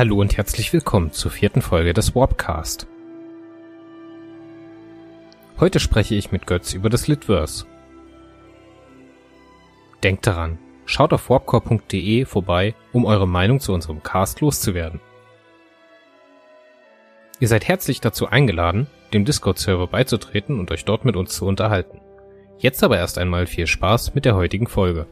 [0.00, 2.86] Hallo und herzlich willkommen zur vierten Folge des Warpcast.
[5.58, 7.66] Heute spreche ich mit Götz über das Litverse.
[10.02, 15.00] Denkt daran, schaut auf warpcore.de vorbei, um eure Meinung zu unserem Cast loszuwerden.
[17.38, 22.00] Ihr seid herzlich dazu eingeladen, dem Discord-Server beizutreten und euch dort mit uns zu unterhalten.
[22.56, 25.06] Jetzt aber erst einmal viel Spaß mit der heutigen Folge.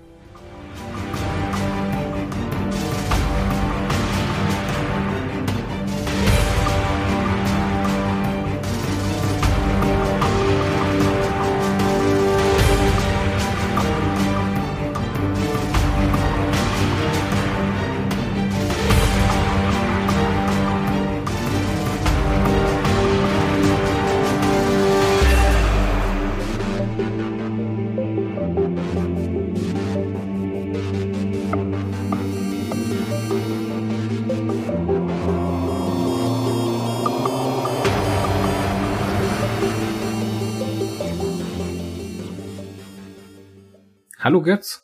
[44.48, 44.82] Götz,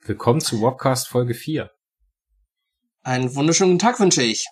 [0.00, 1.70] willkommen zu Wobcast Folge 4.
[3.04, 4.44] Einen wunderschönen Tag wünsche ich.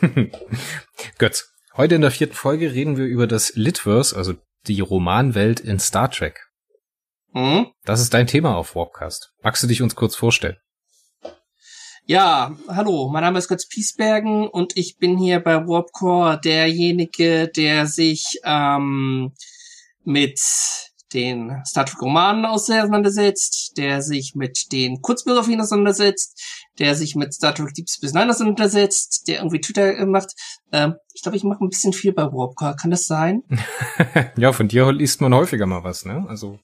[1.18, 4.34] Götz, heute in der vierten Folge reden wir über das Litverse, also
[4.68, 6.46] die Romanwelt in Star Trek.
[7.32, 7.72] Hm?
[7.82, 9.32] Das ist dein Thema auf Warpcast.
[9.42, 10.58] Magst du dich uns kurz vorstellen?
[12.04, 17.88] Ja, hallo, mein Name ist Götz Piesbergen und ich bin hier bei Warpcore derjenige, der
[17.88, 19.34] sich ähm,
[20.04, 20.38] mit
[21.14, 26.42] den Star Trek Romanen auseinandersetzt, der sich mit den Kurzbiografien auseinandersetzt,
[26.78, 30.32] der sich mit Star Trek Deep Space Nine auseinandersetzt, der irgendwie Twitter macht.
[30.72, 32.76] Ähm, ich glaube, ich mache ein bisschen viel bei Warpcore.
[32.76, 33.42] Kann das sein?
[34.36, 36.24] ja, von dir liest man häufiger mal was, ne?
[36.28, 36.58] Also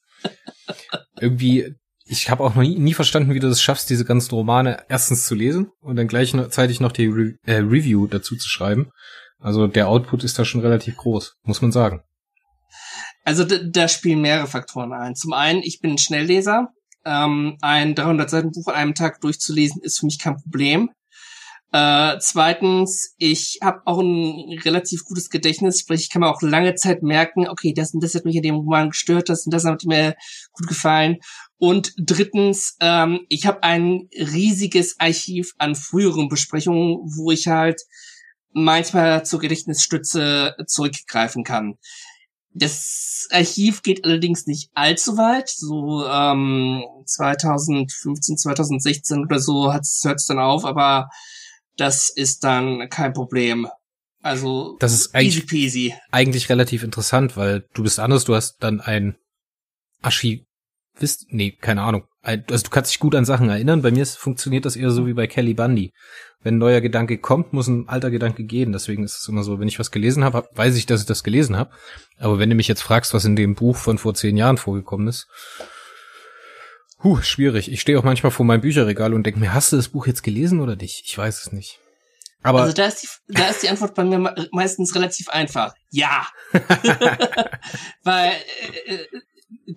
[1.19, 4.83] irgendwie, ich habe auch noch nie, nie, verstanden, wie du das schaffst, diese ganzen Romane
[4.89, 8.91] erstens zu lesen und dann gleichzeitig noch die Re äh, Review dazu zu schreiben.
[9.39, 12.03] Also der Output ist da schon relativ groß, muss man sagen.
[13.23, 15.15] Also da spielen mehrere Faktoren ein.
[15.15, 16.69] Zum einen, ich bin ein Schnellleser.
[17.05, 20.91] Ähm, ein 300 Seiten Buch an einem Tag durchzulesen ist für mich kein Problem.
[21.73, 26.75] Äh, zweitens, ich habe auch ein relativ gutes Gedächtnis, sprich, ich kann mir auch lange
[26.75, 29.63] Zeit merken, okay, das und das hat mich in dem Roman gestört, das und das
[29.63, 30.15] hat mir
[30.51, 31.17] gut gefallen.
[31.57, 37.81] Und drittens, ähm, ich habe ein riesiges Archiv an früheren Besprechungen, wo ich halt
[38.51, 41.75] manchmal zur Gedächtnisstütze zurückgreifen kann.
[42.53, 45.49] Das Archiv geht allerdings nicht allzu weit.
[45.49, 51.09] So ähm, 2015, 2016 oder so hört es dann auf, aber
[51.77, 53.67] das ist dann kein Problem.
[54.21, 55.95] Also das ist easy peasy.
[56.11, 59.17] Eigentlich relativ interessant, weil du bist anders, du hast dann ein
[60.01, 60.41] Archiv
[61.01, 62.03] wisst, nee, keine Ahnung.
[62.23, 63.81] Also du kannst dich gut an Sachen erinnern.
[63.81, 65.91] Bei mir funktioniert das eher so wie bei Kelly Bundy.
[66.43, 68.71] Wenn ein neuer Gedanke kommt, muss ein alter Gedanke gehen.
[68.71, 71.23] Deswegen ist es immer so, wenn ich was gelesen habe, weiß ich, dass ich das
[71.23, 71.71] gelesen habe.
[72.19, 75.07] Aber wenn du mich jetzt fragst, was in dem Buch von vor zehn Jahren vorgekommen
[75.07, 75.27] ist,
[77.03, 77.71] huh, schwierig.
[77.71, 80.23] Ich stehe auch manchmal vor meinem Bücherregal und denke mir, hast du das Buch jetzt
[80.23, 81.03] gelesen oder nicht?
[81.05, 81.79] Ich weiß es nicht.
[82.43, 85.73] Aber also da ist, die, da ist die Antwort bei mir meistens relativ einfach.
[85.89, 86.27] Ja.
[88.03, 88.31] Weil
[88.85, 89.07] äh, äh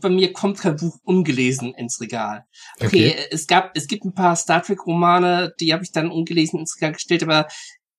[0.00, 2.44] bei mir kommt kein Buch ungelesen ins Regal.
[2.76, 3.16] Okay, okay.
[3.30, 6.76] es gab, es gibt ein paar Star Trek Romane, die habe ich dann ungelesen ins
[6.76, 7.48] Regal gestellt, aber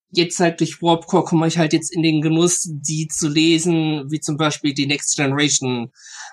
[0.09, 4.19] jetzt halt durch Warpcore komme ich halt jetzt in den Genuss, die zu lesen, wie
[4.19, 5.91] zum Beispiel die Next Generation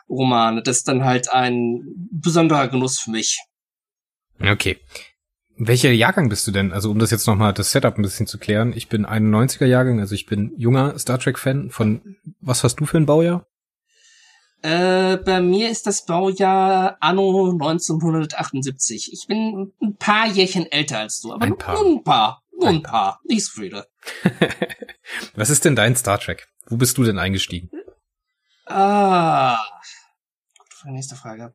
[0.09, 0.63] Romane.
[0.63, 3.41] Das ist dann halt ein besonderer Genuss für mich.
[4.41, 4.79] Okay.
[5.57, 6.73] Welcher Jahrgang bist du denn?
[6.73, 8.73] Also um das jetzt nochmal das Setup ein bisschen zu klären.
[8.75, 11.71] Ich bin 91er Jahrgang, also ich bin junger Star Trek Fan.
[11.71, 13.47] Von was hast du für ein Baujahr?
[14.63, 19.13] Äh, bei mir ist das Baujahr Anno 1978.
[19.13, 21.75] Ich bin ein paar Jährchen älter als du, aber ein paar.
[21.75, 22.43] nur ein paar.
[22.53, 23.21] Nur ein, ein paar.
[23.25, 23.89] Nicht so viele.
[25.35, 26.47] Was ist denn dein Star Trek?
[26.67, 27.71] Wo bist du denn eingestiegen?
[28.67, 29.59] Ah.
[30.59, 31.55] Gute nächste Frage.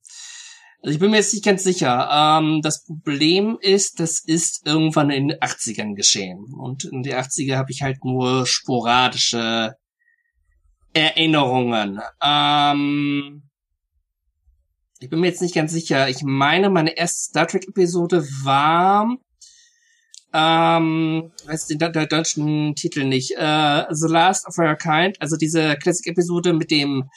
[0.81, 2.09] Also ich bin mir jetzt nicht ganz sicher.
[2.11, 6.53] Ähm, das Problem ist, das ist irgendwann in den 80ern geschehen.
[6.53, 9.75] Und in den 80er habe ich halt nur sporadische
[10.97, 11.99] Erinnerungen.
[12.23, 13.43] Ähm,
[14.99, 16.09] ich bin mir jetzt nicht ganz sicher.
[16.09, 19.15] Ich meine, meine erste Star Trek Episode war,
[20.33, 25.75] ähm, weiß den, den deutschen Titel nicht, äh, The Last of Our Kind, also diese
[25.77, 27.09] Classic Episode mit dem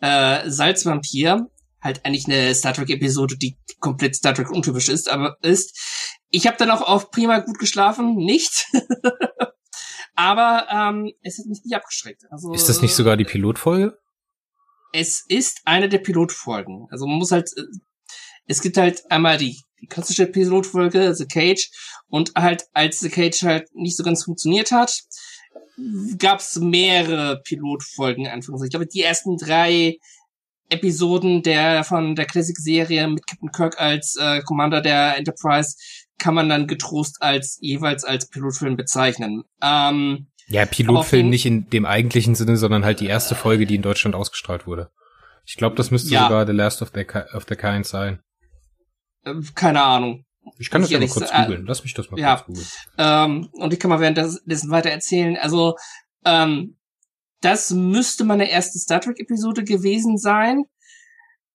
[0.00, 1.48] äh, Salzvampir.
[1.80, 5.78] Halt eigentlich eine Star Trek Episode, die komplett Star Trek untypisch ist, aber ist.
[6.30, 8.66] Ich habe dann auch auf prima gut geschlafen, nicht.
[10.18, 12.24] Aber ähm, es hat mich nicht abgeschreckt.
[12.28, 13.96] Also, ist das nicht sogar die Pilotfolge?
[14.92, 16.88] Es ist eine der Pilotfolgen.
[16.90, 17.48] Also man muss halt.
[17.56, 17.62] Äh,
[18.48, 21.70] es gibt halt einmal die, die klassische Pilotfolge, The Cage,
[22.08, 24.92] und halt, als The Cage halt nicht so ganz funktioniert hat,
[26.18, 28.66] gab es mehrere Pilotfolgen, Anführungszeichen.
[28.66, 29.98] Ich glaube, die ersten drei
[30.68, 35.76] Episoden der von der Classic-Serie mit Captain Kirk als äh, Commander der Enterprise
[36.18, 39.44] kann man dann getrost als jeweils als Pilotfilm bezeichnen.
[39.62, 43.82] Ähm, ja, Pilotfilm nicht in dem eigentlichen Sinne, sondern halt die erste Folge, die in
[43.82, 44.90] Deutschland ausgestrahlt wurde.
[45.44, 46.24] Ich glaube, das müsste ja.
[46.24, 47.04] sogar The Last of the,
[47.34, 48.20] of the Kind sein.
[49.24, 50.24] Äh, keine Ahnung.
[50.58, 51.66] Ich kann das ja mal kurz äh, googeln.
[51.66, 52.36] Lass mich das mal ja.
[52.36, 52.66] kurz googeln.
[52.98, 55.36] Ähm, und ich kann mal währenddessen weiter erzählen.
[55.36, 55.76] Also,
[56.24, 56.76] ähm,
[57.40, 60.64] das müsste meine erste Star Trek-Episode gewesen sein.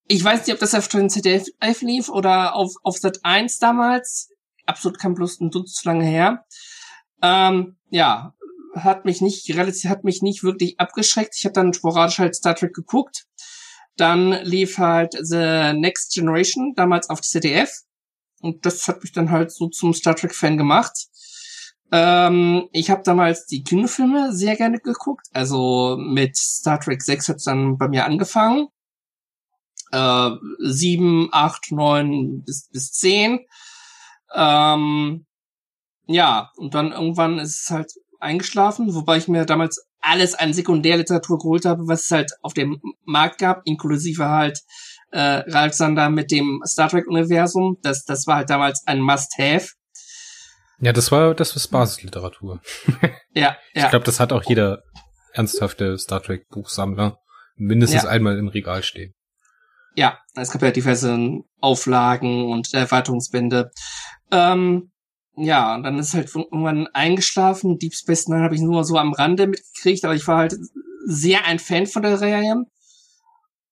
[0.06, 1.46] Ich weiß nicht, ob das auf dem ZDF
[1.80, 4.30] lief oder auf, auf Sat 1 damals.
[4.66, 6.44] Absolut kein Plus, ein Dutzend zu lange her.
[7.22, 8.34] Ähm, ja,
[8.74, 11.34] hat mich nicht relativ, hat mich nicht wirklich abgeschreckt.
[11.36, 13.26] Ich habe dann sporadisch halt Star Trek geguckt.
[13.96, 17.70] Dann lief halt The Next Generation, damals auf ZDF.
[18.40, 21.08] Und das hat mich dann halt so zum Star Trek-Fan gemacht.
[21.92, 25.26] Ähm, ich habe damals die Kinofilme sehr gerne geguckt.
[25.32, 28.66] Also mit Star Trek 6 hat's dann bei mir angefangen.
[29.92, 33.46] Äh, 7, 8, 9 bis, bis 10.
[34.34, 35.26] Ähm,
[36.06, 41.38] ja, und dann irgendwann ist es halt eingeschlafen, wobei ich mir damals alles an Sekundärliteratur
[41.38, 44.60] geholt habe, was es halt auf dem Markt gab, inklusive halt
[45.12, 47.78] äh, Ralf Sander mit dem Star Trek-Universum.
[47.82, 49.68] Das, das war halt damals ein Must-Have.
[50.80, 52.60] Ja, das war das was Basisliteratur.
[53.34, 53.84] ja, ja.
[53.84, 54.82] Ich glaube, das hat auch jeder
[55.32, 57.18] ernsthafte Star Trek Buchsammler
[57.56, 58.10] mindestens ja.
[58.10, 59.14] einmal im Regal stehen.
[59.94, 63.70] Ja, es gab ja diverse Auflagen und Erweiterungsbände.
[64.30, 64.90] Ähm,
[65.36, 67.78] ja, und dann ist halt irgendwann eingeschlafen.
[67.78, 70.56] Deep Space Nine habe ich nur so am Rande mitgekriegt, aber ich war halt
[71.06, 72.64] sehr ein Fan von der Reihe.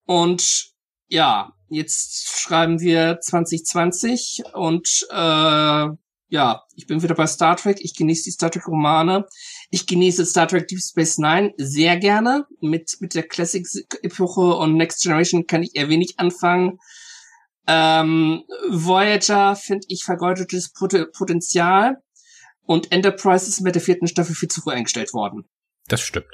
[0.06, 0.72] Und
[1.08, 5.88] ja, jetzt schreiben wir 2020 und äh,
[6.32, 7.78] ja, ich bin wieder bei Star Trek.
[7.80, 9.26] Ich genieße die Star Trek Romane.
[9.74, 12.44] Ich genieße Star Trek Deep Space Nine sehr gerne.
[12.60, 13.66] Mit, mit der Classic
[14.02, 16.78] Epoche und Next Generation kann ich eher wenig anfangen.
[17.66, 21.96] Ähm, Voyager finde ich vergeudetes Pot Potenzial
[22.66, 25.44] und Enterprise ist mit der vierten Staffel viel zu früh eingestellt worden.
[25.88, 26.26] Das stimmt.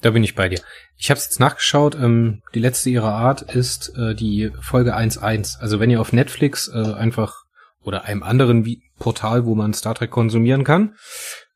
[0.00, 0.60] Da bin ich bei dir.
[0.96, 1.96] Ich habe jetzt nachgeschaut.
[1.96, 5.58] Ähm, die letzte ihrer Art ist äh, die Folge 1.1.
[5.58, 7.42] Also wenn ihr auf Netflix äh, einfach
[7.82, 8.64] oder einem anderen
[9.00, 10.94] Portal, wo man Star Trek konsumieren kann,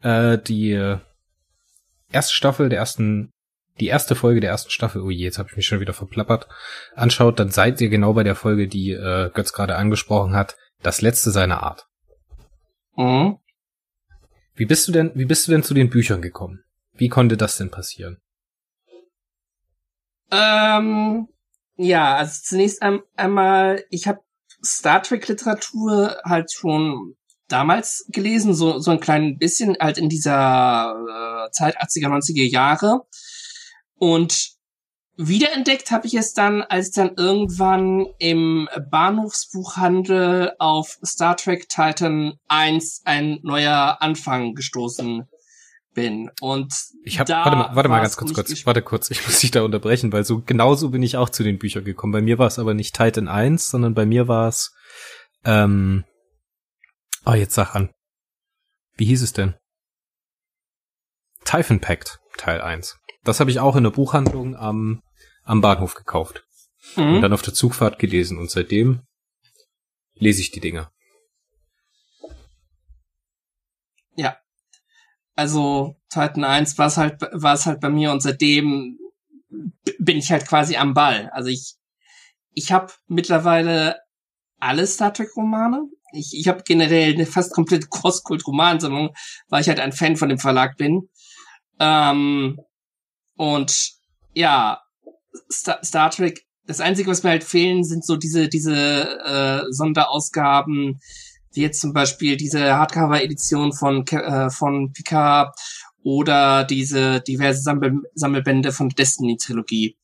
[0.01, 0.99] äh, die äh,
[2.13, 3.33] erste Staffel der ersten
[3.81, 6.47] die erste Folge der ersten Staffel, oh je, jetzt habe ich mich schon wieder verplappert,
[6.95, 11.01] anschaut, dann seid ihr genau bei der Folge, die äh, Götz gerade angesprochen hat, das
[11.01, 11.87] letzte seiner Art.
[12.97, 13.39] Mhm.
[14.55, 16.63] Wie bist du denn, wie bist du denn zu den Büchern gekommen?
[16.93, 18.19] Wie konnte das denn passieren?
[20.31, 21.29] Ähm,
[21.77, 22.83] ja, also zunächst
[23.17, 24.21] einmal, ich habe
[24.65, 27.17] Star Trek Literatur halt schon
[27.53, 30.95] damals gelesen, so, so ein klein bisschen halt in dieser
[31.47, 33.03] äh, Zeit 80er, 90er Jahre.
[33.97, 34.53] Und
[35.17, 42.35] wiederentdeckt habe ich es dann, als ich dann irgendwann im Bahnhofsbuchhandel auf Star Trek Titan
[42.49, 45.29] 1 ein neuer Anfang gestoßen
[45.95, 46.31] bin.
[46.41, 46.73] Und
[47.05, 49.63] ich habe warte mal, warte mal ganz kurz, kurz, warte kurz, ich muss dich da
[49.63, 52.13] unterbrechen, weil so genauso bin ich auch zu den Büchern gekommen.
[52.13, 54.73] Bei mir war es aber nicht Titan 1, sondern bei mir war es
[55.45, 56.05] ähm
[57.25, 57.91] Oh, jetzt sag an.
[58.97, 59.55] Wie hieß es denn?
[61.45, 62.99] Typhon Pact Teil 1.
[63.25, 65.03] Das habe ich auch in der Buchhandlung am,
[65.45, 66.45] am Bahnhof gekauft.
[66.97, 67.17] Mhm.
[67.17, 68.39] Und dann auf der Zugfahrt gelesen.
[68.39, 69.03] Und seitdem
[70.15, 70.91] lese ich die Dinger.
[74.17, 74.37] Ja.
[75.35, 78.99] Also Titan 1 war es halt, war es halt bei mir und seitdem
[79.99, 81.31] bin ich halt quasi am Ball.
[81.31, 81.77] Also ich,
[82.53, 84.02] ich habe mittlerweile
[84.63, 85.89] alle Star Trek Romane.
[86.13, 89.11] Ich, ich habe generell eine fast komplette Cross-Kult-Romansammlung,
[89.49, 91.09] weil ich halt ein Fan von dem Verlag bin.
[91.81, 92.61] Ähm,
[93.37, 93.93] und
[94.35, 94.81] ja,
[95.51, 98.75] Star, Star Trek, das Einzige, was mir halt fehlen, sind so diese, diese
[99.25, 101.01] äh, Sonderausgaben,
[101.55, 105.59] wie jetzt zum Beispiel diese Hardcover-Edition von, äh, von Picard
[106.05, 109.97] oder diese diverse Sammel Sammelbände von Destiny-Trilogie.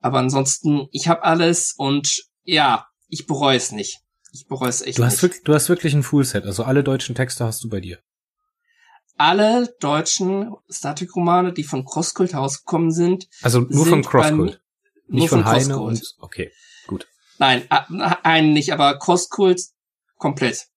[0.00, 4.00] Aber ansonsten, ich habe alles und ja, ich bereue es nicht.
[4.32, 5.22] Ich bereue es echt du hast nicht.
[5.22, 7.98] Wirklich, du hast wirklich ein Fullset, also alle deutschen Texte hast du bei dir
[9.18, 13.28] alle deutschen Static-Romane, die von Crosskult herausgekommen sind.
[13.42, 14.62] Also nur von Crosskult.
[15.08, 16.52] Nicht von, von Heine und, okay,
[16.86, 17.08] gut.
[17.38, 17.66] Nein,
[18.22, 19.60] einen nicht, aber Crosskult
[20.16, 20.68] komplett.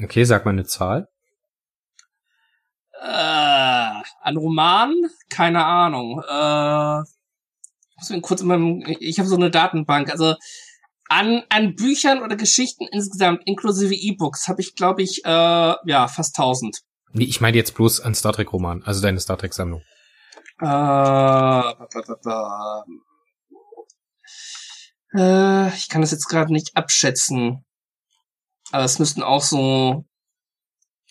[0.00, 1.08] Okay, sag mal eine Zahl.
[3.00, 5.10] Äh, an Romanen?
[5.30, 6.22] Keine Ahnung.
[6.28, 7.02] Äh,
[8.00, 10.10] ich muss kurz in meinem, ich habe so eine Datenbank.
[10.10, 10.36] Also
[11.08, 16.38] An, an Büchern oder Geschichten insgesamt, inklusive E-Books, habe ich, glaube ich, äh, ja, fast
[16.38, 16.80] 1000.
[17.12, 19.80] Nee, ich meine jetzt bloß an Star Trek Roman, also deine Star Trek Sammlung.
[20.60, 22.84] Äh, ba, ba, ba.
[25.14, 27.64] Äh, ich kann das jetzt gerade nicht abschätzen.
[28.70, 30.04] Aber es müssten auch so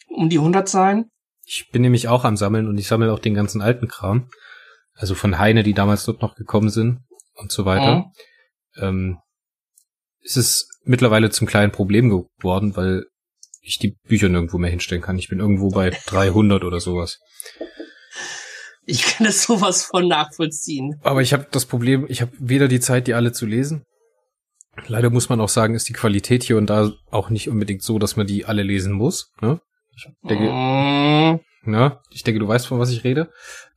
[0.08, 1.10] um die 100 sein.
[1.44, 4.30] Ich bin nämlich auch am Sammeln und ich sammle auch den ganzen alten Kram.
[4.94, 7.98] Also von Heine, die damals dort noch gekommen sind und so weiter.
[7.98, 8.12] Mhm.
[8.80, 9.18] Ähm,
[10.28, 13.06] ist es mittlerweile zum kleinen Problem geworden, weil
[13.62, 15.18] ich die Bücher nirgendwo mehr hinstellen kann.
[15.18, 17.20] Ich bin irgendwo bei 300 oder sowas.
[18.86, 21.00] Ich kann das sowas von nachvollziehen.
[21.04, 23.84] Aber ich habe das Problem, ich habe weder die Zeit, die alle zu lesen.
[24.88, 27.98] Leider muss man auch sagen, ist die Qualität hier und da auch nicht unbedingt so,
[27.98, 29.32] dass man die alle lesen muss.
[29.42, 29.60] Ne?
[29.96, 31.40] Ich denke, mm.
[31.70, 32.00] ne?
[32.12, 33.32] ich denke, du weißt, von was ich rede.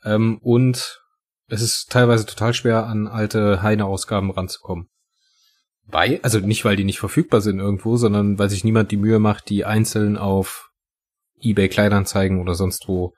[0.04, 1.00] Ähm, und
[1.48, 4.90] es ist teilweise total schwer, an alte Heine-Ausgaben ranzukommen.
[5.92, 9.18] Weil, also nicht, weil die nicht verfügbar sind irgendwo, sondern weil sich niemand die Mühe
[9.18, 10.70] macht, die einzeln auf
[11.40, 13.14] eBay Kleinanzeigen oder sonst wo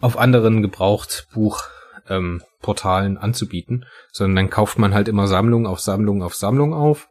[0.00, 6.34] auf anderen Gebrauchtbuchportalen ähm, anzubieten, sondern dann kauft man halt immer Sammlung auf Sammlung auf
[6.34, 7.08] Sammlung auf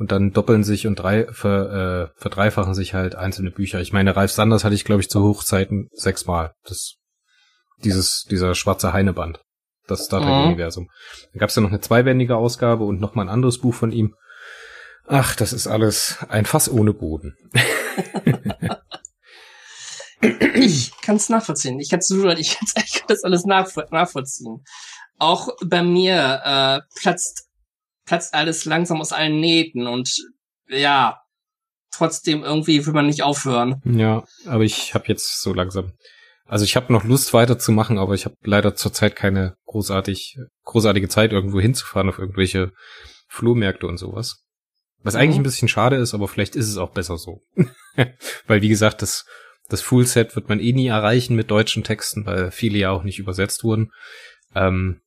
[0.00, 3.80] und dann doppeln sich und drei, ver, äh, verdreifachen sich halt einzelne Bücher.
[3.80, 6.54] Ich meine, Ralf Sanders hatte ich, glaube ich, zu Hochzeiten sechsmal.
[6.64, 6.94] Das,
[7.84, 9.42] dieses, dieser schwarze Heineband.
[9.90, 10.84] Das Star Trek-Universum.
[10.84, 10.88] Mhm.
[11.32, 13.92] Dann gab es ja noch eine zweibändige Ausgabe und noch mal ein anderes Buch von
[13.92, 14.14] ihm.
[15.06, 17.36] Ach, das ist alles ein Fass ohne Boden.
[20.54, 21.80] ich kann es nachvollziehen.
[21.80, 24.62] Ich kann ich, kann's, ich kann das alles nachvollziehen.
[25.18, 27.50] Auch bei mir äh, platzt
[28.10, 30.10] platzt alles langsam aus allen Nähten und
[30.66, 31.20] ja,
[31.92, 33.80] trotzdem irgendwie will man nicht aufhören.
[33.84, 35.92] Ja, aber ich habe jetzt so langsam,
[36.50, 41.32] also ich habe noch Lust weiterzumachen, aber ich habe leider zurzeit keine großartig großartige Zeit
[41.32, 42.72] irgendwo hinzufahren auf irgendwelche
[43.28, 44.42] Flohmärkte und sowas.
[44.98, 45.20] Was mhm.
[45.20, 47.40] eigentlich ein bisschen schade ist, aber vielleicht ist es auch besser so.
[48.48, 49.26] Weil wie gesagt, das
[49.68, 53.04] das Full Set wird man eh nie erreichen mit deutschen Texten, weil viele ja auch
[53.04, 53.92] nicht übersetzt wurden.
[54.52, 55.02] Ähm,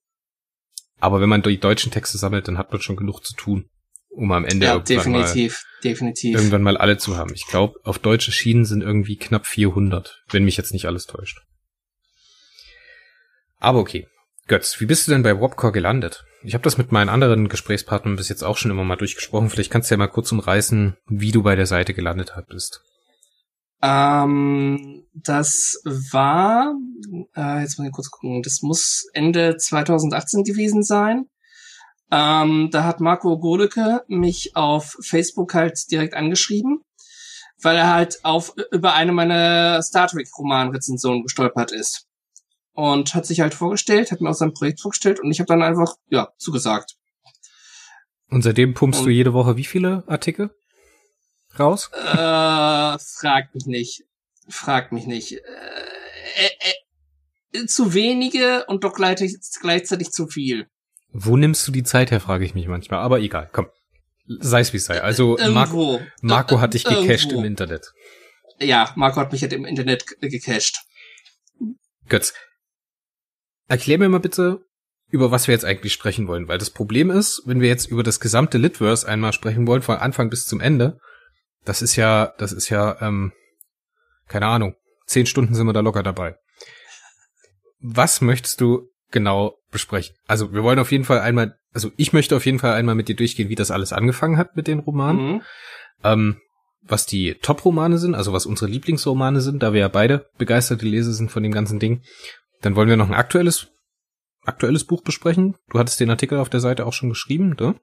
[1.01, 3.65] aber wenn man die deutschen Texte sammelt, dann hat man schon genug zu tun,
[4.13, 6.35] um am Ende ja, irgendwann definitiv, mal, definitiv.
[6.35, 7.33] irgendwann mal alle zu haben.
[7.33, 11.41] Ich glaube, auf deutsche Schienen sind irgendwie knapp 400, wenn mich jetzt nicht alles täuscht.
[13.59, 14.07] Aber okay.
[14.47, 16.25] Götz, wie bist du denn bei Wopcore gelandet?
[16.43, 19.49] Ich habe das mit meinen anderen Gesprächspartnern bis jetzt auch schon immer mal durchgesprochen.
[19.49, 22.81] Vielleicht kannst du ja mal kurz umreißen, wie du bei der Seite gelandet bist.
[23.81, 26.73] Ähm, das war,
[27.35, 31.25] äh, jetzt mal kurz gucken, das muss Ende 2018 gewesen sein.
[32.13, 36.81] Ähm, da hat Marco Godeke mich auf Facebook halt direkt angeschrieben,
[37.59, 42.05] weil er halt auf über eine meiner Star Trek Roman-Rezensionen gestolpert ist.
[42.73, 45.63] Und hat sich halt vorgestellt, hat mir auch sein Projekt vorgestellt und ich habe dann
[45.63, 46.97] einfach, ja, zugesagt.
[48.29, 50.51] Und seitdem pumpst und, du jede Woche wie viele Artikel?
[51.59, 51.89] raus?
[51.93, 54.03] Äh, frag mich nicht.
[54.49, 55.33] Frag mich nicht.
[55.33, 56.49] Äh,
[57.51, 60.67] äh, äh, zu wenige und doch gleichzeitig, gleichzeitig zu viel.
[61.13, 62.99] Wo nimmst du die Zeit her, frage ich mich manchmal.
[62.99, 63.67] Aber egal, komm.
[64.25, 65.01] Sei es wie es sei.
[65.01, 67.39] Also Marco, Marco hat dich gecached Irgendwo.
[67.39, 67.93] im Internet.
[68.59, 70.81] Ja, Marco hat mich halt im Internet gecached.
[72.07, 72.33] Götz,
[73.67, 74.65] erklär mir mal bitte,
[75.09, 76.47] über was wir jetzt eigentlich sprechen wollen.
[76.47, 79.97] Weil das Problem ist, wenn wir jetzt über das gesamte Litverse einmal sprechen wollen, von
[79.97, 80.99] Anfang bis zum Ende,
[81.65, 83.33] das ist ja, das ist ja, ähm,
[84.27, 86.37] keine Ahnung, zehn Stunden sind wir da locker dabei.
[87.79, 90.15] Was möchtest du genau besprechen?
[90.27, 93.07] Also wir wollen auf jeden Fall einmal, also ich möchte auf jeden Fall einmal mit
[93.07, 95.25] dir durchgehen, wie das alles angefangen hat mit den Romanen.
[95.25, 95.41] Mhm.
[96.03, 96.37] Ähm,
[96.85, 101.13] was die Top-Romane sind, also was unsere Lieblingsromane sind, da wir ja beide begeisterte Leser
[101.13, 102.01] sind von dem ganzen Ding.
[102.61, 103.67] Dann wollen wir noch ein aktuelles,
[104.43, 105.55] aktuelles Buch besprechen.
[105.69, 107.75] Du hattest den Artikel auf der Seite auch schon geschrieben, ne?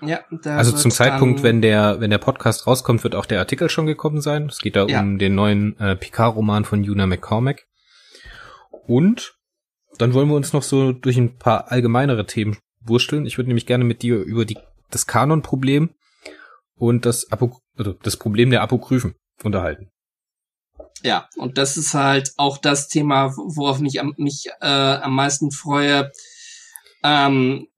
[0.00, 3.86] Ja, also zum Zeitpunkt, wenn der, wenn der Podcast rauskommt, wird auch der Artikel schon
[3.86, 4.46] gekommen sein.
[4.46, 5.00] Es geht da ja.
[5.00, 7.66] um den neuen äh, Picard-Roman von Una McCormack.
[8.86, 9.37] Und
[9.98, 13.26] dann wollen wir uns noch so durch ein paar allgemeinere Themen wursteln.
[13.26, 14.58] Ich würde nämlich gerne mit dir über die,
[14.90, 15.90] das Kanon-Problem
[16.76, 19.90] und das, Apo, also das Problem der Apokryphen unterhalten.
[21.02, 26.10] Ja, und das ist halt auch das Thema, worauf mich, mich äh, am meisten freue.
[27.04, 27.68] Ähm,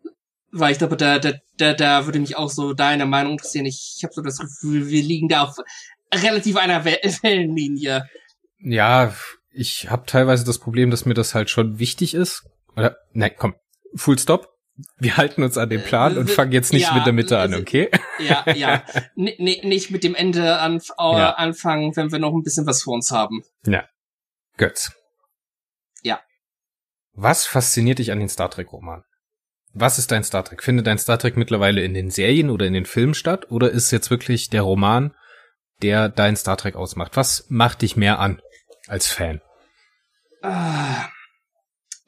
[0.52, 3.66] weil ich glaube, da, da, da, da würde mich auch so deine Meinung interessieren.
[3.66, 5.56] Ich, ich habe so das Gefühl, wir liegen da auf
[6.12, 6.84] relativ einer
[7.22, 8.08] Wellenlinie.
[8.58, 9.14] Ja,
[9.52, 12.44] ich habe teilweise das Problem, dass mir das halt schon wichtig ist.
[12.76, 13.54] Oder, nein, komm,
[13.94, 14.48] Full Stop.
[14.96, 17.38] Wir halten uns an den Plan und äh, fangen jetzt nicht ja, mit der Mitte
[17.38, 17.90] an, okay?
[18.18, 18.82] Ja, ja.
[19.16, 21.34] N nicht mit dem Ende an, äh, ja.
[21.34, 23.42] anfangen, wenn wir noch ein bisschen was vor uns haben.
[23.66, 23.84] Ja.
[24.56, 24.92] Götz.
[26.02, 26.20] Ja.
[27.12, 29.04] Was fasziniert dich an den Star Trek Romanen?
[29.72, 30.62] Was ist dein Star Trek?
[30.62, 33.50] Findet dein Star Trek mittlerweile in den Serien oder in den Filmen statt?
[33.50, 35.14] Oder ist jetzt wirklich der Roman,
[35.82, 37.16] der dein Star Trek ausmacht?
[37.16, 38.40] Was macht dich mehr an
[38.90, 39.40] als Fan?
[40.42, 41.08] Ah,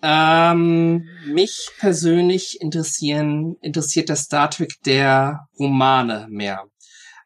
[0.03, 6.65] ähm, mich persönlich interessieren, interessiert der Star Trek der Romane mehr.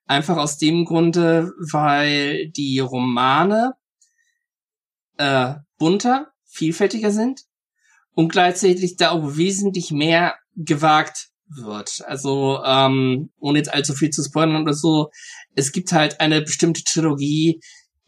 [0.05, 3.73] Einfach aus dem Grunde, weil die Romane
[5.17, 7.43] äh, bunter, vielfältiger sind
[8.15, 12.03] und gleichzeitig da auch wesentlich mehr gewagt wird.
[12.07, 15.11] Also, ähm, ohne jetzt allzu viel zu spoilern oder so,
[15.55, 17.61] es gibt halt eine bestimmte Trilogie,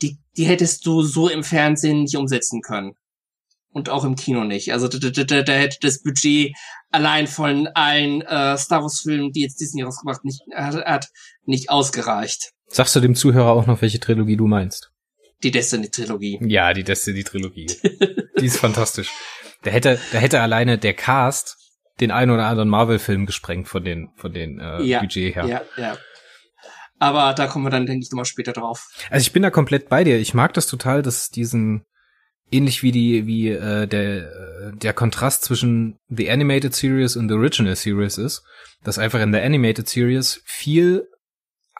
[0.02, 2.94] die, die hättest du so im Fernsehen nicht umsetzen können.
[3.70, 4.72] Und auch im Kino nicht.
[4.72, 6.56] Also da, da, da, da hätte das Budget
[6.90, 11.08] allein von allen äh, Star Wars-Filmen, die jetzt Disney rausgebracht nicht, hat, hat,
[11.44, 12.52] nicht ausgereicht.
[12.68, 14.90] Sagst du dem Zuhörer auch noch, welche Trilogie du meinst?
[15.42, 16.40] Die Destiny-Trilogie.
[16.42, 17.66] Ja, die Destiny-Trilogie.
[18.40, 19.10] die ist fantastisch.
[19.62, 21.56] Da hätte, da hätte alleine der Cast
[22.00, 25.46] den einen oder anderen Marvel-Film gesprengt von den, von den äh, ja, Budget her.
[25.46, 25.98] Ja, ja.
[26.98, 28.88] Aber da kommen wir dann, denke ich, nochmal später drauf.
[29.10, 30.18] Also ich bin da komplett bei dir.
[30.18, 31.84] Ich mag das total, dass diesen
[32.50, 37.34] ähnlich wie die wie äh, der äh, der Kontrast zwischen the animated series und the
[37.34, 38.42] original series ist,
[38.82, 41.08] dass einfach in der animated series viel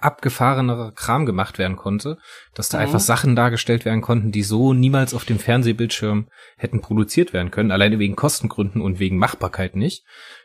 [0.01, 2.19] abgefahrenerer Kram gemacht werden konnte,
[2.55, 2.85] dass da mhm.
[2.85, 7.73] einfach Sachen dargestellt werden konnten, die so niemals auf dem Fernsehbildschirm hätten produziert werden können,
[7.73, 10.05] alleine wegen Kostengründen und wegen Machbarkeit nicht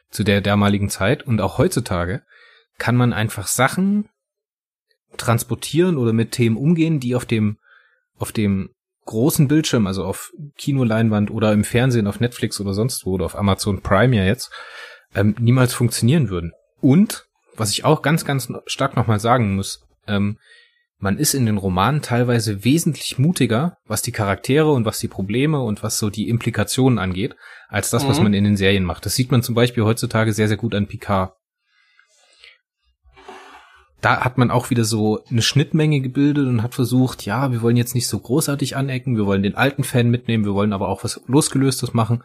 [0.09, 2.23] zu der damaligen Zeit und auch heutzutage
[2.79, 4.09] kann man einfach Sachen
[5.17, 7.57] transportieren oder mit Themen umgehen, die auf dem
[8.17, 8.69] auf dem
[9.05, 13.35] großen Bildschirm, also auf Kinoleinwand oder im Fernsehen, auf Netflix oder sonst wo oder auf
[13.35, 14.51] Amazon Prime ja jetzt,
[15.15, 16.53] ähm, niemals funktionieren würden.
[16.79, 20.37] Und was ich auch ganz, ganz stark nochmal sagen muss, ähm,
[20.97, 25.59] man ist in den Romanen teilweise wesentlich mutiger, was die Charaktere und was die Probleme
[25.59, 27.35] und was so die Implikationen angeht,
[27.67, 28.07] als das, mhm.
[28.07, 29.05] was man in den Serien macht.
[29.05, 31.33] Das sieht man zum Beispiel heutzutage sehr, sehr gut an Picard.
[34.03, 37.77] Da hat man auch wieder so eine Schnittmenge gebildet und hat versucht, ja, wir wollen
[37.77, 41.05] jetzt nicht so großartig anecken, wir wollen den alten Fan mitnehmen, wir wollen aber auch
[41.05, 42.21] was losgelöstes machen.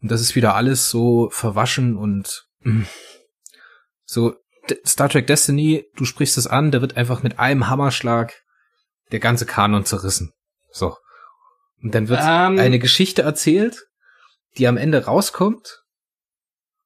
[0.00, 2.86] Und das ist wieder alles so verwaschen und mh, mm,
[4.04, 4.36] so
[4.86, 8.32] Star Trek Destiny, du sprichst es an, da wird einfach mit einem Hammerschlag
[9.12, 10.32] der ganze Kanon zerrissen.
[10.70, 10.96] So.
[11.82, 12.26] Und dann wird um.
[12.26, 12.58] Ähm.
[12.58, 13.86] eine Geschichte erzählt,
[14.56, 15.82] die am Ende rauskommt,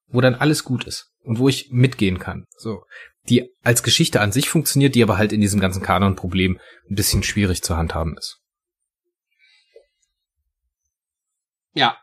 [0.09, 2.47] wo dann alles gut ist und wo ich mitgehen kann.
[2.57, 2.83] So.
[3.29, 6.59] Die als Geschichte an sich funktioniert, die aber halt in diesem ganzen Kanon-Problem
[6.91, 8.41] ein bisschen schwierig zu handhaben ist.
[11.75, 11.97] Ja.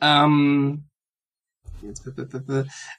[0.00, 0.88] Ähm,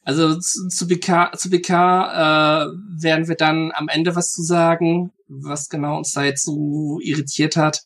[0.04, 2.66] also zu, zu BK, zu BK äh,
[3.02, 7.56] werden wir dann am Ende was zu sagen, was genau uns da jetzt so irritiert
[7.56, 7.82] hat.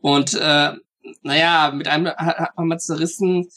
[0.00, 0.72] Und äh,
[1.22, 3.48] naja, mit einem hat man mal zerrissen.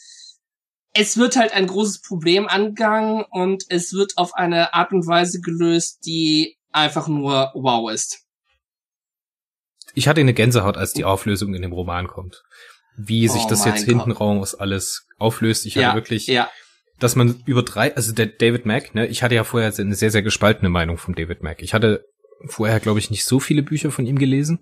[0.93, 5.39] Es wird halt ein großes Problem angegangen und es wird auf eine Art und Weise
[5.39, 8.25] gelöst, die einfach nur wow ist.
[9.93, 12.43] Ich hatte eine Gänsehaut, als die Auflösung in dem Roman kommt.
[12.97, 13.86] Wie sich oh das jetzt Gott.
[13.86, 15.65] hinten raus alles auflöst.
[15.65, 16.49] Ich hatte ja, wirklich ja
[17.01, 20.12] dass man über drei, also der David Mack, ne, ich hatte ja vorher eine sehr,
[20.12, 21.63] sehr gespaltene Meinung von David Mack.
[21.63, 22.06] Ich hatte
[22.45, 24.60] vorher, glaube ich, nicht so viele Bücher von ihm gelesen,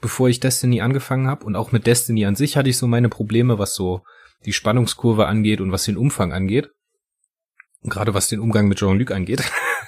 [0.00, 1.44] bevor ich Destiny angefangen habe.
[1.44, 4.02] Und auch mit Destiny an sich hatte ich so meine Probleme, was so
[4.44, 6.70] die Spannungskurve angeht und was den Umfang angeht.
[7.82, 9.42] Gerade was den Umgang mit Jean-Luc angeht.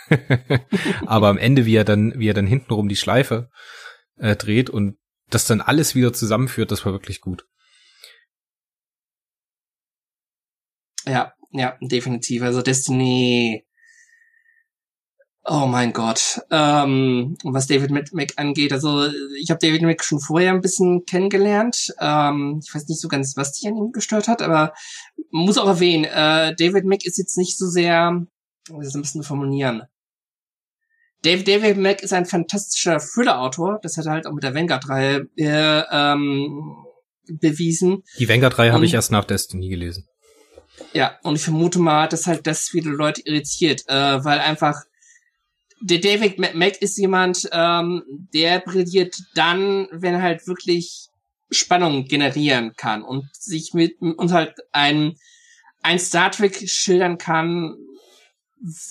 [1.07, 3.51] Aber am Ende, wie er dann, wie er dann hintenrum die Schleife
[4.16, 7.47] äh, dreht und das dann alles wieder zusammenführt, das war wirklich gut.
[11.07, 12.42] Ja, ja, definitiv.
[12.42, 13.64] Also Destiny.
[15.48, 16.40] Oh mein Gott.
[16.50, 19.06] Ähm, was David Mack angeht, also
[19.40, 21.94] ich habe David Mack schon vorher ein bisschen kennengelernt.
[22.00, 24.74] Ähm, ich weiß nicht so ganz, was dich an ihm gestört hat, aber
[25.30, 28.26] muss auch erwähnen, äh, David Mack ist jetzt nicht so sehr,
[28.68, 29.85] das ein bisschen formulieren.
[31.22, 33.78] David, David Mack ist ein fantastischer Thriller-Autor.
[33.82, 36.76] Das hat er halt auch mit der Vanguard-Reihe äh, ähm,
[37.28, 38.02] bewiesen.
[38.18, 40.09] Die Vanguard-Reihe habe ich erst nach Destiny gelesen.
[40.92, 44.82] Ja, und ich vermute mal, dass halt das viele Leute irritiert, äh, weil einfach
[45.80, 51.08] der David Mack ist jemand, ähm, der brilliert dann, wenn er halt wirklich
[51.50, 55.16] Spannung generieren kann und sich mit uns halt ein,
[55.82, 57.76] ein Star Trek schildern kann,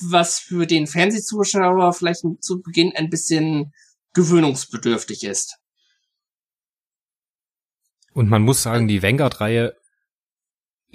[0.10, 3.74] was für den Fernsehzuschauer vielleicht zu Beginn ein bisschen
[4.14, 5.58] gewöhnungsbedürftig ist.
[8.14, 9.76] Und man muss sagen, die Vanguard-Reihe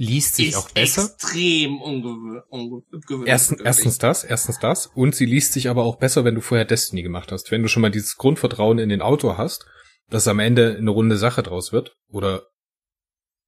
[0.01, 1.05] liest sich auch besser.
[1.05, 3.29] Extrem ungewöhnlich.
[3.29, 4.87] Erstens, erstens das, erstens das.
[4.87, 7.51] Und sie liest sich aber auch besser, wenn du vorher Destiny gemacht hast.
[7.51, 9.67] Wenn du schon mal dieses Grundvertrauen in den Autor hast,
[10.09, 12.45] dass am Ende eine runde Sache draus wird, oder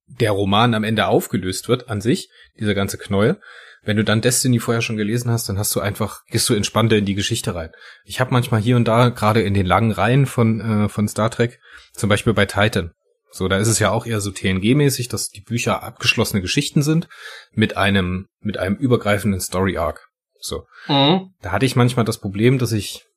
[0.05, 3.41] der Roman am Ende aufgelöst wird an sich, dieser ganze Knäuel.
[3.81, 6.97] Wenn du dann Destiny vorher schon gelesen hast, dann hast du einfach, gehst du entspannter
[6.97, 7.71] in die Geschichte rein.
[8.05, 11.31] Ich habe manchmal hier und da, gerade in den langen Reihen von, äh, von Star
[11.31, 11.59] Trek,
[11.93, 12.91] zum Beispiel bei Titan,
[13.33, 17.09] so, da ist es ja auch eher so TNG-mäßig, dass die Bücher abgeschlossene Geschichten sind
[17.51, 20.07] mit einem, mit einem übergreifenden Story-Arc.
[20.39, 20.67] So.
[20.87, 21.33] Mhm.
[21.41, 23.07] Da hatte ich manchmal das Problem, dass ich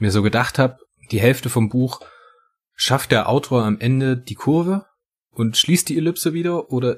[0.00, 0.78] mir so gedacht habe,
[1.12, 2.00] die Hälfte vom Buch
[2.74, 4.86] schafft der Autor am Ende die Kurve
[5.30, 6.96] und schließt die Ellipse wieder oder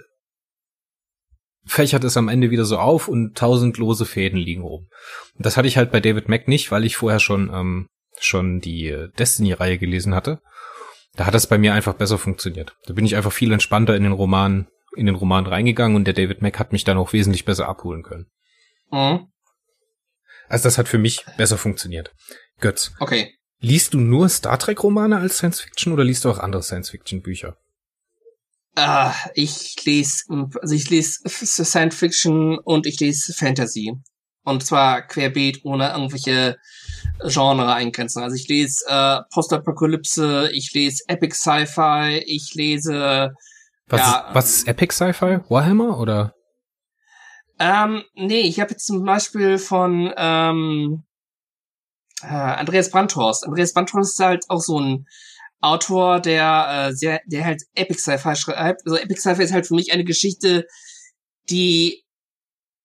[1.67, 4.89] fächert es am Ende wieder so auf und tausend lose Fäden liegen oben.
[5.35, 8.61] Und das hatte ich halt bei David Mack nicht, weil ich vorher schon ähm, schon
[8.61, 10.41] die äh, Destiny-Reihe gelesen hatte
[11.19, 12.77] da hat das bei mir einfach besser funktioniert.
[12.87, 16.15] Da bin ich einfach viel entspannter in den Roman, in den Roman reingegangen und der
[16.15, 18.27] David Mack hat mich dann auch wesentlich besser abholen können.
[18.93, 19.27] Mhm.
[20.49, 22.15] Also das hat für mich besser funktioniert.
[22.61, 22.93] Götz.
[23.01, 23.35] Okay.
[23.59, 26.91] Liest du nur Star Trek Romane als Science Fiction oder liest du auch andere Science
[26.91, 27.57] Fiction Bücher?
[28.77, 30.23] Ah, ich lese,
[30.61, 33.93] also ich lese Science Fiction und ich lese Fantasy.
[34.49, 36.57] Und zwar querbeet, ohne irgendwelche
[37.23, 38.23] Genre-Eingrenzung.
[38.23, 43.33] Also ich lese äh, Postapokalypse, ich lese Epic Sci-Fi, ich lese
[43.89, 45.41] was, ja, ist, was ist Epic Sci-Fi?
[45.49, 46.35] Warhammer oder?
[47.59, 51.05] Ähm, nee, ich habe jetzt zum Beispiel von ähm,
[52.23, 53.47] äh, Andreas Brandhorst.
[53.47, 55.07] Andreas Brandhorst ist halt auch so ein
[55.61, 58.83] Autor, der äh, sehr, der halt Epic Sci-Fi schreibt.
[58.87, 60.67] Also Epic Sci-Fi ist halt für mich eine Geschichte,
[61.51, 62.05] die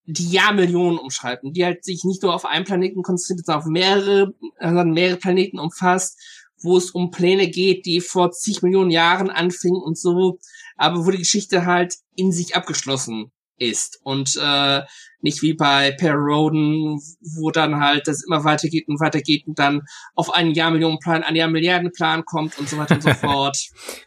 [0.05, 4.33] die Jahrmillionen umschreiben, die halt sich nicht nur auf einen Planeten konzentriert, sondern auf mehrere,
[4.59, 6.19] sondern mehrere Planeten umfasst,
[6.61, 10.39] wo es um Pläne geht, die vor zig Millionen Jahren anfingen und so,
[10.77, 14.81] aber wo die Geschichte halt in sich abgeschlossen ist und äh,
[15.21, 19.81] nicht wie bei Per Roden, wo dann halt das immer weitergeht und weitergeht und dann
[20.15, 23.57] auf einen Jahrmillionenplan, einen Jahrmilliardenplan kommt und so weiter und so fort.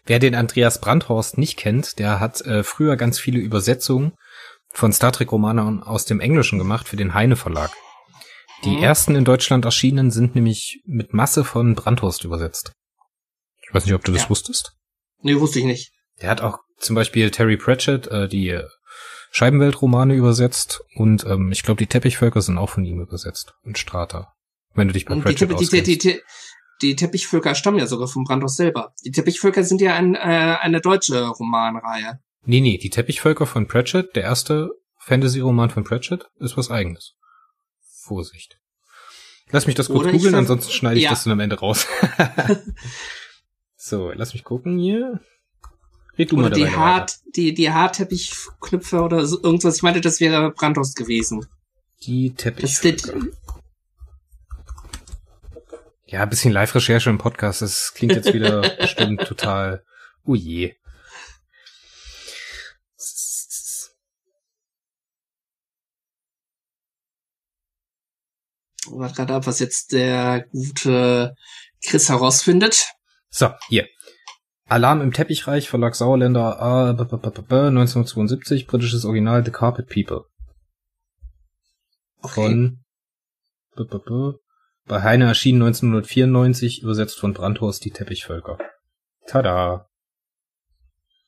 [0.05, 4.13] Wer den Andreas Brandhorst nicht kennt, der hat äh, früher ganz viele Übersetzungen
[4.77, 7.71] von Star Trek Romanen aus dem Englischen gemacht für den Heine Verlag.
[8.65, 8.83] Die mhm.
[8.83, 12.73] ersten in Deutschland erschienen sind nämlich mit Masse von Brandhorst übersetzt.
[13.63, 14.31] Ich weiß nicht, ob du das ja.
[14.31, 14.73] wusstest.
[15.23, 15.93] Nee, wusste ich nicht.
[16.21, 18.61] Der hat auch zum Beispiel Terry Pratchett äh, die
[19.31, 24.35] Scheibenweltromane übersetzt und ähm, ich glaube, die Teppichvölker sind auch von ihm übersetzt und Strata.
[24.75, 26.21] Wenn du dich bei und Pratchett die, die, die, die,
[26.83, 28.93] die Teppichvölker stammen ja sogar vom Brandhorst selber.
[29.05, 32.21] Die Teppichvölker sind ja ein, äh, eine deutsche Romanreihe.
[32.47, 37.15] Nee, nee, die Teppichvölker von Pratchett, der erste Fantasy-Roman von Pratchett, ist was eigenes.
[37.81, 38.59] Vorsicht.
[39.51, 41.11] Lass mich das kurz googeln, ansonsten schneide ich ja.
[41.11, 41.87] das dann am Ende raus.
[43.77, 45.21] so, lass mich gucken hier.
[46.19, 49.77] Red du oder mal die Hart, die, die Haarteppichknüpfe oder so, irgendwas.
[49.77, 51.47] Ich meinte, das wäre Brandhorst gewesen.
[52.03, 53.15] Die Teppichvölker.
[56.07, 59.85] Ja, ein bisschen Live-Recherche im Podcast, das klingt jetzt wieder bestimmt total,
[60.25, 60.77] oh je.
[68.91, 71.35] Warte gerade ab, was jetzt der gute
[71.85, 72.87] Chris herausfindet.
[73.31, 73.87] So, hier.
[74.69, 80.25] Alarm im Teppichreich, Verlag Sauerländer, ah, 1972, britisches Original The Carpet People.
[82.23, 82.43] Okay.
[82.47, 82.87] Von
[84.87, 88.59] bei Heine erschienen 1994, übersetzt von Brandhorst Die Teppichvölker.
[89.27, 89.89] Tada!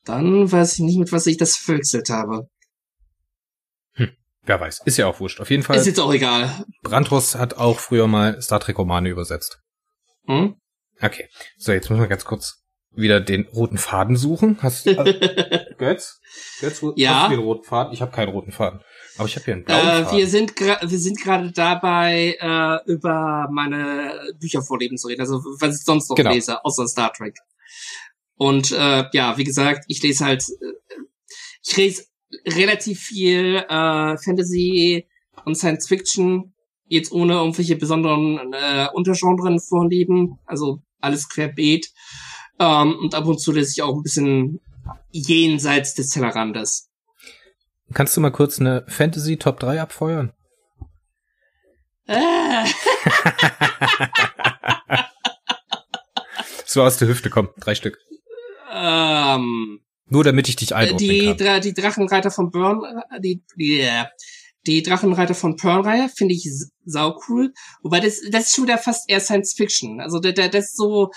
[0.05, 2.49] Dann weiß ich nicht, mit was ich das verwechselt habe.
[4.49, 4.81] Wer weiß.
[4.85, 5.39] Ist ja auch wurscht.
[5.41, 5.77] Auf jeden Fall.
[5.77, 6.65] Ist jetzt auch egal.
[6.81, 9.59] Brandros hat auch früher mal Star Trek Romane übersetzt.
[10.25, 10.55] Hm?
[10.99, 11.29] Okay.
[11.59, 14.57] So, jetzt müssen wir ganz kurz wieder den roten Faden suchen.
[14.63, 16.19] Hast du, äh, Götz?
[16.61, 17.13] Götz, ja.
[17.13, 17.93] hast du den roten Faden?
[17.93, 18.81] Ich habe keinen roten Faden.
[19.19, 20.17] Aber ich habe hier einen blauen äh, Faden.
[20.17, 25.21] Wir sind, wir sind gerade dabei, äh, über meine Bücher vorleben zu reden.
[25.21, 26.31] Also, was ich sonst noch genau.
[26.31, 27.37] lese, außer Star Trek.
[28.33, 30.73] Und äh, ja, wie gesagt, ich lese halt, äh,
[31.63, 32.05] ich lese
[32.45, 35.07] relativ viel äh, Fantasy
[35.45, 36.53] und Science Fiction,
[36.85, 41.91] jetzt ohne irgendwelche besonderen äh, Untergenren vorlieben, also alles querbeet.
[42.59, 44.59] Ähm, und ab und zu lese ich auch ein bisschen
[45.11, 46.89] jenseits des Tellerrandes.
[47.93, 50.33] Kannst du mal kurz eine Fantasy Top 3 abfeuern?
[52.05, 52.65] Äh.
[56.65, 57.99] so aus der Hüfte, komm, drei Stück.
[58.71, 61.61] Ähm, nur damit ich dich einordnen die, kann.
[61.61, 62.81] Die Drachenreiter von Burn,
[63.23, 63.87] die, die,
[64.67, 66.49] die Drachenreiter von Pearl-Reihe finde ich
[66.85, 67.53] sau cool.
[67.81, 70.01] Wobei das, das ist schon wieder fast eher Science Fiction.
[70.01, 71.11] Also das ist so,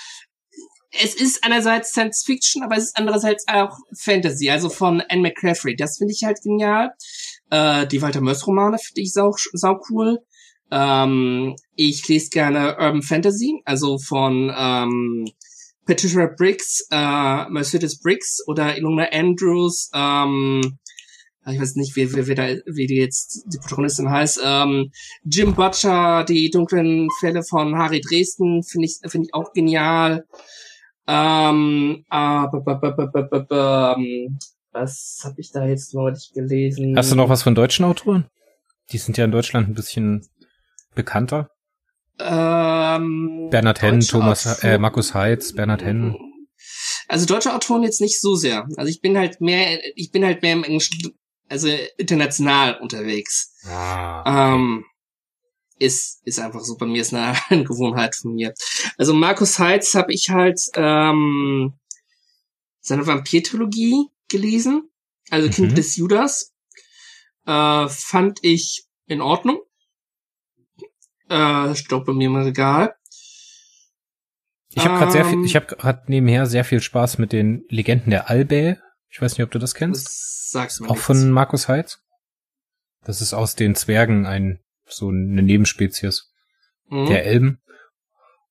[0.91, 5.75] es ist einerseits Science Fiction, aber es ist andererseits auch Fantasy, also von Anne McCaffrey.
[5.75, 6.93] Das finde ich halt genial.
[7.51, 10.19] Äh, die Walter Mörs Romane finde ich sau, sau cool.
[10.71, 15.31] Ähm, ich lese gerne Urban Fantasy, also von ähm,
[15.87, 20.79] Patricia Briggs, äh, Mercedes Briggs oder Ilona Andrews, ähm,
[21.45, 24.93] ich weiß nicht, wie, wie, wie, da, wie die jetzt die Protagonistin heißt, ähm,
[25.25, 30.25] Jim Butcher, die dunklen Fälle von Harry Dresden, finde ich, finde ich auch genial.
[31.09, 32.17] Ähm, äh,
[34.73, 36.97] was habe ich da jetzt neulich gelesen?
[36.97, 38.27] Hast du noch was von deutschen Autoren?
[38.91, 40.27] Die sind ja in Deutschland ein bisschen
[40.95, 41.51] bekannter.
[42.25, 46.17] Ähm, Bernhard Henn, Thomas, äh, Markus Heitz, Bernhard Henn.
[47.09, 48.67] Also deutsche Autoren jetzt nicht so sehr.
[48.77, 51.13] Also ich bin halt mehr, ich bin halt mehr im Englischen,
[51.49, 53.55] also international unterwegs.
[53.67, 54.55] Ah, okay.
[54.55, 54.85] Ähm,
[55.79, 58.55] ist, ist einfach so, bei mir ist eine, Gewohnheit von mir.
[58.99, 61.75] Also Markus Heitz habe ich halt ähm,
[62.81, 64.89] seine Vampir-Trilogie gelesen,
[65.31, 65.75] also Kind Mhm.
[65.75, 66.53] des Judas.
[67.47, 69.59] Äh, fand ich in Ordnung.
[71.33, 72.95] Äh, bei mir im Regal.
[74.75, 77.65] Ich habe gerade sehr viel, Ähm, ich habe gerade nebenher sehr viel Spaß mit den
[77.69, 78.79] Legenden der Albä.
[79.11, 80.07] Ich weiß nicht, ob du das kennst.
[80.07, 81.07] Das sagst du mir Auch nichts.
[81.07, 81.99] von Markus Heitz.
[83.05, 86.29] Das ist aus den Zwergen ein so eine Nebenspezies
[86.89, 87.07] Mhm.
[87.07, 87.61] der Elben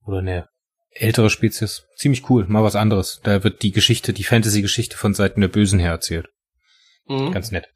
[0.05, 0.47] oder eine
[0.89, 1.85] ältere Spezies.
[1.95, 3.19] Ziemlich cool, mal was anderes.
[3.23, 6.27] Da wird die Geschichte, die Fantasy-Geschichte von Seiten der Bösen her erzählt.
[7.07, 7.31] Mhm.
[7.31, 7.67] Ganz nett.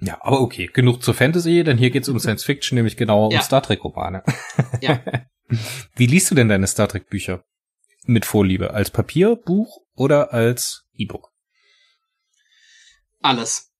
[0.00, 3.38] Ja, aber okay, genug zur Fantasy, denn hier geht's um Science Fiction, nämlich genauer Ja.
[3.38, 4.22] um Star Trek Romane.
[4.80, 5.02] Ja.
[5.96, 7.44] Wie liest du denn deine Star Trek Bücher?
[8.06, 8.72] Mit Vorliebe?
[8.74, 11.30] Als Papier, Buch oder als E-Book?
[13.22, 13.70] Alles.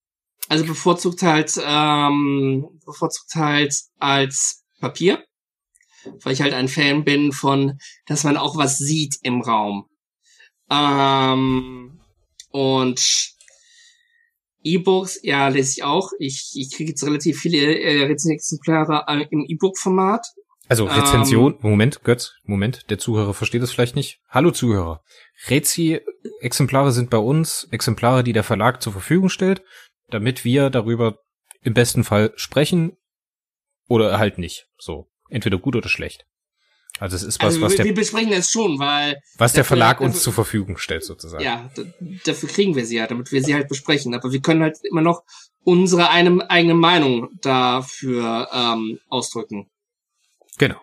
[0.49, 5.25] Also bevorzugt halt, ähm, bevorzugt halt als Papier,
[6.23, 9.87] weil ich halt ein Fan bin von, dass man auch was sieht im Raum.
[10.71, 12.01] Ähm,
[12.51, 13.34] und
[14.65, 16.11] E-Books, ja, lese ich auch.
[16.19, 20.27] Ich, ich kriege jetzt relativ viele äh, Rezensionsexemplare äh, im E-Book-Format.
[20.67, 24.21] Also Rezension, Moment, Götz, Moment, der Zuhörer versteht es vielleicht nicht.
[24.31, 25.03] Hallo Zuhörer.
[25.49, 29.63] Rezi-Exemplare sind bei uns Exemplare, die der Verlag zur Verfügung stellt,
[30.09, 31.19] damit wir darüber
[31.61, 32.97] im besten Fall sprechen
[33.89, 34.67] oder halt nicht.
[34.79, 36.25] So, entweder gut oder schlecht.
[37.05, 39.67] Also es ist was, Also was wir, der, wir besprechen das schon, weil was der
[39.67, 41.45] Verlag- uns zur Verfügung stellt sozusagen.
[41.45, 41.69] Ja,
[42.25, 44.15] dafür kriegen wir sie ja, damit wir sie halt besprechen.
[44.15, 45.23] Aber wir können halt immer noch
[45.65, 49.69] unsere eine, eigene Meinung dafür ähm, ausdrücken.
[50.57, 50.81] Genau.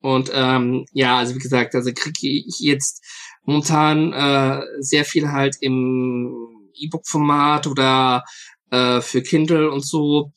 [0.00, 3.04] Und ähm, ja, also wie gesagt, also kriege ich jetzt
[3.42, 8.24] momentan äh, sehr viel halt im E-Book-Format oder
[8.70, 10.32] äh, für Kindle und so.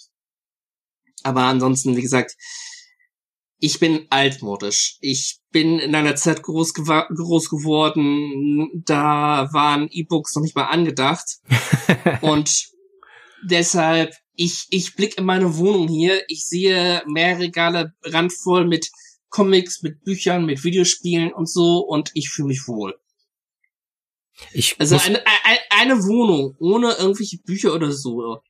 [1.24, 2.36] Aber ansonsten, wie gesagt,
[3.64, 4.98] ich bin altmodisch.
[5.02, 11.38] Ich bin in einer Zeit groß, groß geworden, da waren E-Books noch nicht mal angedacht.
[12.22, 12.70] Und
[13.44, 18.90] deshalb, ich, ich blick in meine Wohnung hier, ich sehe mehr Regale randvoll mit
[19.30, 23.00] Comics, mit Büchern, mit Videospielen und so und ich fühle mich wohl.
[24.52, 28.42] Ich Also eine, eine, eine Wohnung ohne irgendwelche Bücher oder so.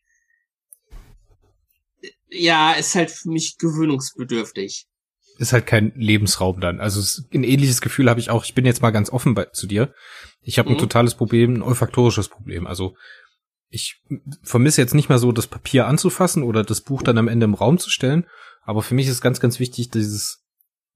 [2.29, 4.87] Ja, ist halt für mich gewöhnungsbedürftig.
[5.37, 6.79] Ist halt kein Lebensraum dann.
[6.79, 7.01] Also
[7.33, 8.45] ein ähnliches Gefühl habe ich auch.
[8.45, 9.93] Ich bin jetzt mal ganz offen bei, zu dir.
[10.41, 10.79] Ich habe ein Mhm.
[10.79, 12.67] totales Problem, ein olfaktorisches Problem.
[12.67, 12.95] Also
[13.69, 14.01] ich
[14.43, 17.53] vermisse jetzt nicht mal so das Papier anzufassen oder das Buch dann am Ende im
[17.53, 18.25] Raum zu stellen.
[18.63, 20.43] Aber für mich ist ganz, ganz wichtig, dieses,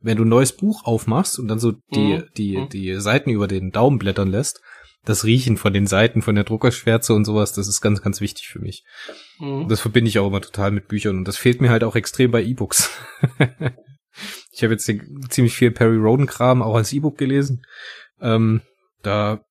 [0.01, 2.23] wenn du ein neues Buch aufmachst und dann so die, Mhm.
[2.37, 2.69] die, Mhm.
[2.69, 4.61] die Seiten über den Daumen blättern lässt,
[5.05, 8.47] das Riechen von den Seiten, von der Druckerschwärze und sowas, das ist ganz, ganz wichtig
[8.49, 8.83] für mich.
[9.39, 9.67] Mhm.
[9.69, 12.31] Das verbinde ich auch immer total mit Büchern und das fehlt mir halt auch extrem
[12.31, 12.89] bei E-Books.
[14.55, 14.85] ich habe jetzt
[15.29, 17.63] ziemlich viel Perry Roden Kram auch als E-Book gelesen.
[18.21, 18.61] Ähm,
[19.03, 19.41] da,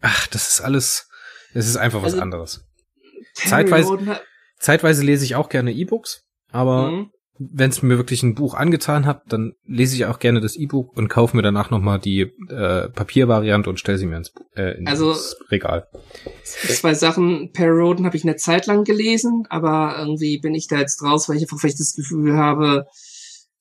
[0.00, 1.08] ach, das ist alles,
[1.54, 2.64] es ist einfach was Also, anderes.
[3.36, 4.20] Perry zeitweise-
[4.58, 7.10] Zeitweise lese ich auch gerne E-Books, aber Mhm.
[7.38, 10.96] wenn es mir wirklich ein Buch angetan hat, dann lese ich auch gerne das E-Book
[10.96, 14.88] und kaufe mir danach nochmal die äh, Papiervariante und stelle sie mir ins, äh, ins
[14.88, 15.14] Also-
[15.50, 15.86] Regal.
[16.44, 17.52] Zwei Sachen.
[17.52, 21.28] Perry Roden habe ich eine Zeit lang gelesen, aber irgendwie bin ich da jetzt raus,
[21.28, 22.86] weil ich einfach vielleicht das Gefühl habe,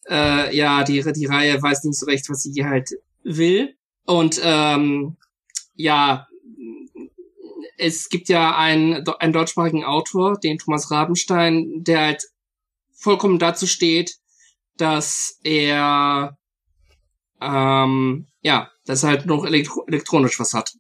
[0.09, 2.89] äh, ja, die, die Reihe weiß nicht so recht, was sie halt
[3.23, 3.75] will.
[4.05, 5.17] Und ähm,
[5.75, 6.27] ja,
[7.77, 12.23] es gibt ja einen, einen deutschsprachigen Autor, den Thomas Rabenstein, der halt
[12.93, 14.17] vollkommen dazu steht,
[14.77, 16.37] dass er
[17.41, 20.73] ähm, ja, dass er halt noch elektro elektronisch was hat.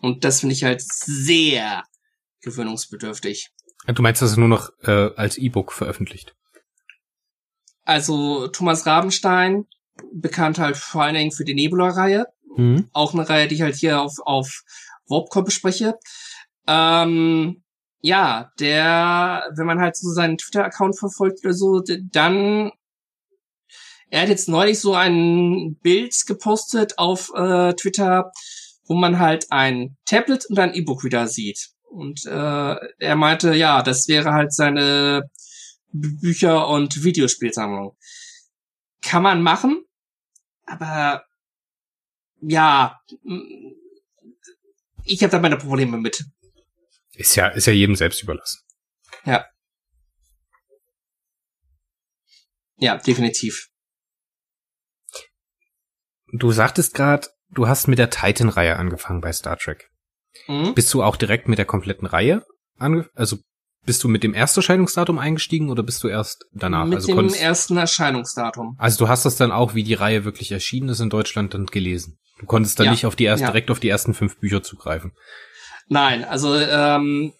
[0.00, 1.82] Und das finde ich halt sehr
[2.42, 3.50] gewöhnungsbedürftig.
[3.86, 6.34] Du meinst, dass es nur noch äh, als E-Book veröffentlicht?
[7.90, 9.66] Also Thomas Rabenstein,
[10.12, 12.26] bekannt halt vor allen Dingen für die Nebula-Reihe,
[12.56, 12.88] Mhm.
[12.92, 14.62] auch eine Reihe, die ich halt hier auf, auf
[15.08, 15.98] Warpcore bespreche.
[16.68, 17.64] Ähm,
[18.00, 22.70] ja, der, wenn man halt so seinen Twitter-Account verfolgt oder so, dann
[24.08, 28.30] er hat jetzt neulich so ein Bild gepostet auf äh, Twitter,
[28.86, 31.70] wo man halt ein Tablet und ein E-Book wieder sieht.
[31.88, 35.28] Und äh, er meinte, ja, das wäre halt seine
[35.92, 37.96] Bücher- und Videospielsammlung.
[39.02, 39.84] Kann man machen,
[40.66, 41.24] aber
[42.40, 43.00] ja,
[45.04, 46.24] ich habe da meine Probleme mit.
[47.12, 48.60] Ist ja, ist ja jedem selbst überlassen.
[49.24, 49.46] Ja.
[52.76, 53.68] Ja, definitiv.
[56.32, 59.90] Du sagtest gerade, du hast mit der Titan-Reihe angefangen bei Star Trek.
[60.46, 60.74] Mhm.
[60.74, 62.46] Bist du auch direkt mit der kompletten Reihe
[62.80, 63.38] ange also
[63.86, 66.86] bist du mit dem Ersterscheinungsdatum eingestiegen oder bist du erst danach?
[66.86, 68.76] Mit also dem ersten Erscheinungsdatum.
[68.78, 71.66] Also du hast das dann auch, wie die Reihe wirklich erschienen ist in Deutschland, dann
[71.66, 72.18] gelesen.
[72.38, 73.48] Du konntest dann ja, nicht auf die erst, ja.
[73.48, 75.12] direkt auf die ersten fünf Bücher zugreifen.
[75.88, 77.32] Nein, also ähm,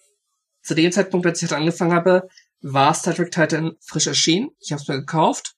[0.61, 2.27] zu dem Zeitpunkt, als ich halt angefangen habe,
[2.61, 4.49] war Star Trek Titan frisch erschienen.
[4.59, 5.55] Ich habe es mir gekauft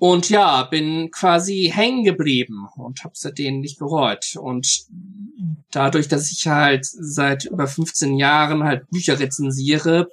[0.00, 4.34] und ja, bin quasi hängen geblieben und habe seitdem nicht bereut.
[4.40, 4.86] Und
[5.70, 10.10] dadurch, dass ich halt seit über 15 Jahren halt Bücher rezensiere,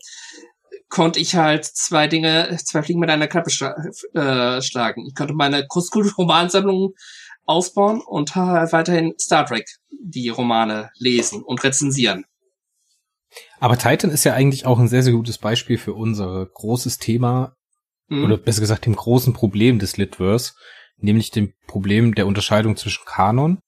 [0.90, 3.76] konnte ich halt zwei Dinge, zwei Fliegen mit einer Klappe schla
[4.14, 5.06] äh, schlagen.
[5.08, 6.94] Ich konnte meine Kurzkult-Romansammlung
[7.46, 12.26] ausbauen und weiterhin Star Trek die Romane lesen und rezensieren.
[13.62, 17.57] Aber Titan ist ja eigentlich auch ein sehr, sehr gutes Beispiel für unser großes Thema
[18.08, 18.24] mhm.
[18.24, 20.54] oder besser gesagt dem großen Problem des Litverse,
[20.98, 23.60] nämlich dem Problem der Unterscheidung zwischen Kanon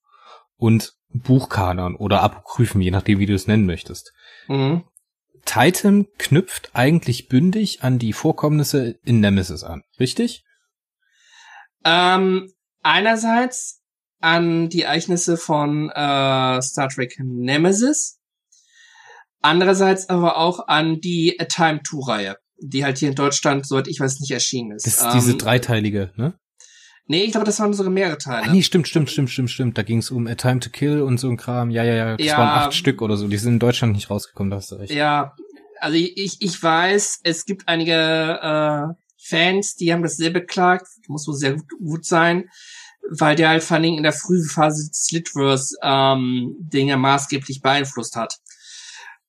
[0.58, 4.14] und Buchkanon oder Apokryphen, je nachdem, wie du es nennen möchtest.
[4.48, 4.84] Mhm.
[5.46, 10.44] Titan knüpft eigentlich bündig an die Vorkommnisse in Nemesis an, richtig?
[11.86, 12.52] Ähm,
[12.84, 13.82] einerseits
[14.20, 18.20] an die Ereignisse von äh, Star Trek Nemesis,
[19.42, 23.88] andererseits aber auch an die A Time 2 Reihe die halt hier in Deutschland, soweit
[23.88, 24.86] ich weiß, nicht erschienen ist.
[24.86, 26.34] Das ist ähm, diese dreiteilige, ne?
[27.12, 28.48] Nee, ich glaube, das waren sogar mehrere Teile.
[28.48, 29.78] Ah, nee, stimmt, stimmt, stimmt, stimmt, stimmt.
[29.80, 31.72] Da ging es um A Time to Kill und so ein Kram.
[31.72, 32.18] Ja, ja, ja.
[32.18, 33.28] Das ja, waren acht Stück oder so.
[33.28, 34.94] Die sind in Deutschland nicht rausgekommen, da hast du recht.
[34.94, 35.34] Ja,
[35.80, 40.88] also ich, ich weiß, es gibt einige äh, Fans, die haben das sehr beklagt.
[41.08, 42.48] Muss wohl sehr gut, gut sein,
[43.10, 48.16] weil der halt vor allem in der frühen Phase des Slitverse ähm, Dinge maßgeblich beeinflusst
[48.16, 48.36] hat.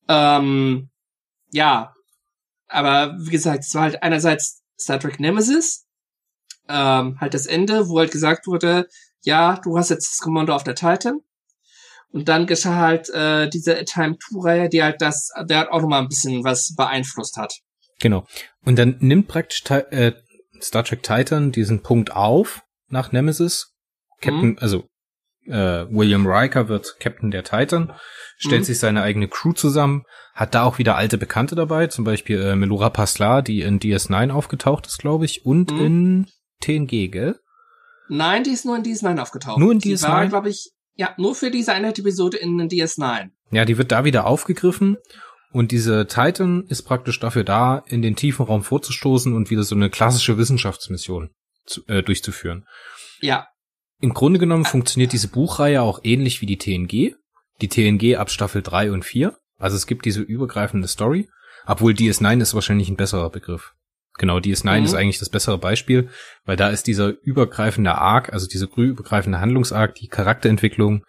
[0.06, 0.90] Ähm,
[1.50, 1.94] ja,
[2.70, 5.87] aber wie gesagt, es war halt einerseits Star Trek Nemesis,
[6.68, 8.87] ähm, halt das Ende, wo halt gesagt wurde,
[9.22, 11.20] ja, du hast jetzt das Kommando auf der Titan.
[12.12, 16.02] Und dann geschah halt äh, diese Time 2-Reihe, die halt das, der hat auch nochmal
[16.02, 17.54] ein bisschen was beeinflusst hat.
[18.00, 18.26] Genau.
[18.64, 20.12] Und dann nimmt praktisch äh,
[20.61, 23.74] Star Trek Titan diesen Punkt auf nach Nemesis.
[24.20, 24.59] Captain, mhm.
[24.61, 24.85] also
[25.46, 27.92] äh, William Riker wird Captain der Titan,
[28.37, 28.64] stellt mhm.
[28.64, 32.57] sich seine eigene Crew zusammen, hat da auch wieder alte Bekannte dabei, zum Beispiel äh,
[32.57, 35.81] Melora Paslar, die in DS9 aufgetaucht ist, glaube ich, und mhm.
[35.81, 36.26] in
[36.61, 37.38] TNG, gell?
[38.09, 39.59] Nein, die ist nur in DS9 aufgetaucht.
[39.59, 39.83] Nur in DS9?
[39.83, 43.31] Die war, glaube ich, ja, nur für diese eine Episode in DS9.
[43.50, 44.96] Ja, die wird da wieder aufgegriffen
[45.53, 49.74] und diese Titan ist praktisch dafür da, in den tiefen Raum vorzustoßen und wieder so
[49.74, 51.31] eine klassische Wissenschaftsmission
[51.66, 52.66] zu, äh, durchzuführen.
[53.20, 53.48] Ja.
[54.00, 57.14] Im Grunde genommen funktioniert diese Buchreihe auch ähnlich wie die TNG.
[57.60, 59.36] Die TNG ab Staffel 3 und 4.
[59.58, 61.28] Also es gibt diese übergreifende Story.
[61.66, 63.74] Obwohl DS9 ist wahrscheinlich ein besserer Begriff.
[64.14, 64.84] Genau, DS9 mhm.
[64.84, 66.08] ist eigentlich das bessere Beispiel,
[66.44, 71.04] weil da ist dieser übergreifende Arc, also diese übergreifende Handlungsarc, die Charakterentwicklung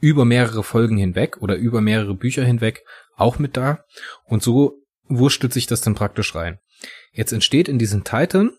[0.00, 2.82] über mehrere Folgen hinweg oder über mehrere Bücher hinweg
[3.16, 3.84] auch mit da.
[4.24, 6.58] Und so wurstelt sich das dann praktisch rein.
[7.12, 8.52] Jetzt entsteht in diesen Titan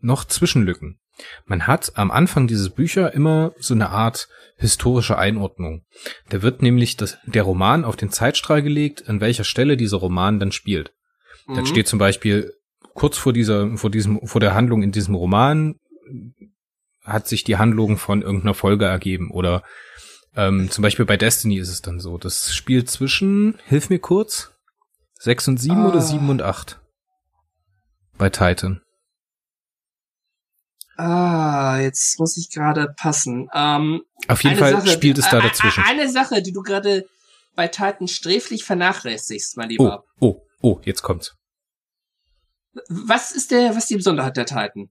[0.00, 0.98] noch Zwischenlücken.
[1.46, 5.84] Man hat am Anfang dieses Bücher immer so eine Art historische Einordnung.
[6.28, 10.38] Da wird nämlich das, der Roman auf den Zeitstrahl gelegt, an welcher Stelle dieser Roman
[10.38, 10.92] dann spielt.
[11.46, 11.54] Mhm.
[11.56, 12.52] Dann steht zum Beispiel
[12.94, 15.76] kurz vor dieser, vor diesem, vor der Handlung in diesem Roman
[17.04, 19.62] hat sich die Handlung von irgendeiner Folge ergeben oder
[20.36, 22.18] ähm, zum Beispiel bei Destiny ist es dann so.
[22.18, 24.52] Das spielt zwischen, hilf mir kurz,
[25.14, 25.88] sechs und sieben ah.
[25.88, 26.80] oder sieben und acht
[28.16, 28.82] bei Titan.
[31.00, 33.48] Ah, jetzt muss ich gerade passen.
[33.54, 35.82] Ähm, Auf jeden Fall Sache, spielt es da dazwischen.
[35.82, 37.08] Eine Sache, die du gerade
[37.54, 40.04] bei Titan sträflich vernachlässigst, mein Lieber.
[40.18, 41.36] Oh, oh, oh, jetzt kommt's.
[42.90, 44.90] Was ist der, was ist die Besonderheit der Titan?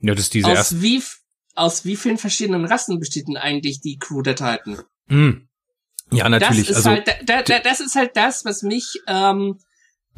[0.00, 1.02] Ja, das ist diese aus wie,
[1.54, 4.82] aus wie vielen verschiedenen Rassen besteht denn eigentlich die Crew der Titan?
[5.06, 5.48] Mm.
[6.12, 6.66] Ja, natürlich.
[6.66, 9.58] Das ist, also, halt, da, da, das ist halt das, was mich ähm,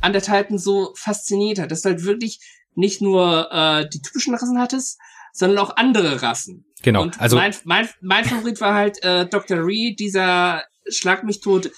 [0.01, 2.41] an der Titan so fasziniert hat, dass du halt wirklich
[2.75, 4.99] nicht nur äh, die typischen Rassen hattest,
[5.33, 6.65] sondern auch andere Rassen.
[6.83, 7.03] Genau.
[7.03, 9.59] Und also mein, mein, mein Favorit war halt äh, Dr.
[9.59, 11.71] Reed, dieser Schlag mich tot,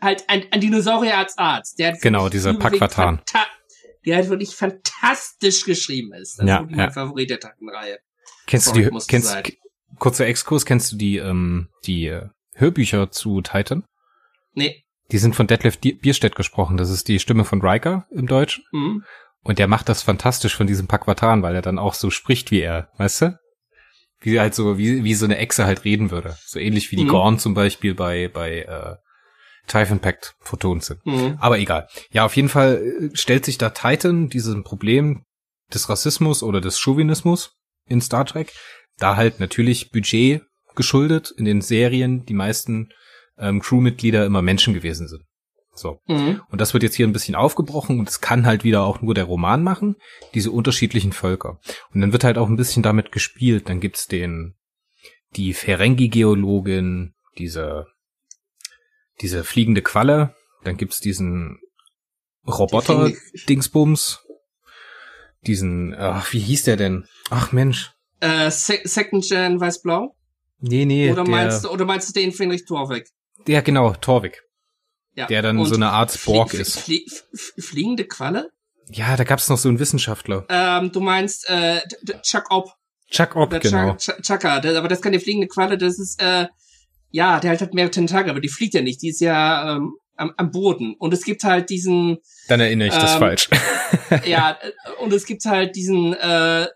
[0.00, 1.78] halt ein, ein Dinosaurier als Arzt.
[1.78, 3.22] Der genau, dieser Paquatan.
[4.04, 6.38] die halt wirklich fantastisch geschrieben ist.
[6.38, 6.90] Das Ja, ist wirklich ja.
[6.90, 7.98] Favorit der Tackenreihe.
[8.46, 9.44] Kennst Sorry, du die, kennst, sein.
[9.98, 13.84] kurzer Exkurs, kennst du die, ähm, die äh, Hörbücher zu Titan?
[14.54, 14.81] Nee.
[15.12, 16.78] Die sind von Detlef Bierstedt gesprochen.
[16.78, 18.64] Das ist die Stimme von Riker im Deutschen.
[18.70, 19.04] Hm.
[19.42, 22.60] Und der macht das fantastisch von diesem Paquatan, weil er dann auch so spricht wie
[22.60, 23.38] er, weißt du?
[24.20, 26.36] Wie halt so, wie, wie so eine Echse halt reden würde.
[26.46, 27.08] So ähnlich wie die Mhm.
[27.08, 28.96] Gorn zum Beispiel bei, bei äh,
[29.66, 31.00] Typhon Pact vertont sind.
[31.04, 31.36] Hm.
[31.40, 31.88] Aber egal.
[32.12, 35.24] Ja, auf jeden Fall äh, stellt sich da Titan diesem Problem
[35.74, 37.56] des Rassismus oder des Chauvinismus
[37.86, 38.52] in Star Trek.
[38.98, 40.42] Da halt natürlich Budget
[40.74, 42.90] geschuldet in den Serien die meisten
[43.42, 45.24] ähm, Crewmitglieder immer Menschen gewesen sind.
[45.74, 46.00] So.
[46.06, 46.40] Hm.
[46.50, 49.14] Und das wird jetzt hier ein bisschen aufgebrochen und es kann halt wieder auch nur
[49.14, 49.96] der Roman machen,
[50.34, 51.60] diese unterschiedlichen Völker.
[51.92, 53.68] Und dann wird halt auch ein bisschen damit gespielt.
[53.68, 54.54] Dann gibt's den,
[55.34, 57.86] die Ferengi-Geologin, diese,
[59.20, 61.58] diese fliegende Qualle, dann gibt's diesen
[62.46, 64.26] Roboter-Dingsbums,
[65.46, 67.06] diesen, ach, wie hieß der denn?
[67.30, 67.92] Ach Mensch.
[68.20, 70.14] Äh, Se Second Gen Weiß-Blau?
[70.58, 73.08] Nee, nee, Oder der, meinst du, oder meinst du den Friedrich Torweg?
[73.46, 74.42] Der, genau, Torvik,
[75.14, 75.26] Ja.
[75.26, 76.78] der dann so eine Art Spork flie- ist.
[76.78, 78.50] flie- flie- fliegende Qualle?
[78.90, 80.44] Ja, da gab's noch so einen Wissenschaftler.
[80.48, 81.80] Ähm, du meinst äh,
[82.22, 82.72] Chuck Ob.
[83.10, 83.90] Chuck Opp, Der genau.
[83.92, 86.46] Chuck- Chuck- Chaka, der, aber das ist keine fliegende Qualle, das ist, äh,
[87.10, 89.94] ja, der halt hat mehrere Tentakel, aber die fliegt ja nicht, die ist ja ähm,
[90.16, 90.94] am, am Boden.
[90.98, 92.18] Und es gibt halt diesen,
[92.48, 93.48] Dann erinnere ich das Ähm, falsch.
[94.26, 94.72] ja, äh,
[95.02, 96.66] und es gibt halt diesen äh,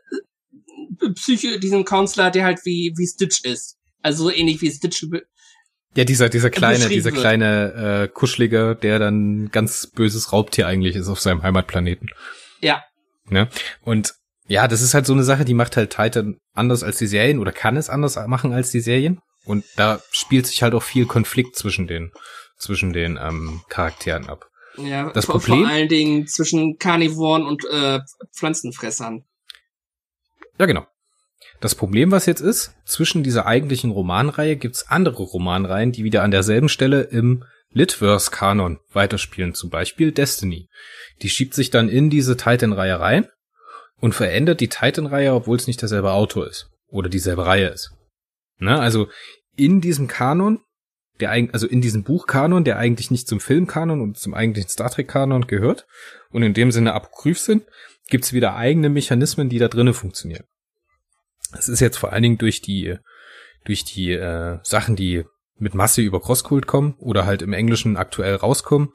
[1.14, 3.77] Psycho, diesen Counselor, der halt wie wie Stitch ist.
[4.03, 5.05] Also so ähnlich wie Stitch.
[5.97, 7.20] Ja, dieser, dieser kleine, beschrieben dieser wird.
[7.20, 12.11] kleine äh, Kuschelige, der dann ganz böses Raubtier eigentlich ist auf seinem Heimatplaneten.
[12.61, 12.84] Ja.
[13.28, 13.49] Ne?
[13.82, 14.14] Und
[14.47, 17.38] ja, das ist halt so eine Sache, die macht halt Titan anders als die Serien
[17.40, 19.20] oder kann es anders machen als die Serien.
[19.44, 22.12] Und da spielt sich halt auch viel Konflikt zwischen den,
[22.59, 24.47] zwischen den ähm, Charakteren ab.
[24.76, 28.01] Ja, Das vor, Problem- vor allen Dingen zwischen Karnivoren und äh,
[28.36, 29.24] Pflanzenfressern.
[30.59, 30.86] Ja, genau.
[31.61, 36.30] Das Problem, was jetzt ist, zwischen dieser eigentlichen Romanreihe gibt's andere Romanreihen, die wieder an
[36.30, 40.68] derselben Stelle im Litverse-Kanon weiterspielen, zum Beispiel Destiny.
[41.22, 43.28] Die schiebt sich dann in diese Titan-Reihe rein
[44.01, 47.93] und verändert die Titan-Reihe, obwohl es nicht derselbe Autor ist oder dieselbe Reihe ist.
[48.59, 48.78] Ne?
[48.78, 49.09] Also
[49.57, 50.61] in diesem Kanon,
[51.20, 55.47] der also in diesem Buchkanon, der eigentlich nicht zum Filmkanon und zum eigentlichen Star Trek-Kanon
[55.47, 55.87] gehört
[56.30, 57.64] und in dem Sinne apokryph sind,
[58.09, 60.45] gibt's wieder eigene Mechanismen, die da drinnen funktionieren.
[61.57, 62.97] Es ist jetzt vor allen Dingen durch die
[63.64, 65.24] durch die äh, Sachen, die
[65.59, 68.92] mit Masse über Crosscult kommen oder halt im Englischen aktuell rauskommen,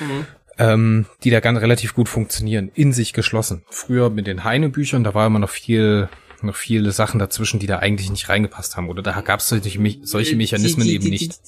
[0.00, 0.26] Mhm.
[0.58, 3.64] ähm, die da ganz relativ gut funktionieren, in sich geschlossen.
[3.70, 6.08] Früher mit den Heine-Büchern, da war immer noch viel
[6.42, 8.88] noch viele Sachen dazwischen, die da eigentlich nicht reingepasst haben.
[8.88, 11.40] Oder da gab es solche, solche Mechanismen die, die, eben die, nicht.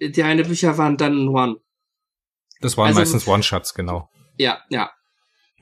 [0.00, 1.56] Die, die eine Bücher waren dann One.
[2.60, 4.10] Das waren also- meistens One-Shots, genau.
[4.36, 4.90] Ja, ja.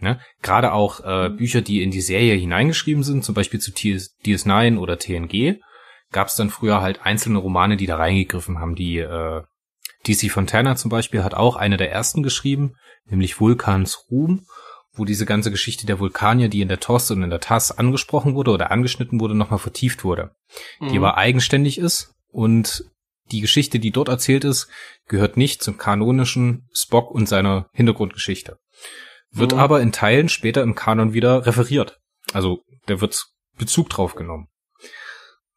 [0.01, 0.21] Ne?
[0.43, 4.79] Gerade auch äh, Bücher, die in die Serie hineingeschrieben sind, zum Beispiel zu TS, DS9
[4.79, 5.61] oder TNG,
[6.13, 8.75] gab es dann früher halt einzelne Romane, die da reingegriffen haben.
[8.75, 9.43] Die äh,
[10.07, 12.75] DC Fontana zum Beispiel hat auch eine der ersten geschrieben,
[13.07, 14.47] nämlich Vulkans Ruhm,
[14.93, 18.35] wo diese ganze Geschichte der Vulkanier, die in der TOS und in der TAS angesprochen
[18.35, 20.33] wurde oder angeschnitten wurde, nochmal vertieft wurde.
[20.81, 21.05] Die Mhm.
[21.05, 22.85] aber eigenständig ist und
[23.31, 24.69] die Geschichte, die dort erzählt ist,
[25.07, 28.59] gehört nicht zum kanonischen Spock und seiner Hintergrundgeschichte.
[29.33, 29.59] Wird Mhm.
[29.59, 31.99] aber in Teilen später im Kanon wieder referiert.
[32.33, 33.25] Also da wird
[33.59, 34.49] Bezug drauf genommen.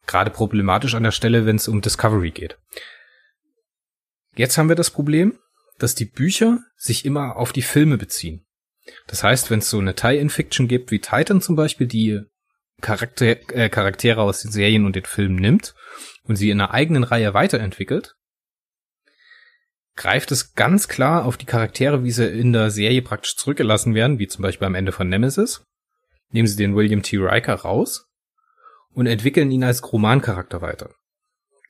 [0.06, 2.58] Gerade problematisch an der Stelle, wenn es um Discovery geht.
[4.36, 5.40] Jetzt haben wir das Problem,
[5.80, 8.46] dass die Bücher sich immer auf die Filme beziehen.
[9.08, 12.22] Das heißt, wenn es so eine Tie-In-Fiction gibt, wie Titan zum Beispiel, die
[12.82, 15.74] Charakter, äh, Charaktere aus den Serien und den Filmen nimmt
[16.24, 18.16] und sie in einer eigenen Reihe weiterentwickelt,
[19.96, 24.20] greift es ganz klar auf die Charaktere, wie sie in der Serie praktisch zurückgelassen werden,
[24.20, 25.64] wie zum Beispiel am Ende von Nemesis.
[26.32, 27.18] Nehmen sie den William T.
[27.18, 28.08] Riker raus
[28.94, 30.90] und entwickeln ihn als Romancharakter weiter.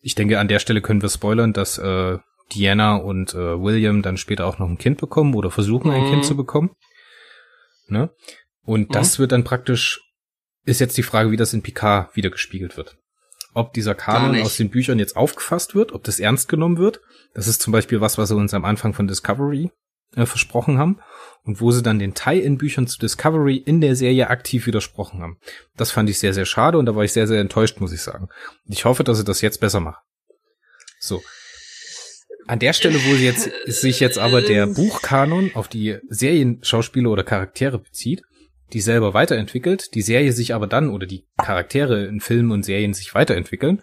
[0.01, 2.17] Ich denke, an der Stelle können wir spoilern, dass äh,
[2.53, 6.09] Diana und äh, William dann später auch noch ein Kind bekommen oder versuchen, ein Mhm.
[6.09, 6.71] Kind zu bekommen.
[7.87, 8.09] Ne?
[8.63, 10.01] Und das wird dann praktisch,
[10.65, 12.97] ist jetzt die Frage, wie das in Picard wieder gespiegelt wird.
[13.53, 17.01] Ob dieser Kanon aus den Büchern jetzt aufgefasst wird, ob das ernst genommen wird.
[17.33, 19.71] Das ist zum Beispiel was, was sie uns am Anfang von Discovery
[20.15, 20.99] äh, versprochen haben
[21.43, 25.37] und wo sie dann den Tie-in-Büchern zu Discovery in der Serie aktiv widersprochen haben.
[25.75, 28.01] Das fand ich sehr, sehr schade und da war ich sehr, sehr enttäuscht, muss ich
[28.01, 28.29] sagen.
[28.65, 30.01] Und ich hoffe, dass sie das jetzt besser machen.
[30.99, 31.21] So.
[32.45, 37.23] An der Stelle, wo sie jetzt, sich jetzt aber der Buchkanon auf die Serienschauspieler oder
[37.23, 38.23] Charaktere bezieht,
[38.73, 42.93] die selber weiterentwickelt, die Serie sich aber dann oder die Charaktere in Filmen und Serien
[42.93, 43.81] sich weiterentwickeln,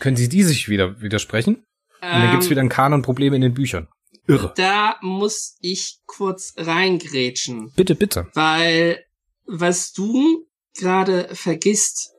[0.00, 1.64] können sie die sich wieder widersprechen und
[2.02, 3.88] dann gibt's Ähm, wieder ein Kanonproblem in den Büchern.
[4.28, 4.52] irre.
[4.56, 7.72] Da muss ich kurz reingrätschen.
[7.76, 8.28] Bitte, bitte.
[8.34, 9.04] Weil
[9.46, 10.46] was du
[10.76, 12.10] gerade vergisst,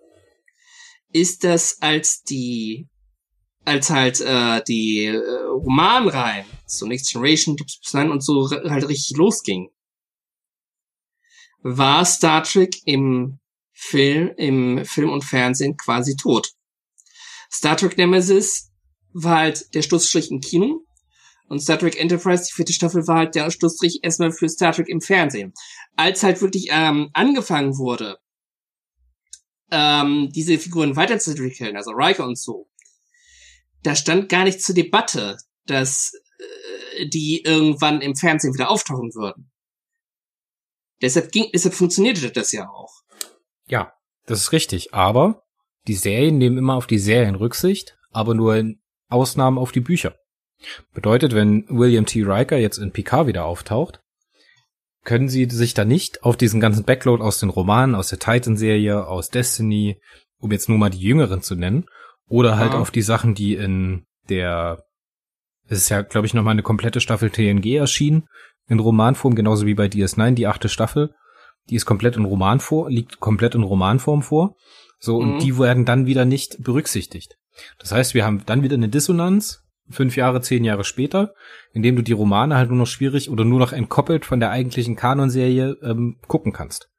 [1.12, 2.88] ist das als die
[3.66, 8.88] als halt äh, die äh, Romanreihen, so Next Generation, Deep Space Nine und so halt
[8.88, 9.68] richtig losging,
[11.76, 13.40] war Star Trek im
[13.74, 16.52] Film, im Film und Fernsehen quasi tot.
[17.52, 18.72] Star Trek Nemesis
[19.14, 20.86] war halt der Schlussstrich im Kino
[21.50, 24.88] und Star Trek Enterprise, die vierte Staffel, war halt der Schlussstrich erstmal für Star Trek
[24.88, 25.54] im Fernsehen.
[25.96, 28.18] Als halt wirklich ähm, angefangen wurde,
[29.72, 32.70] ähm, diese Figuren weiterzuentwickeln, also Riker und so,
[33.84, 36.14] da stand gar nicht zur Debatte, dass
[36.98, 39.52] äh, die irgendwann im Fernsehen wieder auftauchen würden.
[41.02, 42.92] Deshalb ging, deshalb funktionierte das ja auch.
[43.68, 43.94] Ja,
[44.26, 44.94] das ist richtig.
[44.94, 45.44] Aber
[45.88, 50.16] die Serien nehmen immer auf die Serien Rücksicht, aber nur in Ausnahmen auf die Bücher.
[50.94, 52.24] Bedeutet, wenn William T.
[52.24, 54.02] Riker jetzt in Picard wieder auftaucht,
[55.04, 59.08] können sie sich da nicht auf diesen ganzen Backload aus den Romanen, aus der Titan-Serie,
[59.08, 60.02] aus Destiny,
[60.40, 61.86] um jetzt nur mal die jüngeren zu nennen,
[62.28, 62.80] oder halt Ja.
[62.80, 64.84] auf die Sachen, die in der,
[65.70, 68.28] es ist ja, glaube ich, nochmal eine komplette Staffel TNG erschienen,
[68.68, 71.14] in Romanform, genauso wie bei DS9, die achte Staffel.
[71.70, 74.56] Die ist komplett in Romanform, liegt komplett in Romanform vor.
[75.00, 75.40] So, und Mhm.
[75.40, 77.38] die werden dann wieder nicht berücksichtigt.
[77.80, 81.34] Das heißt, wir haben dann wieder eine Dissonanz, fünf Jahre, zehn Jahre später,
[81.74, 84.96] indem du die Romane halt nur noch schwierig oder nur noch entkoppelt von der eigentlichen
[84.96, 86.90] Kanonserie ähm, gucken kannst.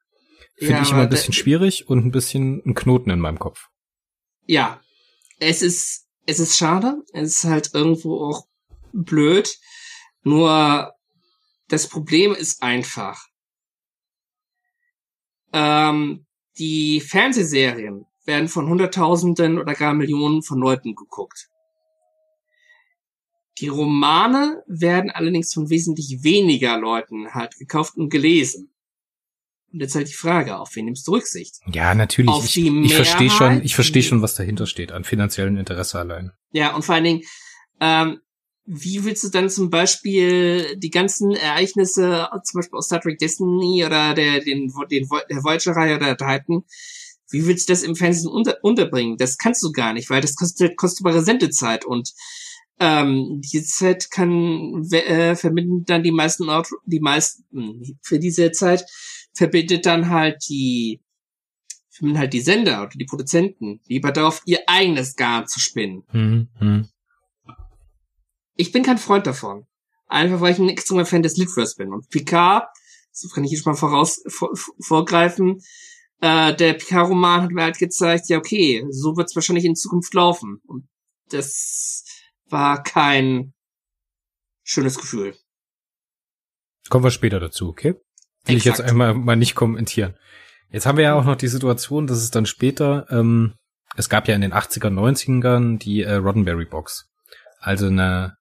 [0.57, 3.67] Finde Ja, ich immer ein bisschen schwierig und ein bisschen ein Knoten in meinem Kopf.
[4.47, 4.81] Ja,
[5.39, 6.97] es ist, es ist schade.
[7.13, 8.47] Es ist halt irgendwo auch
[8.93, 9.55] blöd.
[10.25, 10.93] Nur
[11.69, 13.27] das Problem ist einfach.
[15.53, 16.27] Ähm,
[16.59, 21.49] die Fernsehserien werden von Hunderttausenden oder gar Millionen von Leuten geguckt.
[23.59, 28.73] Die Romane werden allerdings von wesentlich weniger Leuten halt gekauft und gelesen.
[29.73, 31.57] Und jetzt halt die Frage, auf wen nimmst du Rücksicht?
[31.67, 32.31] Ja, natürlich.
[32.31, 35.99] Auf ich die ich verstehe schon, ich verstehe schon, was dahinter steht, an finanziellen Interesse
[35.99, 36.33] allein.
[36.53, 37.23] Ja, und vor allen Dingen,
[37.81, 38.21] ähm,
[38.71, 43.83] wie willst du dann zum Beispiel die ganzen Ereignisse, zum Beispiel aus Star Trek Destiny
[43.85, 46.65] oder der, den, den, der Voyager-Reihe oder Titan,
[47.31, 49.17] wie willst du das im Fernsehen unter, unterbringen?
[49.17, 52.13] Das kannst du gar nicht, weil das kostet kostbare Sendezeit und
[52.79, 58.85] ähm, die Zeit kann äh, verbinden dann die meisten Auto, die meisten für diese Zeit
[59.33, 61.01] verbindet dann halt die
[61.89, 66.05] verbinden halt die Sender oder die Produzenten lieber darauf ihr eigenes Garn zu spinnen.
[66.11, 66.89] Hm, hm.
[68.59, 69.67] Ich bin kein Freund davon.
[70.09, 71.93] Einfach weil ich ein extremer Fan des Litverse bin.
[71.93, 72.67] Und Picard,
[73.13, 74.51] so kann ich jetzt mal voraus vor,
[74.81, 75.61] vorgreifen,
[76.21, 80.13] äh, der Picard-Roman hat mir halt gezeigt, ja okay, so wird es wahrscheinlich in Zukunft
[80.15, 80.61] laufen.
[80.67, 80.89] Und
[81.29, 82.05] das
[82.47, 83.55] war kein
[84.65, 85.37] schönes Gefühl.
[86.89, 87.95] Kommen wir später dazu, okay?
[88.45, 88.91] Will ich jetzt Exakt.
[88.91, 90.17] einmal mal nicht kommentieren.
[90.71, 93.55] Jetzt haben wir ja auch noch die Situation, dass es dann später, ähm,
[93.97, 97.09] es gab ja in den 80er, 90ern die äh, Roddenberry Box.
[97.61, 98.37] Also eine,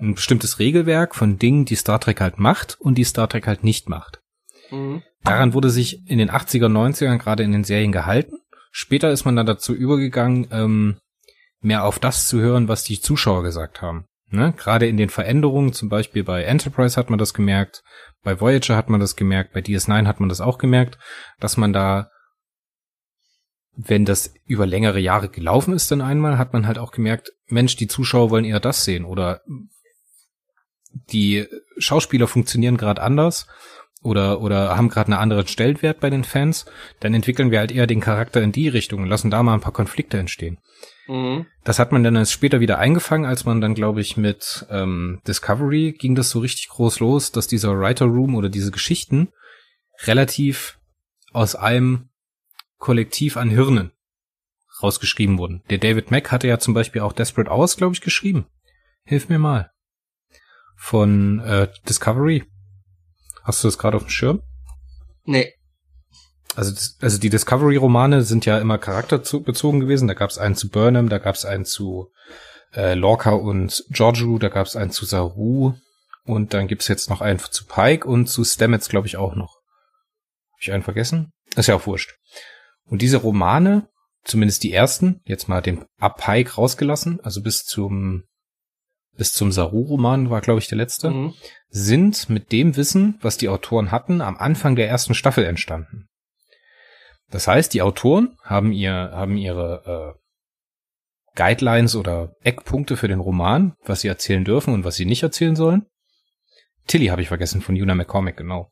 [0.00, 3.64] ein bestimmtes Regelwerk von Dingen, die Star Trek halt macht und die Star Trek halt
[3.64, 4.20] nicht macht.
[4.70, 5.02] Mhm.
[5.22, 8.38] Daran wurde sich in den 80er, 90ern gerade in den Serien gehalten.
[8.70, 10.98] Später ist man dann dazu übergegangen, ähm,
[11.60, 14.06] mehr auf das zu hören, was die Zuschauer gesagt haben.
[14.30, 14.54] Ne?
[14.56, 17.82] Gerade in den Veränderungen, zum Beispiel bei Enterprise hat man das gemerkt,
[18.22, 20.98] bei Voyager hat man das gemerkt, bei DS9 hat man das auch gemerkt,
[21.40, 22.10] dass man da,
[23.76, 27.76] wenn das über längere Jahre gelaufen ist, dann einmal, hat man halt auch gemerkt, Mensch,
[27.76, 29.40] die Zuschauer wollen eher das sehen oder
[30.92, 31.46] die
[31.78, 33.46] Schauspieler funktionieren gerade anders
[34.02, 36.66] oder oder haben gerade einen anderen Stellenwert bei den Fans,
[37.00, 39.60] dann entwickeln wir halt eher den Charakter in die Richtung und lassen da mal ein
[39.60, 40.58] paar Konflikte entstehen.
[41.06, 41.46] Mhm.
[41.64, 45.20] Das hat man dann erst später wieder eingefangen, als man dann, glaube ich, mit ähm,
[45.26, 49.28] Discovery ging das so richtig groß los, dass dieser Writer Room oder diese Geschichten
[50.04, 50.78] relativ
[51.32, 52.08] aus einem
[52.78, 53.92] Kollektiv an Hirnen
[54.82, 55.62] rausgeschrieben wurden.
[55.68, 58.46] Der David Mack hatte ja zum Beispiel auch Desperate Hours, glaube ich, geschrieben.
[59.04, 59.72] Hilf mir mal.
[60.82, 62.44] Von äh, Discovery.
[63.42, 64.42] Hast du das gerade auf dem Schirm?
[65.24, 65.52] Nee.
[66.56, 70.08] Also, also die Discovery-Romane sind ja immer charakterbezogen gewesen.
[70.08, 72.10] Da gab es einen zu Burnham, da gab es einen zu
[72.74, 75.74] äh, Lorca und Giorgio, da gab es einen zu Saru
[76.24, 79.60] und dann gibt's jetzt noch einen zu Pike und zu Stamets, glaube ich, auch noch.
[80.52, 81.32] Hab ich einen vergessen?
[81.56, 82.16] Ist ja auch wurscht.
[82.84, 83.88] Und diese Romane,
[84.24, 88.24] zumindest die ersten, jetzt mal den ab Pike rausgelassen, also bis zum
[89.16, 91.34] bis zum Saru-Roman war, glaube ich, der letzte Mhm.
[91.68, 96.08] sind mit dem Wissen, was die Autoren hatten, am Anfang der ersten Staffel entstanden.
[97.30, 100.16] Das heißt, die Autoren haben ihr, haben ihre
[101.36, 105.54] Guidelines oder Eckpunkte für den Roman, was sie erzählen dürfen und was sie nicht erzählen
[105.54, 105.86] sollen.
[106.86, 108.70] Tilly habe ich vergessen von Una McCormick, genau.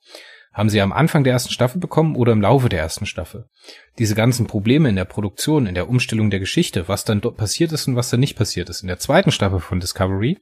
[0.58, 3.48] Haben sie am Anfang der ersten Staffel bekommen oder im Laufe der ersten Staffel?
[3.96, 7.70] Diese ganzen Probleme in der Produktion, in der Umstellung der Geschichte, was dann dort passiert
[7.70, 10.40] ist und was dann nicht passiert ist in der zweiten Staffel von Discovery,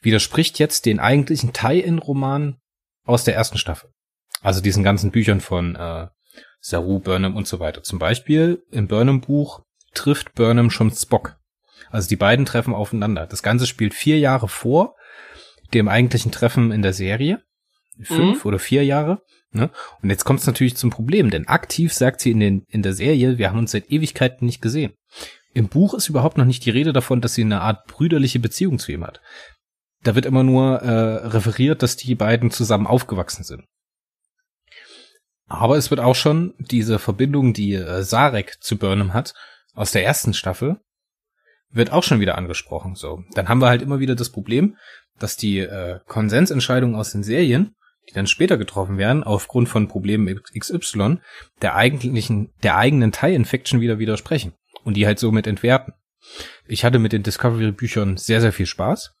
[0.00, 2.56] widerspricht jetzt den eigentlichen Tie-In-Roman
[3.04, 3.88] aus der ersten Staffel.
[4.40, 6.08] Also diesen ganzen Büchern von äh,
[6.58, 7.84] Saru, Burnham und so weiter.
[7.84, 9.62] Zum Beispiel im Burnham-Buch
[9.94, 11.36] trifft Burnham schon Spock.
[11.92, 13.28] Also die beiden treffen aufeinander.
[13.28, 14.96] Das Ganze spielt vier Jahre vor
[15.72, 17.44] dem eigentlichen Treffen in der Serie.
[18.04, 18.48] Fünf mhm.
[18.48, 19.22] oder vier Jahre.
[19.52, 19.70] Ne?
[20.02, 22.94] Und jetzt kommt es natürlich zum Problem, denn aktiv sagt sie in, den, in der
[22.94, 24.94] Serie, wir haben uns seit Ewigkeiten nicht gesehen.
[25.54, 28.78] Im Buch ist überhaupt noch nicht die Rede davon, dass sie eine Art brüderliche Beziehung
[28.78, 29.20] zu ihm hat.
[30.02, 33.64] Da wird immer nur äh, referiert, dass die beiden zusammen aufgewachsen sind.
[35.46, 39.34] Aber es wird auch schon diese Verbindung, die äh, Sarek zu Burnham hat,
[39.74, 40.80] aus der ersten Staffel,
[41.70, 42.94] wird auch schon wieder angesprochen.
[42.94, 44.76] So, dann haben wir halt immer wieder das Problem,
[45.18, 47.74] dass die äh, Konsensentscheidungen aus den Serien,
[48.08, 51.18] die dann später getroffen werden, aufgrund von Problemen XY,
[51.60, 55.94] der eigentlichen, der eigenen Tie-Infection wieder widersprechen und die halt somit entwerten.
[56.66, 59.14] Ich hatte mit den Discovery-Büchern sehr, sehr viel Spaß.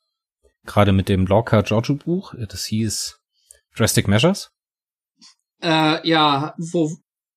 [0.64, 3.18] Gerade mit dem Lorca Giorgio Buch, das hieß
[3.76, 4.50] Drastic Measures.
[5.60, 6.90] Äh, ja, wo,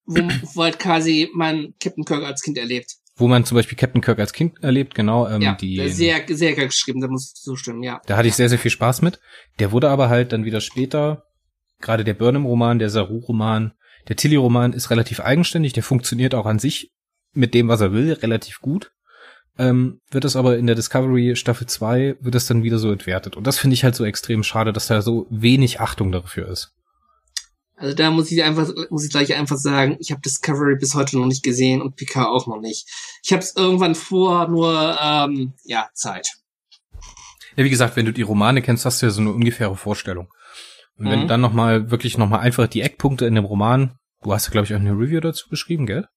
[0.06, 0.22] wo,
[0.54, 2.96] wo halt quasi mein Captain Kirk als Kind erlebt.
[3.18, 5.28] Wo man zum Beispiel Captain Kirk als Kind erlebt, genau.
[5.28, 8.02] Ähm, ja, die, sehr, sehr geil geschrieben, da muss ich zustimmen, ja.
[8.06, 9.20] Da hatte ich sehr, sehr viel Spaß mit.
[9.60, 11.24] Der wurde aber halt dann wieder später,
[11.82, 13.74] gerade der Burnham-Roman, der Saru-Roman,
[14.08, 16.92] der Tilly-Roman ist relativ eigenständig, der funktioniert auch an sich
[17.34, 18.92] mit dem, was er will, relativ gut.
[19.58, 23.38] Ähm, wird es aber in der Discovery Staffel 2 wird es dann wieder so entwertet.
[23.38, 26.74] Und das finde ich halt so extrem schade, dass da so wenig Achtung dafür ist.
[27.78, 31.18] Also da muss ich einfach, muss ich gleich einfach sagen, ich habe Discovery bis heute
[31.18, 32.88] noch nicht gesehen und Picard auch noch nicht.
[33.24, 36.30] Ich habe es irgendwann vor, nur ähm, ja Zeit.
[37.56, 40.30] Ja, wie gesagt, wenn du die Romane kennst, hast du ja so eine ungefähre Vorstellung.
[40.98, 41.10] Und mhm.
[41.10, 44.34] wenn du dann noch mal wirklich noch mal einfach die Eckpunkte in dem Roman, du
[44.34, 46.08] hast ja glaube ich auch eine Review dazu geschrieben, gell?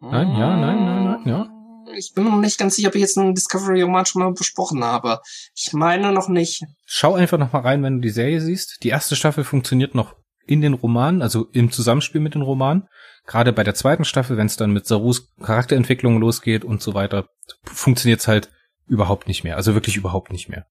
[0.00, 1.48] Nein, ja, nein, nein, nein, ja.
[1.96, 4.82] Ich bin mir noch nicht ganz sicher, ob ich jetzt einen Discovery-Roman schon mal besprochen
[4.82, 5.20] habe.
[5.54, 6.64] Ich meine noch nicht.
[6.86, 8.78] Schau einfach noch mal rein, wenn du die Serie siehst.
[8.82, 10.16] Die erste Staffel funktioniert noch
[10.46, 12.88] in den Romanen, also im Zusammenspiel mit den Romanen.
[13.26, 17.26] Gerade bei der zweiten Staffel, wenn es dann mit Sarus Charakterentwicklung losgeht und so weiter,
[17.64, 18.50] funktioniert es halt
[18.86, 19.56] überhaupt nicht mehr.
[19.56, 20.66] Also wirklich überhaupt nicht mehr.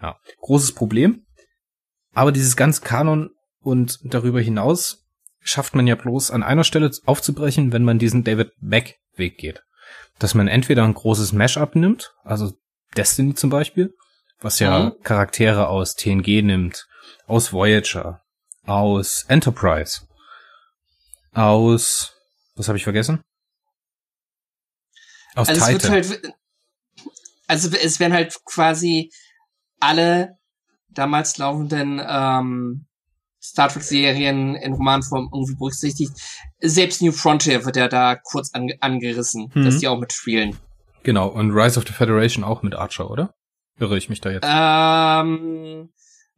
[0.00, 1.26] Ja, großes Problem.
[2.14, 5.04] Aber dieses ganze Kanon und darüber hinaus
[5.40, 9.62] schafft man ja bloß an einer Stelle aufzubrechen, wenn man diesen David Mack Weg geht
[10.18, 12.52] dass man entweder ein großes Mashup nimmt, also
[12.96, 13.94] Destiny zum Beispiel,
[14.40, 15.02] was ja mhm.
[15.02, 16.86] Charaktere aus TNG nimmt,
[17.26, 18.22] aus Voyager,
[18.64, 20.02] aus Enterprise,
[21.32, 22.12] aus
[22.56, 23.20] was habe ich vergessen?
[25.34, 25.94] Aus also Titan.
[25.94, 26.34] Es halt,
[27.48, 29.10] also es werden halt quasi
[29.80, 30.38] alle
[30.94, 32.86] damals laufenden ähm,
[33.42, 36.12] Star Trek-Serien in Romanform irgendwie berücksichtigt.
[36.60, 39.64] Selbst New Frontier wird ja da kurz an, angerissen, mhm.
[39.64, 40.56] dass die auch mitspielen.
[41.02, 43.34] Genau, und Rise of the Federation auch mit Archer, oder?
[43.78, 44.46] Irre ich mich da jetzt?
[44.48, 45.90] Ähm,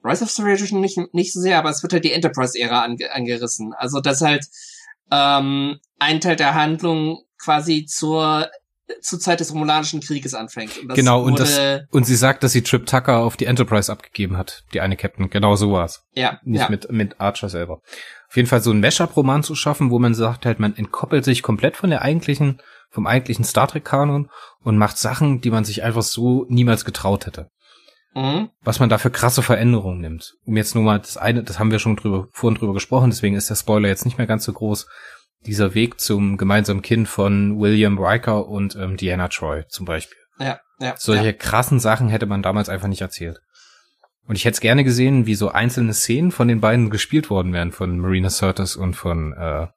[0.03, 3.13] Rise of the Federation nicht, nicht so sehr, aber es wird halt die Enterprise-Ära ange
[3.13, 3.73] angerissen.
[3.75, 4.47] Also, dass halt
[5.13, 8.51] ähm, ein Teil der Handlung quasi zur
[9.01, 10.79] zur Zeit des Romulanischen Krieges anfängt.
[10.79, 11.59] Und genau, und, das,
[11.91, 15.29] und sie sagt, dass sie Trip Tucker auf die Enterprise abgegeben hat, die eine Captain.
[15.31, 16.05] Genau so war's.
[16.13, 16.41] Ja.
[16.45, 16.69] Nicht ja.
[16.69, 17.81] mit, mit Archer selber.
[18.29, 21.43] Auf jeden Fall so ein Mashup-Roman zu schaffen, wo man sagt halt, man entkoppelt sich
[21.43, 22.61] komplett von der eigentlichen,
[22.91, 24.31] vom eigentlichen Star Trek-Kanon
[24.63, 27.51] und macht Sachen, die man sich einfach so niemals getraut hätte.
[28.15, 28.51] Mhm.
[28.63, 30.37] Was man da für krasse Veränderungen nimmt.
[30.45, 33.37] Um jetzt nur mal das eine, das haben wir schon drüber, vorhin drüber gesprochen, deswegen
[33.37, 34.87] ist der Spoiler jetzt nicht mehr ganz so groß
[35.45, 40.19] dieser Weg zum gemeinsamen Kind von William Riker und ähm, Diana Troy zum Beispiel.
[40.39, 40.95] Ja, ja.
[40.97, 41.33] Solche ja.
[41.33, 43.41] krassen Sachen hätte man damals einfach nicht erzählt.
[44.27, 47.53] Und ich hätte es gerne gesehen, wie so einzelne Szenen von den beiden gespielt worden
[47.53, 49.69] wären, von Marina Sirtis und von äh,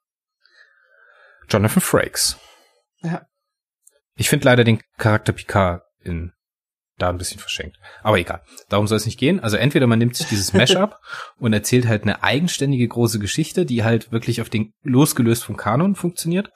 [1.48, 2.36] Jonathan Frakes.
[3.02, 3.26] Ja.
[4.16, 6.32] Ich finde leider den Charakter Picard in
[7.02, 7.78] da ein bisschen verschenkt.
[8.02, 9.40] Aber egal, darum soll es nicht gehen.
[9.40, 10.96] Also entweder man nimmt sich dieses Mashup
[11.38, 15.94] und erzählt halt eine eigenständige große Geschichte, die halt wirklich auf den losgelöst vom Kanon
[15.94, 16.50] funktioniert,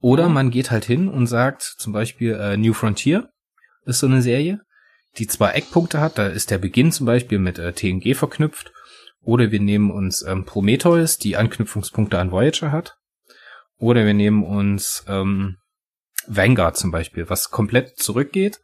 [0.00, 3.30] oder man geht halt hin und sagt zum Beispiel äh, New Frontier
[3.84, 4.60] ist so eine Serie,
[5.18, 8.72] die zwar Eckpunkte hat, da ist der Beginn zum Beispiel mit äh, TNG verknüpft,
[9.20, 12.96] oder wir nehmen uns ähm, Prometheus, die Anknüpfungspunkte an Voyager hat,
[13.78, 15.58] oder wir nehmen uns ähm,
[16.26, 18.60] Vanguard zum Beispiel, was komplett zurückgeht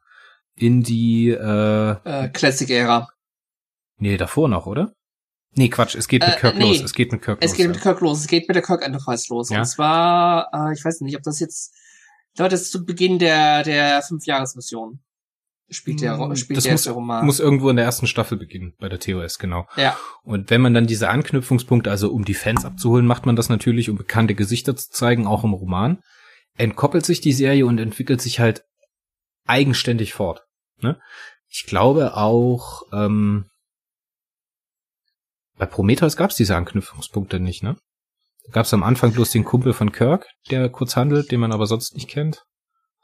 [0.58, 3.08] in die äh, äh, Classic-Ära.
[3.98, 4.92] Nee, davor noch, oder?
[5.52, 6.68] Nee, Quatsch, es geht mit äh, Kirk nee.
[6.68, 6.82] los.
[6.82, 7.52] Es geht mit Kirk es los.
[7.52, 8.20] Es geht mit Kirk los.
[8.20, 9.50] Es geht mit der Kirk Enterprise los.
[9.50, 9.60] Ja.
[9.60, 11.74] Und zwar, äh, ich weiß nicht, ob das jetzt
[12.38, 15.00] glaube, das ist zu Beginn der, der Fünfjahresmission.
[15.70, 17.26] Spielt der, Hm, spielt das der muss, erste Roman.
[17.26, 19.66] muss irgendwo in der ersten Staffel beginnen, bei der TOS, genau.
[19.76, 19.98] ja.
[20.22, 23.90] Und wenn man dann diese Anknüpfungspunkte, also um die Fans abzuholen, macht man das natürlich,
[23.90, 25.98] um bekannte Gesichter zu zeigen, auch im Roman.
[26.56, 28.64] Entkoppelt sich die Serie und entwickelt sich halt
[29.46, 30.46] eigenständig fort.
[30.80, 31.00] Ne?
[31.48, 33.46] Ich glaube auch, ähm,
[35.56, 37.76] bei Prometheus gab es diese Anknüpfungspunkte nicht, ne?
[38.46, 41.52] Da gab es am Anfang bloß den Kumpel von Kirk, der kurz handelt, den man
[41.52, 42.44] aber sonst nicht kennt.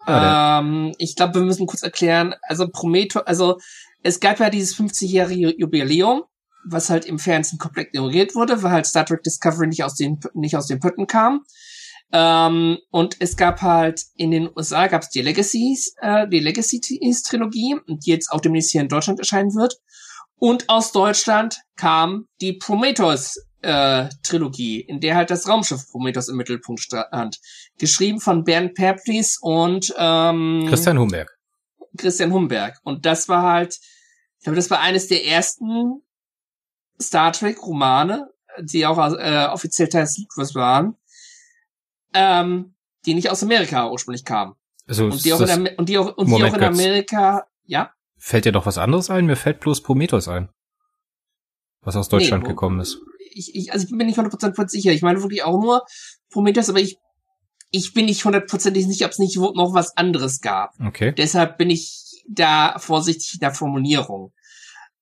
[0.07, 3.59] Ja, ähm, ich glaube, wir müssen kurz erklären, also Prometheus, also
[4.03, 6.25] es gab ja dieses 50-jährige Jubiläum,
[6.67, 10.21] was halt im Fernsehen komplett ignoriert wurde, weil halt Star Trek Discovery nicht aus den,
[10.35, 11.45] nicht aus den Pötten kam.
[12.17, 17.25] Ähm, und es gab halt in den USA gab es die Legacies, äh, die Legacies
[17.25, 19.75] Trilogie, die jetzt auch demnächst hier in Deutschland erscheinen wird.
[20.37, 26.37] Und aus Deutschland kam die Prometheus äh, Trilogie, in der halt das Raumschiff Prometheus im
[26.37, 27.41] Mittelpunkt stand.
[27.79, 31.37] Geschrieben von Bernd Perplis und ähm, Christian Humberg.
[31.97, 32.79] Christian Humberg.
[32.85, 33.81] Und das war halt,
[34.39, 36.01] ich glaube, das war eines der ersten
[37.03, 38.29] Star Trek Romane,
[38.61, 40.97] die auch äh, offiziell Teil des Libros waren,
[42.15, 42.75] ähm,
[43.07, 44.55] die nicht aus Amerika ursprünglich kamen.
[44.87, 46.63] Also Und die auch in, und die auch, und die auch in Götz.
[46.79, 49.27] Amerika, ja, fällt dir doch was anderes ein?
[49.27, 50.49] Mir fällt bloß Prometheus ein.
[51.83, 52.99] Was aus Deutschland Nee, gekommen ist.
[53.33, 54.93] ich, ich, also ich bin nicht 100% sicher.
[54.93, 55.85] Ich meine wirklich auch nur
[56.31, 56.97] Prometheus, aber ich,
[57.71, 60.71] ich bin nicht hundertprozentig sicher, ob es nicht noch was anderes gab.
[60.81, 61.13] Okay.
[61.13, 64.33] Deshalb bin ich da vorsichtig in der Formulierung.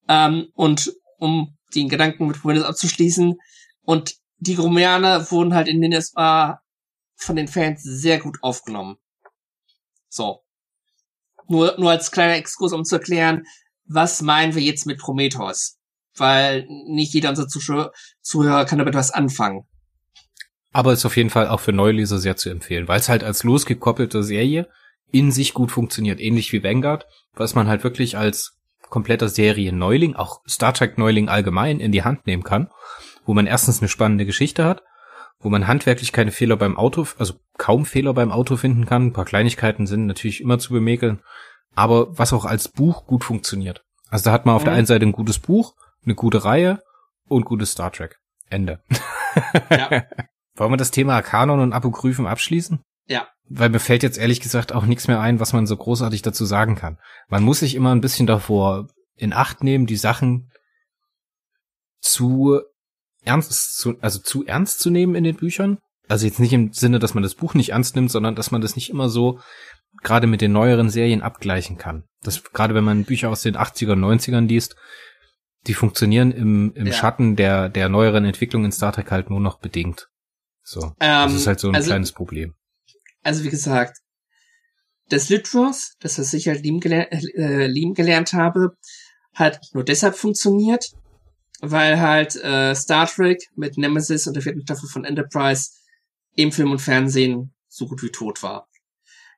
[0.09, 3.37] Ähm, und um den Gedanken mit Prometheus abzuschließen,
[3.85, 6.62] und die Romane wurden halt in den USA
[7.23, 8.97] von den Fans sehr gut aufgenommen.
[10.09, 10.43] So.
[11.49, 13.45] Nur, nur als kleiner Exkurs, um zu erklären,
[13.85, 15.79] was meinen wir jetzt mit Prometheus?
[16.17, 19.67] Weil nicht jeder unserer Zuschauer, Zuhörer kann damit was anfangen.
[20.73, 23.45] Aber ist auf jeden Fall auch für Neuleser sehr zu empfehlen, weil es halt als
[23.45, 24.69] losgekoppelte Serie
[25.11, 28.59] in sich gut funktioniert, ähnlich wie Vanguard, was man halt wirklich als
[28.89, 32.71] kompletter Serien-Neuling, auch Star Trek-Neuling allgemein in die Hand nehmen kann,
[33.25, 34.83] wo man erstens eine spannende Geschichte hat,
[35.43, 39.07] wo man handwerklich keine Fehler beim Auto, also kaum Fehler beim Auto finden kann.
[39.07, 41.21] Ein paar Kleinigkeiten sind natürlich immer zu bemäkeln,
[41.75, 43.85] aber was auch als Buch gut funktioniert.
[44.09, 44.79] Also da hat man auf der Mhm.
[44.79, 45.75] einen Seite ein gutes Buch,
[46.05, 46.81] eine gute Reihe
[47.29, 48.19] und gutes Star Trek.
[48.49, 48.83] Ende.
[49.71, 49.89] Ja.
[50.57, 52.83] Wollen wir das Thema Kanon und Apokryphen abschließen?
[53.07, 53.29] Ja.
[53.49, 56.45] Weil mir fällt jetzt ehrlich gesagt auch nichts mehr ein, was man so großartig dazu
[56.45, 56.99] sagen kann.
[57.29, 60.51] Man muss sich immer ein bisschen davor in Acht nehmen, die Sachen
[62.01, 62.61] zu
[63.25, 65.79] ernst zu, also zu ernst zu nehmen in den Büchern.
[66.09, 68.61] Also jetzt nicht im Sinne, dass man das Buch nicht ernst nimmt, sondern dass man
[68.61, 69.41] das nicht immer so
[70.03, 72.05] gerade mit den neueren Serien abgleichen kann.
[72.23, 74.75] Das gerade wenn man Bücher aus den 80er, 90ern liest,
[75.67, 76.93] die funktionieren im, im Ja.
[76.93, 80.09] Schatten der, der neueren Entwicklung in Star Trek halt nur noch bedingt.
[80.65, 80.93] So.
[80.99, 82.55] das Ähm, ist halt so ein also- kleines Problem.
[83.23, 83.99] Also wie gesagt,
[85.09, 88.71] das Litros, das was ich halt lieben, geler äh, lieben gelernt habe,
[89.35, 90.87] hat nur deshalb funktioniert,
[91.63, 95.71] weil halt äh, Star Trek mit Nemesis und der vierten Staffel von Enterprise
[96.35, 98.69] im Film und Fernsehen so gut wie tot war.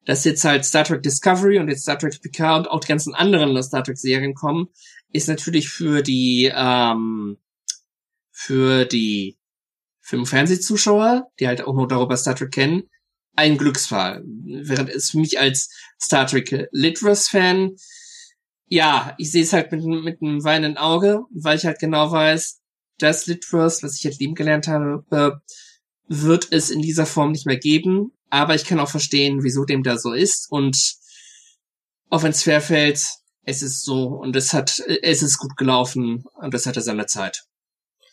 [0.07, 3.15] Dass jetzt halt Star Trek Discovery und jetzt Star Trek Picard und auch die ganzen
[3.15, 4.69] anderen Star Trek Serien kommen,
[5.13, 7.37] ist natürlich für die ähm,
[8.33, 9.39] für die
[10.01, 12.91] Film- und Fernsehzuschauer, die halt auch nur darüber Star Trek kennen,
[13.37, 14.23] ein Glücksfall.
[14.25, 15.71] Während es für mich als
[16.01, 17.77] Star Trek Litros-Fan,
[18.69, 22.61] ja, ich sehe es halt mit, mit einem weinenden Auge, weil ich halt genau weiß,
[22.99, 25.43] das Litros, was ich halt lieben gelernt habe,
[26.09, 28.13] wird es in dieser Form nicht mehr geben.
[28.31, 30.51] Aber ich kann auch verstehen, wieso dem da so ist.
[30.51, 30.97] Und
[32.11, 33.05] auch wenn es schwerfällt,
[33.45, 37.45] es ist so und es hat, es ist gut gelaufen und es hatte seine Zeit.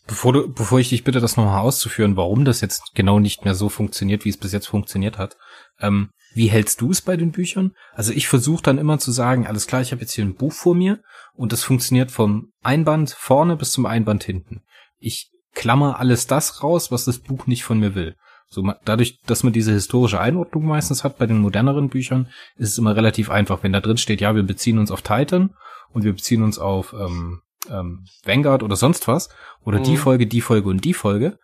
[0.08, 3.56] Bevor du, bevor ich dich bitte, das nochmal auszuführen, warum das jetzt genau nicht mehr
[3.56, 5.38] so funktioniert, wie es bis jetzt funktioniert hat.
[5.82, 7.74] Ähm, wie hältst du es bei den Büchern?
[7.94, 10.54] Also ich versuche dann immer zu sagen, alles klar, ich habe jetzt hier ein Buch
[10.54, 11.02] vor mir
[11.34, 14.62] und das funktioniert vom Einband vorne bis zum Einband hinten.
[15.00, 18.16] Ich klammer alles das raus, was das Buch nicht von mir will.
[18.48, 22.28] So dadurch, dass man diese historische Einordnung meistens hat bei den moderneren Büchern,
[22.58, 25.54] ist es immer relativ einfach, wenn da drin steht, ja, wir beziehen uns auf Titan
[25.94, 29.30] und wir beziehen uns auf ähm, ähm, Vanguard oder sonst was
[29.64, 29.98] oder die Mhm.
[29.98, 31.40] Folge, die Folge und die Folge,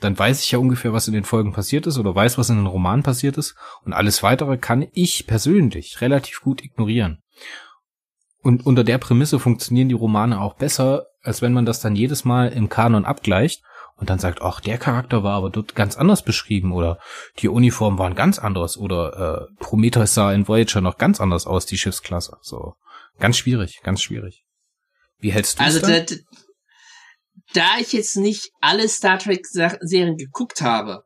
[0.00, 2.56] dann weiß ich ja ungefähr, was in den Folgen passiert ist oder weiß, was in
[2.56, 7.22] den Romanen passiert ist und alles weitere kann ich persönlich relativ gut ignorieren.
[8.40, 12.24] Und unter der Prämisse funktionieren die Romane auch besser, als wenn man das dann jedes
[12.24, 13.62] Mal im Kanon abgleicht
[13.96, 16.98] und dann sagt, ach, der Charakter war aber dort ganz anders beschrieben oder
[17.38, 21.66] die Uniformen waren ganz anders oder äh, Prometheus sah in Voyager noch ganz anders aus,
[21.66, 22.36] die Schiffsklasse.
[22.40, 22.74] So,
[23.18, 24.44] ganz schwierig, ganz schwierig.
[25.18, 26.24] Wie hältst du Also es
[27.54, 31.04] da, ich jetzt nicht alle Star Trek Serien geguckt habe,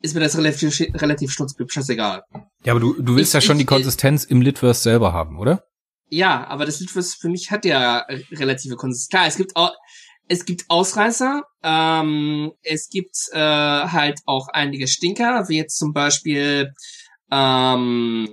[0.00, 2.22] ist mir das relativ, relativ scheißegal.
[2.64, 5.38] Ja, aber du, du willst ich, ja schon ich, die Konsistenz im Litverse selber haben,
[5.38, 5.64] oder?
[6.08, 9.10] Ja, aber das Litverse für mich hat ja relative Konsistenz.
[9.10, 9.72] Klar, es gibt auch,
[10.28, 16.72] es gibt Ausreißer, ähm, es gibt äh, halt auch einige Stinker, wie jetzt zum Beispiel
[17.30, 18.28] ähm,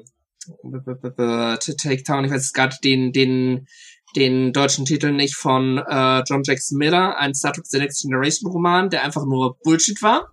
[1.82, 3.68] Take Town, ich weiß gerade den, den,
[4.16, 8.52] den deutschen Titel nicht von äh, John Jackson Miller, ein Star Trek The Next Generation
[8.52, 10.32] Roman, der einfach nur Bullshit war.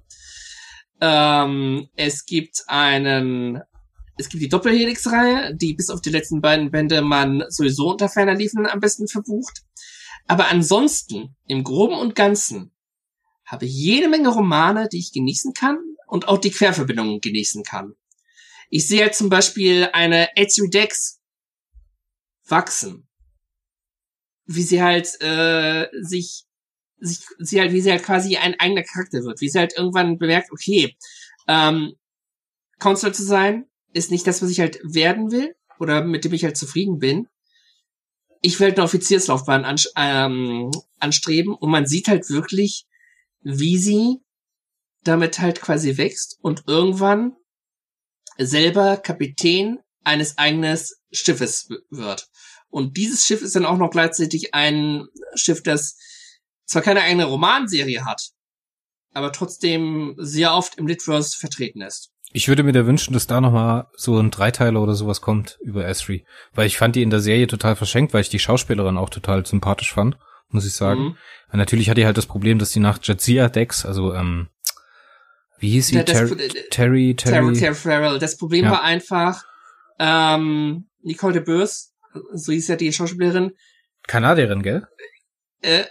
[1.01, 3.61] Ähm, es gibt einen,
[4.17, 8.35] es gibt die Doppelhelix-Reihe, die bis auf die letzten beiden Bände man sowieso unter ferner
[8.35, 9.63] Liefen am besten verbucht.
[10.27, 12.73] Aber ansonsten, im Groben und Ganzen,
[13.45, 17.95] habe ich jede Menge Romane, die ich genießen kann und auch die Querverbindungen genießen kann.
[18.71, 21.21] Ich sehe halt zum Beispiel eine Ezri Dex
[22.49, 23.09] wachsen.
[24.47, 26.45] Wie sie halt äh, sich,
[26.99, 29.41] sich, sie halt, wie sie halt quasi ein eigener Charakter wird.
[29.41, 30.97] Wie sie halt irgendwann bemerkt, okay,
[31.49, 31.95] ähm,
[32.79, 36.45] Counselor zu sein, ist nicht das, was ich halt werden will oder mit dem ich
[36.45, 37.29] halt zufrieden bin.
[38.43, 42.87] Ich will halt eine Offizierslaufbahn ans ähm, anstreben und man sieht halt wirklich,
[43.43, 44.21] wie sie
[45.03, 47.37] damit halt quasi wächst und irgendwann
[48.39, 50.79] selber Kapitän eines eigenen
[51.11, 52.29] Schiffes wird.
[52.77, 55.97] Und dieses Schiff ist dann auch noch gleichzeitig ein Schiff, das
[56.67, 58.33] zwar keine eigene Romanserie hat,
[59.15, 62.11] aber trotzdem sehr oft im Litverse vertreten ist.
[62.35, 65.87] Ich würde mir da wünschen, dass da nochmal so ein Dreiteiler oder sowas kommt über
[65.87, 66.27] Esri.
[66.53, 69.47] Weil ich fand die in der Serie total verschenkt, weil ich die Schauspielerin auch total
[69.47, 70.19] sympathisch fand,
[70.51, 71.03] muss ich sagen.
[71.03, 71.17] Mhm.
[71.55, 74.49] natürlich hat die halt das Problem, dass die nach Jadzia Dex, also ähm,
[75.59, 75.95] wie hieß sie?
[75.95, 78.19] Ter Terry, Terry, Terry Farrell.
[78.19, 78.73] Das Problem ja.
[78.73, 79.45] war einfach,
[79.99, 81.96] ähm, Nicole de Boers,
[82.33, 83.53] so hieß ja die Schauspielerin.
[84.07, 84.87] Kanadierin, gell?
[85.63, 85.85] Äh,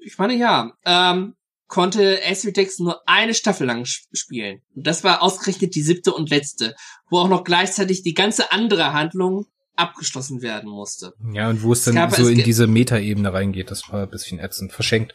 [0.00, 0.72] ich meine ja.
[0.84, 1.34] Ähm,
[1.70, 4.60] konnte Ashley Dex nur eine Staffel lang spielen.
[4.74, 6.74] Und das war ausgerechnet die siebte und letzte,
[7.08, 11.14] wo auch noch gleichzeitig die ganze andere Handlung abgeschlossen werden musste.
[11.32, 14.38] Ja, und wo es dann gab, so in diese Metaebene reingeht, das war ein bisschen
[14.38, 15.14] ätzend, verschenkt.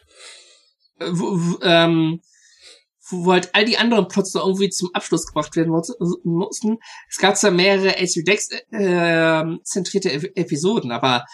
[0.98, 1.12] Äh,
[1.62, 2.20] ähm,
[3.10, 5.72] wo halt all die anderen Plots noch irgendwie zum Abschluss gebracht werden
[6.24, 6.78] mussten.
[7.08, 11.24] Es gab zwar mehrere HBO Dex äh, zentrierte Episoden, aber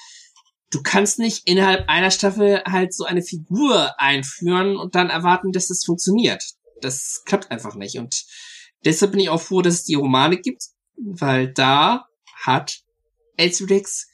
[0.71, 5.69] du kannst nicht innerhalb einer Staffel halt so eine Figur einführen und dann erwarten, dass
[5.69, 6.45] das funktioniert.
[6.81, 7.99] Das klappt einfach nicht.
[7.99, 8.25] Und
[8.85, 10.65] deshalb bin ich auch froh, dass es die Romane gibt,
[10.97, 12.07] weil da
[12.45, 12.81] hat
[13.39, 14.09] HBO Dex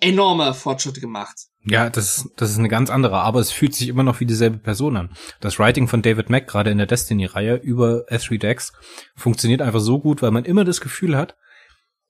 [0.00, 1.48] enorme Fortschritte gemacht.
[1.66, 4.58] Ja, das, das ist eine ganz andere, aber es fühlt sich immer noch wie dieselbe
[4.58, 5.10] Person an.
[5.40, 8.72] Das Writing von David Mack, gerade in der Destiny-Reihe über S3 Dex,
[9.16, 11.36] funktioniert einfach so gut, weil man immer das Gefühl hat,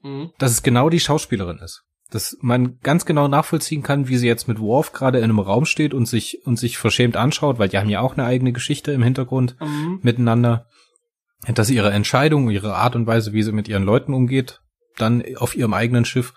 [0.03, 0.31] mhm.
[0.39, 1.85] dass es genau die Schauspielerin ist.
[2.11, 5.67] Dass man ganz genau nachvollziehen kann, wie sie jetzt mit Worf gerade in einem Raum
[5.67, 8.91] steht und sich, und sich verschämt anschaut, weil die haben ja auch eine eigene Geschichte
[8.91, 10.01] im Hintergrund mhm.
[10.03, 10.67] miteinander.
[11.47, 14.63] Dass ihre Entscheidung, ihre Art und Weise, wie sie mit ihren Leuten umgeht,
[14.97, 16.33] dann auf ihrem eigenen Schiff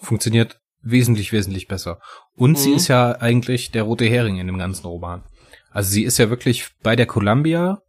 [0.00, 2.00] funktioniert wesentlich, wesentlich besser.
[2.36, 2.56] Und mhm.
[2.56, 5.24] sie ist ja eigentlich der rote Hering in dem ganzen Roman.
[5.70, 7.82] Also sie ist ja wirklich bei der Columbia,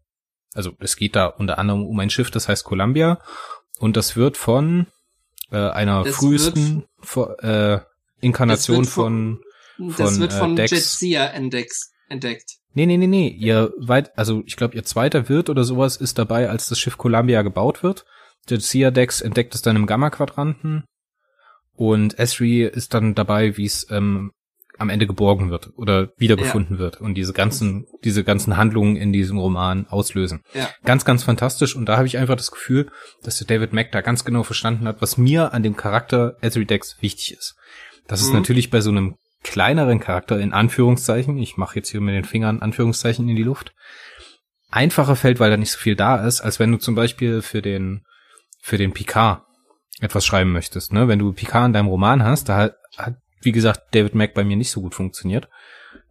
[0.53, 3.19] also es geht da unter anderem um ein Schiff, das heißt Columbia,
[3.79, 4.87] und das wird von
[5.51, 7.79] äh, einer das frühesten wird, äh,
[8.21, 9.39] Inkarnation von,
[9.77, 10.71] von Das wird von äh, Dex.
[10.71, 11.73] Jetsia entdeckt.
[12.09, 12.57] entdeckt.
[12.73, 13.29] Nee, nee, nee, nee.
[13.29, 16.97] Ihr weit, also ich glaube, ihr zweiter Wirt oder sowas ist dabei, als das Schiff
[16.97, 18.05] Columbia gebaut wird.
[18.47, 20.83] Jetsia Dex entdeckt es dann im Gamma-Quadranten
[21.79, 24.33] und Esri ist dann dabei, wie es ähm,
[24.77, 26.79] am Ende geborgen wird oder wiedergefunden ja.
[26.79, 30.41] wird und diese ganzen, diese ganzen Handlungen in diesem Roman auslösen.
[30.53, 30.69] Ja.
[30.83, 31.77] Ganz, ganz fantastisch.
[31.77, 32.91] Und da habe ich einfach das Gefühl,
[33.23, 36.65] dass der David Mack da ganz genau verstanden hat, was mir an dem Charakter Esri
[36.65, 37.55] Dex wichtig ist.
[38.09, 38.27] Das mhm.
[38.27, 42.25] ist natürlich bei so einem kleineren Charakter in Anführungszeichen, ich mache jetzt hier mit den
[42.25, 43.71] Fingern Anführungszeichen in die Luft,
[44.69, 47.61] einfacher fällt, weil da nicht so viel da ist, als wenn du zum Beispiel für
[47.61, 48.03] den,
[48.61, 49.43] für den Picard
[49.99, 50.93] etwas schreiben möchtest.
[50.93, 51.07] Ne?
[51.07, 54.43] Wenn du Picard in deinem Roman hast, da hat, hat wie gesagt, David Mack bei
[54.43, 55.49] mir nicht so gut funktioniert,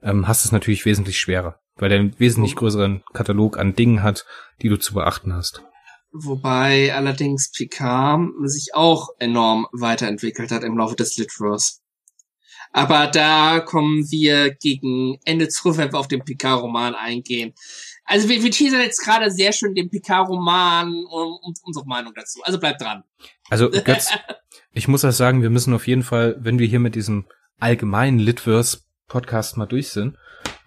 [0.02, 4.26] ähm, hast es natürlich wesentlich schwerer, weil der einen wesentlich größeren Katalog an Dingen hat,
[4.62, 5.62] die du zu beachten hast.
[6.12, 11.80] Wobei allerdings Picard sich auch enorm weiterentwickelt hat im Laufe des Litverse.
[12.72, 17.54] Aber da kommen wir gegen Ende zurück, wenn wir auf den Picard-Roman eingehen.
[18.08, 22.40] Also wir, wir teasern jetzt gerade sehr schön den Picard-Roman und, und, unsere Meinung dazu.
[22.42, 23.04] Also bleibt dran.
[23.50, 24.10] Also Götz,
[24.72, 27.26] ich muss auch sagen, wir müssen auf jeden Fall, wenn wir hier mit diesem
[27.60, 30.16] allgemeinen Litverse-Podcast mal durch sind,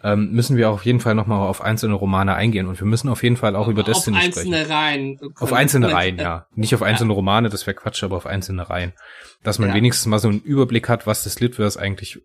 [0.04, 3.24] ähm, müssen wir auf jeden Fall nochmal auf einzelne Romane eingehen und wir müssen auf
[3.24, 4.32] jeden Fall auch über Destiny sprechen.
[4.32, 5.20] Auf einzelne Reihen.
[5.40, 6.46] Auf einzelne Reihen, ja.
[6.54, 7.16] Nicht auf einzelne ja.
[7.16, 8.94] Romane, das wäre Quatsch, aber auf einzelne Reihen.
[9.42, 9.76] Dass man ja.
[9.76, 12.20] wenigstens mal so einen Überblick hat, was das Litverse eigentlich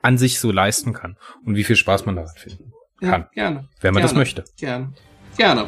[0.00, 3.22] an sich so leisten kann und wie viel Spaß man daran finden kann.
[3.22, 3.68] Ja, gerne.
[3.80, 4.02] Wenn man gerne.
[4.02, 4.44] das möchte.
[4.56, 4.92] Gerne.
[5.36, 5.66] Gerne.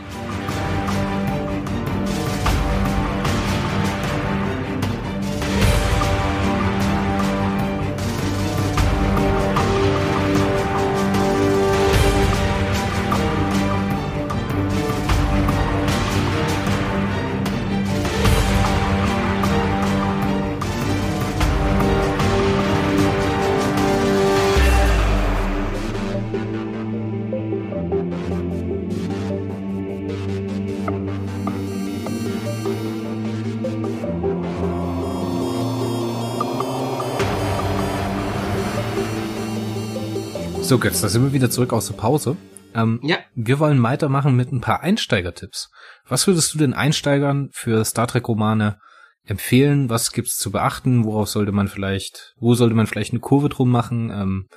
[40.69, 42.37] So, Götz, da sind wir wieder zurück aus der Pause.
[42.75, 43.16] Ähm, ja.
[43.35, 45.71] Wir wollen weitermachen mit ein paar Einsteigertipps.
[46.07, 48.79] Was würdest du den Einsteigern für Star Trek Romane
[49.25, 49.89] empfehlen?
[49.89, 51.07] Was gibt's zu beachten?
[51.07, 54.11] Worauf sollte man vielleicht, wo sollte man vielleicht eine Kurve drum machen?
[54.11, 54.49] Ähm,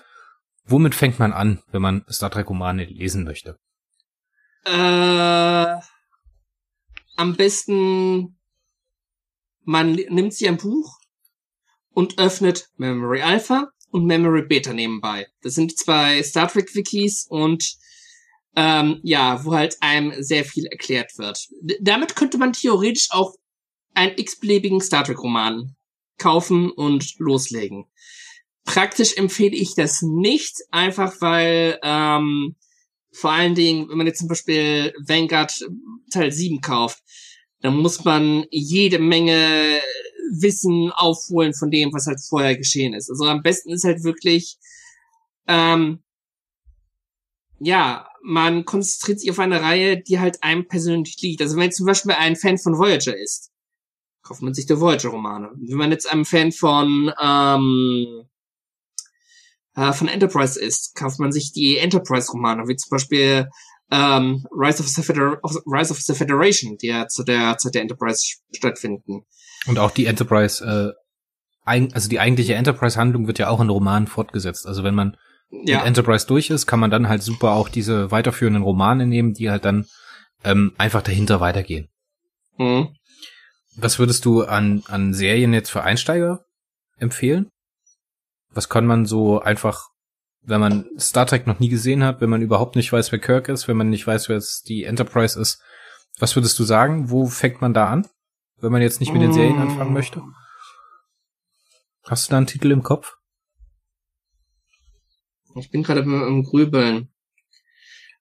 [0.65, 3.55] womit fängt man an, wenn man Star Trek Romane lesen möchte?
[4.65, 5.77] Äh,
[7.15, 8.37] am besten
[9.63, 10.97] man nimmt sich ein Buch
[11.93, 15.27] und öffnet Memory Alpha und Memory Beta nebenbei.
[15.41, 17.75] Das sind zwei Star Trek Wikis und
[18.55, 21.47] ähm, ja, wo halt einem sehr viel erklärt wird.
[21.61, 23.35] D damit könnte man theoretisch auch
[23.93, 25.75] einen x-beliebigen Star Trek Roman
[26.17, 27.85] kaufen und loslegen.
[28.63, 32.55] Praktisch empfehle ich das nicht, einfach weil ähm,
[33.11, 35.53] vor allen Dingen, wenn man jetzt zum Beispiel Vanguard
[36.11, 36.99] Teil 7 kauft,
[37.61, 39.81] dann muss man jede Menge
[40.31, 43.09] Wissen aufholen von dem, was halt vorher geschehen ist.
[43.09, 44.57] Also am besten ist halt wirklich,
[45.47, 46.03] ähm,
[47.59, 51.41] ja, man konzentriert sich auf eine Reihe, die halt einem persönlich liegt.
[51.41, 53.51] Also wenn man zum Beispiel ein Fan von Voyager ist,
[54.23, 55.51] kauft man sich die Voyager-Romane.
[55.55, 58.23] Wenn man jetzt ein Fan von ähm,
[59.75, 63.49] äh, von Enterprise ist, kauft man sich die Enterprise-Romane, wie zum Beispiel
[63.91, 67.81] ähm, Rise, of the Feder Rise of the Federation, die ja zu der Zeit der
[67.81, 69.25] Enterprise stattfinden.
[69.67, 70.93] Und auch die Enterprise, äh,
[71.65, 74.65] ein, also die eigentliche Enterprise-Handlung wird ja auch in Romanen fortgesetzt.
[74.65, 75.17] Also wenn man
[75.51, 75.77] ja.
[75.77, 79.51] mit Enterprise durch ist, kann man dann halt super auch diese weiterführenden Romane nehmen, die
[79.51, 79.85] halt dann
[80.43, 81.89] ähm, einfach dahinter weitergehen.
[82.57, 82.95] Mhm.
[83.75, 86.45] Was würdest du an, an Serien jetzt für Einsteiger
[86.97, 87.49] empfehlen?
[88.53, 89.89] Was kann man so einfach,
[90.43, 93.49] wenn man Star Trek noch nie gesehen hat, wenn man überhaupt nicht weiß, wer Kirk
[93.49, 95.61] ist, wenn man nicht weiß, wer jetzt die Enterprise ist,
[96.19, 97.09] was würdest du sagen?
[97.09, 98.07] Wo fängt man da an?
[98.61, 100.21] wenn man jetzt nicht mit den Serien anfangen möchte?
[102.03, 103.15] Hast du da einen Titel im Kopf?
[105.55, 107.09] Ich bin gerade im Grübeln.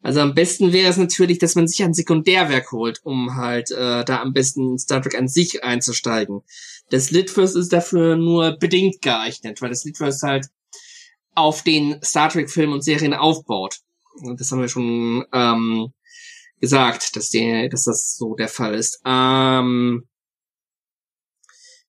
[0.02, 4.02] Also am besten wäre es natürlich, dass man sich ein Sekundärwerk holt, um halt äh,
[4.04, 6.40] da am besten Star Trek an sich einzusteigen.
[6.88, 10.46] Das Litverse ist dafür nur bedingt geeignet, weil das Litverse halt
[11.34, 13.76] auf den Star Trek Filmen und Serien aufbaut.
[14.36, 15.92] Das haben wir schon ähm,
[16.60, 19.00] gesagt, dass, die, dass das so der Fall ist.
[19.04, 20.06] Ähm,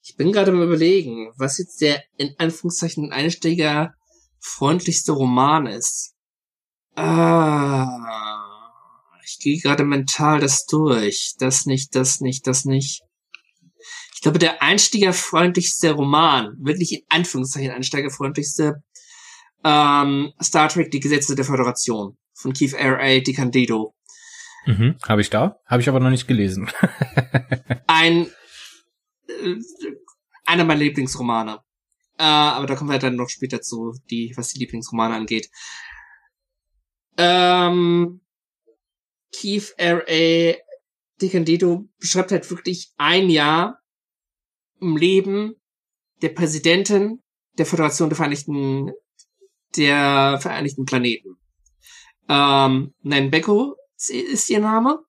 [0.04, 3.94] ich bin gerade mal überlegen, was jetzt der in Anführungszeichen Einsteiger
[4.40, 6.14] freundlichste Roman ist.
[6.96, 7.88] Ah,
[9.24, 11.36] ich gehe gerade mental das durch.
[11.40, 13.04] Das nicht, das nicht, das nicht.
[14.16, 18.84] Ich glaube, der einsteigerfreundlichste Roman, wirklich in Anführungszeichen einsteigerfreundlichste,
[19.64, 23.20] ähm, Star Trek, die Gesetze der Föderation von Keith R.A.
[23.20, 23.94] DiCandido.
[24.66, 26.70] Mhm, habe ich da, habe ich aber noch nicht gelesen.
[27.88, 28.28] Ein
[29.28, 29.56] äh,
[30.46, 31.60] einer meiner Lieblingsromane.
[32.18, 35.50] Äh, aber da kommen wir dann noch später zu, die, was die Lieblingsromane angeht.
[37.18, 38.22] Ähm,
[39.34, 40.56] Keith R.A.
[41.22, 43.80] DiCandido beschreibt halt wirklich ein Jahr
[44.80, 45.56] im Leben
[46.22, 47.22] der Präsidentin
[47.58, 48.92] der Föderation der Vereinigten,
[49.78, 51.38] der Vereinigten Planeten.
[52.30, 53.76] Ähm, Beko
[54.10, 55.00] ist ihr Name.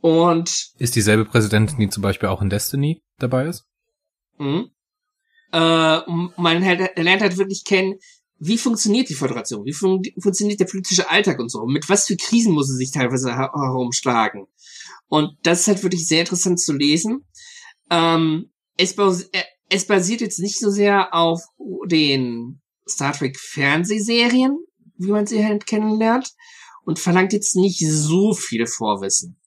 [0.00, 3.66] Und ist dieselbe Präsidentin, die zum Beispiel auch in Destiny dabei ist?
[4.38, 4.70] Mhm.
[5.52, 6.00] Äh,
[6.36, 7.98] man halt, lernt halt wirklich kennen,
[8.38, 12.16] wie funktioniert die Föderation, wie fun funktioniert der politische Alltag und so, mit was für
[12.16, 14.46] Krisen muss sie sich teilweise herumschlagen.
[15.08, 17.26] Und das ist halt wirklich sehr interessant zu lesen.
[17.90, 21.42] Ähm, es, bas äh, es basiert jetzt nicht so sehr auf
[21.86, 22.60] den
[22.90, 24.58] Star Trek Fernsehserien,
[24.96, 26.32] wie man sie halt kennenlernt,
[26.84, 29.38] und verlangt jetzt nicht so viel Vorwissen.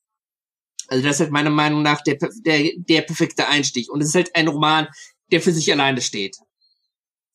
[0.88, 3.90] Also das ist halt meiner Meinung nach der, der, der perfekte Einstieg.
[3.90, 4.88] Und es ist halt ein Roman,
[5.32, 6.38] der für sich alleine steht.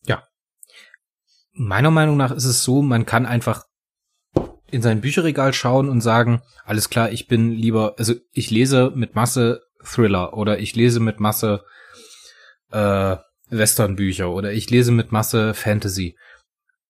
[0.05, 0.23] Ja.
[1.53, 3.65] Meiner Meinung nach ist es so, man kann einfach
[4.71, 9.15] in sein Bücherregal schauen und sagen, alles klar, ich bin lieber, also ich lese mit
[9.15, 11.65] Masse Thriller oder ich lese mit Masse
[12.73, 13.17] äh,
[13.51, 16.17] Western-Bücher oder ich lese mit Masse Fantasy.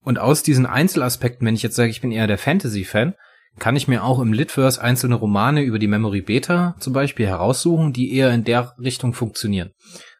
[0.02, 3.14] Und aus diesen Einzelaspekten, wenn ich jetzt sage, ich bin eher der Fantasy-Fan,
[3.58, 7.92] kann ich mir auch im Litverse einzelne Romane über die Memory Beta zum Beispiel heraussuchen,
[7.92, 9.72] die eher in der Richtung funktionieren.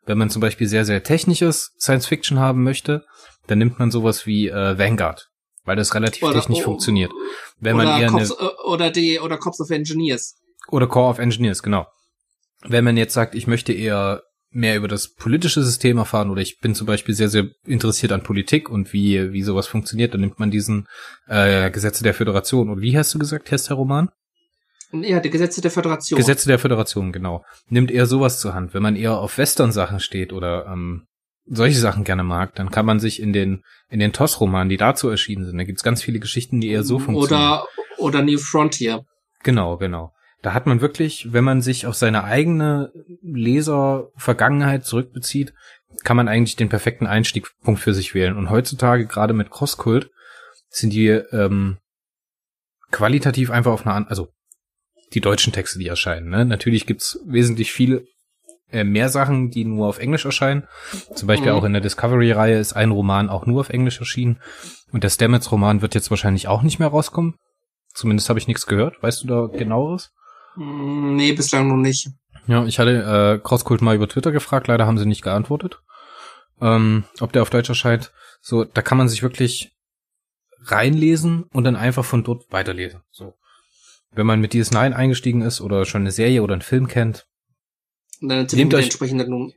[0.04, 3.04] Wenn man zum Beispiel sehr, sehr technisches Science Fiction haben möchte,
[3.46, 5.28] dann nimmt man sowas wie äh, Vanguard,
[5.64, 7.12] weil das relativ oder, technisch oh, funktioniert.
[7.58, 10.36] Wenn man eher Cops, eine, äh, oder die oder Cops of Engineers.
[10.68, 11.86] Oder Core of Engineers, genau.
[12.62, 16.58] Wenn man jetzt sagt, ich möchte eher mehr über das politische System erfahren oder ich
[16.60, 20.38] bin zum Beispiel sehr, sehr interessiert an Politik und wie, wie sowas funktioniert, dann nimmt
[20.38, 20.86] man diesen
[21.26, 22.70] äh, Gesetze der Föderation.
[22.70, 24.08] Und wie hast du gesagt, heißt der Roman?
[24.92, 26.16] Ja, die Gesetze der Föderation.
[26.16, 27.44] Gesetze der Föderation, genau.
[27.68, 28.72] Nimmt eher sowas zur Hand.
[28.72, 31.06] Wenn man eher auf Western-Sachen steht oder ähm,
[31.44, 35.08] solche Sachen gerne mag, dann kann man sich in den in den TOS-Romanen, die dazu
[35.08, 37.60] erschienen sind, da gibt's ganz viele Geschichten, die eher so funktionieren.
[37.60, 37.66] Oder
[37.98, 39.04] oder New Frontier.
[39.42, 40.12] Genau, genau.
[40.42, 42.92] Da hat man wirklich, wenn man sich auf seine eigene
[43.34, 45.54] Leser-Vergangenheit zurückbezieht,
[46.04, 48.36] kann man eigentlich den perfekten Einstiegspunkt für sich wählen.
[48.36, 50.10] Und heutzutage, gerade mit Crosskult,
[50.68, 51.78] sind die ähm,
[52.90, 54.28] qualitativ einfach auf einer, also
[55.14, 56.28] die deutschen Texte, die erscheinen.
[56.28, 56.44] Ne?
[56.44, 58.04] Natürlich gibt's wesentlich viele
[58.70, 60.66] äh, mehr Sachen, die nur auf Englisch erscheinen.
[61.14, 61.58] Zum Beispiel mhm.
[61.58, 64.40] auch in der Discovery-Reihe ist ein Roman auch nur auf Englisch erschienen.
[64.92, 67.34] Und der Stamets-Roman wird jetzt wahrscheinlich auch nicht mehr rauskommen.
[67.94, 69.02] Zumindest habe ich nichts gehört.
[69.02, 70.10] Weißt du da genaueres?
[70.56, 72.08] Mm, nee, bislang noch nicht.
[72.46, 75.82] Ja, ich hatte äh, Crosskult mal über Twitter gefragt, leider haben sie nicht geantwortet.
[76.60, 78.12] Ähm, ob der auf Deutsch erscheint.
[78.40, 79.76] So, da kann man sich wirklich
[80.60, 83.02] reinlesen und dann einfach von dort weiterlesen.
[83.10, 83.34] So.
[84.12, 87.26] Wenn man mit DS9 eingestiegen ist oder schon eine Serie oder einen Film kennt,
[88.20, 88.98] nehmt euch,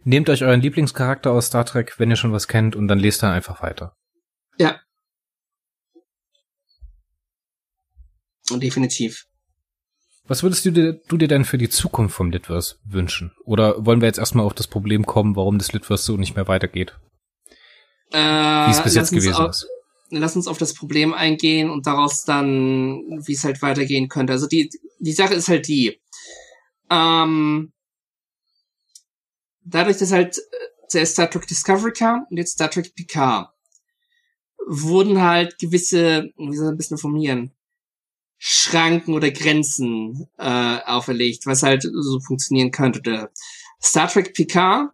[0.03, 3.23] nehmt euch euren Lieblingscharakter aus Star Trek, wenn ihr schon was kennt, und dann lest
[3.23, 3.95] dann einfach weiter.
[4.57, 4.79] Ja.
[8.51, 9.28] Und definitiv.
[10.29, 13.31] Was würdest du dir, du dir denn für die Zukunft vom Litverse wünschen?
[13.45, 16.47] Oder wollen wir jetzt erstmal auf das Problem kommen, warum das Litverse so nicht mehr
[16.47, 16.95] weitergeht?
[18.11, 19.67] Äh, Wie es bis jetzt gewesen ist.
[20.11, 24.33] Lass uns auf das Problem eingehen und daraus dann, wie es halt weitergehen könnte.
[24.33, 24.69] Also die,
[24.99, 25.99] die Sache ist halt die,
[26.91, 27.73] ähm,
[29.63, 30.41] dadurch, dass halt äh,
[30.89, 33.49] zuerst Star Trek Discovery kam und jetzt Star Trek Picard,
[34.67, 37.51] wurden halt gewisse, wie soll ich ein bisschen formulieren,
[38.39, 43.29] Schranken oder Grenzen äh, auferlegt, was halt so funktionieren könnte.
[43.81, 44.91] Star Trek Picard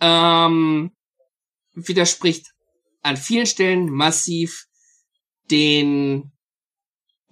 [0.00, 0.92] ähm,
[1.72, 2.52] widerspricht
[3.02, 4.66] an vielen Stellen massiv
[5.50, 6.32] den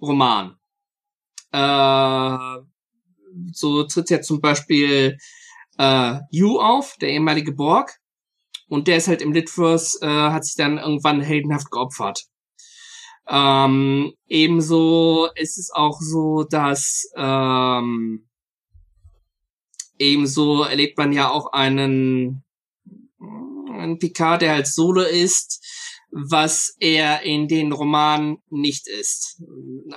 [0.01, 0.57] Roman.
[1.51, 2.37] Äh,
[3.51, 5.17] so tritt ja zum Beispiel
[5.77, 7.99] äh, Yu auf, der ehemalige Borg.
[8.67, 12.25] Und der ist halt im Litverse, äh, hat sich dann irgendwann heldenhaft geopfert.
[13.27, 18.27] Ähm, ebenso ist es auch so, dass ähm,
[19.97, 22.43] ebenso erlebt man ja auch einen,
[23.19, 25.63] einen Picard, der halt Solo ist,
[26.11, 29.41] was er in den Romanen nicht ist.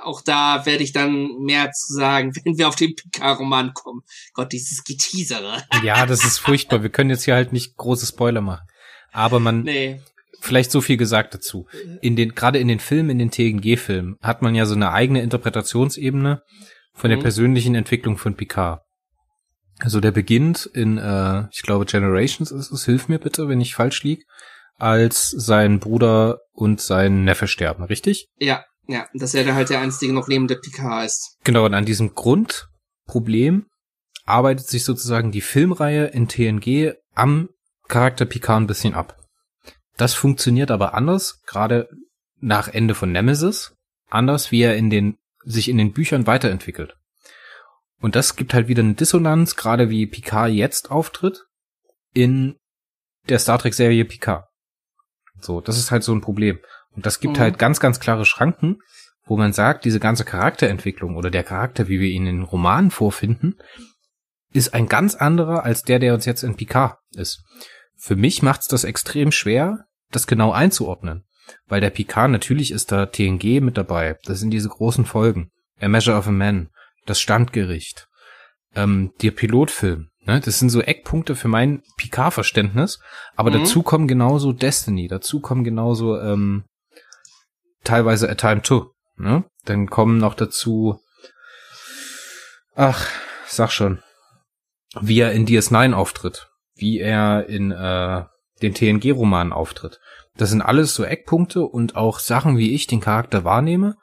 [0.03, 4.03] Auch da werde ich dann mehr zu sagen, wenn wir auf den Picard-Roman kommen.
[4.33, 5.65] Gott, dieses Geteasere.
[5.85, 6.83] Ja, das ist furchtbar.
[6.83, 8.67] Wir können jetzt hier halt nicht große Spoiler machen.
[9.13, 10.01] Aber man, nee
[10.41, 11.67] vielleicht so viel gesagt dazu.
[12.01, 15.23] In den, gerade in den Filmen, in den TNG-Filmen, hat man ja so eine eigene
[15.23, 16.43] Interpretationsebene
[16.95, 17.23] von der mhm.
[17.23, 18.83] persönlichen Entwicklung von Picard.
[19.81, 23.75] Also der beginnt in, äh, ich glaube, Generations ist es, hilf mir bitte, wenn ich
[23.75, 24.25] falsch lieg,
[24.77, 28.29] als sein Bruder und sein Neffe sterben, richtig?
[28.39, 31.37] Ja, ja, dass er da halt der einzige noch lebende Picard ist.
[31.45, 33.67] Genau, und an diesem Grundproblem
[34.25, 37.49] arbeitet sich sozusagen die Filmreihe in TNG am
[37.89, 39.18] Charakter Picard ein bisschen ab.
[39.99, 41.89] Das funktioniert aber anders, gerade
[42.41, 43.75] nach Ende von Nemesis,
[44.09, 46.97] anders, wie er in den, sich in den Büchern weiterentwickelt.
[48.01, 51.47] Und das gibt halt wieder eine Dissonanz, gerade wie Picard jetzt auftritt,
[52.15, 52.57] in
[53.29, 54.47] der Star Trek Serie Picard.
[55.41, 56.61] So, das ist halt so ein Problem.
[56.93, 57.41] Und das gibt mhm.
[57.41, 58.79] halt ganz, ganz klare Schranken,
[59.25, 63.59] wo man sagt, diese ganze Charakterentwicklung oder der Charakter, wie wir ihn in Romanen vorfinden,
[64.53, 67.43] ist ein ganz anderer als der, der uns jetzt in Picard ist.
[67.97, 71.25] Für mich macht's das extrem schwer, das genau einzuordnen.
[71.67, 74.19] Weil der Picard, natürlich ist da TNG mit dabei.
[74.25, 75.51] Das sind diese großen Folgen.
[75.81, 76.69] A Measure of a Man,
[77.07, 78.09] das Standgericht,
[78.75, 80.11] ähm, der Pilotfilm.
[80.29, 80.41] Ne?
[80.41, 83.01] Das sind so Eckpunkte für mein Picard-Verständnis.
[83.35, 83.61] Aber mhm.
[83.61, 86.65] dazu kommen genauso Destiny, dazu kommen genauso ähm,
[87.85, 88.93] teilweise A Time To.
[89.17, 89.45] Ne?
[89.65, 91.01] Dann kommen noch dazu,
[92.75, 93.09] ach,
[93.47, 94.03] sag schon,
[95.01, 98.25] wie er in DS9 auftritt, wie er in äh,
[98.63, 100.01] den TNG-Roman auftritt.
[100.37, 103.97] Das sind alles so Eckpunkte und auch Sachen, wie ich den Charakter wahrnehme,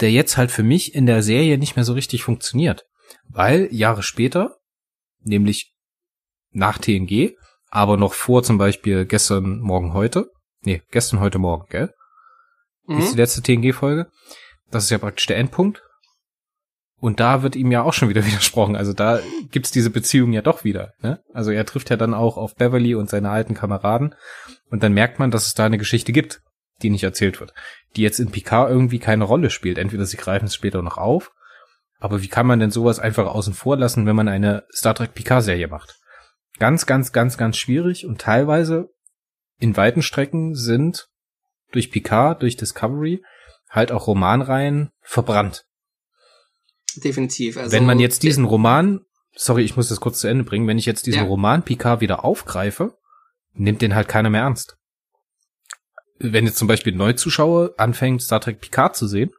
[0.00, 2.86] der jetzt halt für mich in der Serie nicht mehr so richtig funktioniert.
[3.28, 4.56] Weil Jahre später,
[5.20, 5.74] nämlich
[6.50, 7.36] nach TNG,
[7.68, 10.30] aber noch vor zum Beispiel gestern, morgen, heute,
[10.62, 11.92] nee, gestern, heute, morgen, gell?
[12.86, 12.98] Mhm.
[12.98, 14.10] Ist die letzte TNG-Folge.
[14.70, 15.82] Das ist ja praktisch der Endpunkt.
[16.98, 18.76] Und da wird ihm ja auch schon wieder widersprochen.
[18.76, 19.20] Also da
[19.50, 20.92] gibt's diese Beziehung ja doch wieder.
[21.00, 21.20] Ne?
[21.32, 24.14] Also er trifft ja dann auch auf Beverly und seine alten Kameraden.
[24.70, 26.40] Und dann merkt man, dass es da eine Geschichte gibt,
[26.82, 27.52] die nicht erzählt wird.
[27.96, 29.78] Die jetzt in Picard irgendwie keine Rolle spielt.
[29.78, 31.32] Entweder sie greifen es später noch auf.
[31.98, 35.14] Aber wie kann man denn sowas einfach außen vor lassen, wenn man eine Star Trek
[35.14, 35.98] Picard-Serie macht?
[36.58, 38.06] Ganz, ganz, ganz, ganz schwierig.
[38.06, 38.88] Und teilweise
[39.58, 41.08] in weiten Strecken sind
[41.72, 43.22] durch Picard, durch Discovery
[43.70, 45.66] halt auch Romanreihen verbrannt
[47.04, 47.56] definitiv.
[47.56, 49.00] Also, wenn man jetzt diesen Roman,
[49.34, 51.26] sorry, ich muss das kurz zu Ende bringen, wenn ich jetzt diesen ja.
[51.26, 52.96] Roman Picard wieder aufgreife,
[53.54, 54.76] nimmt den halt keiner mehr ernst.
[56.18, 59.32] Wenn jetzt zum Beispiel ein Neuzuschauer anfängt, Star Trek Picard zu sehen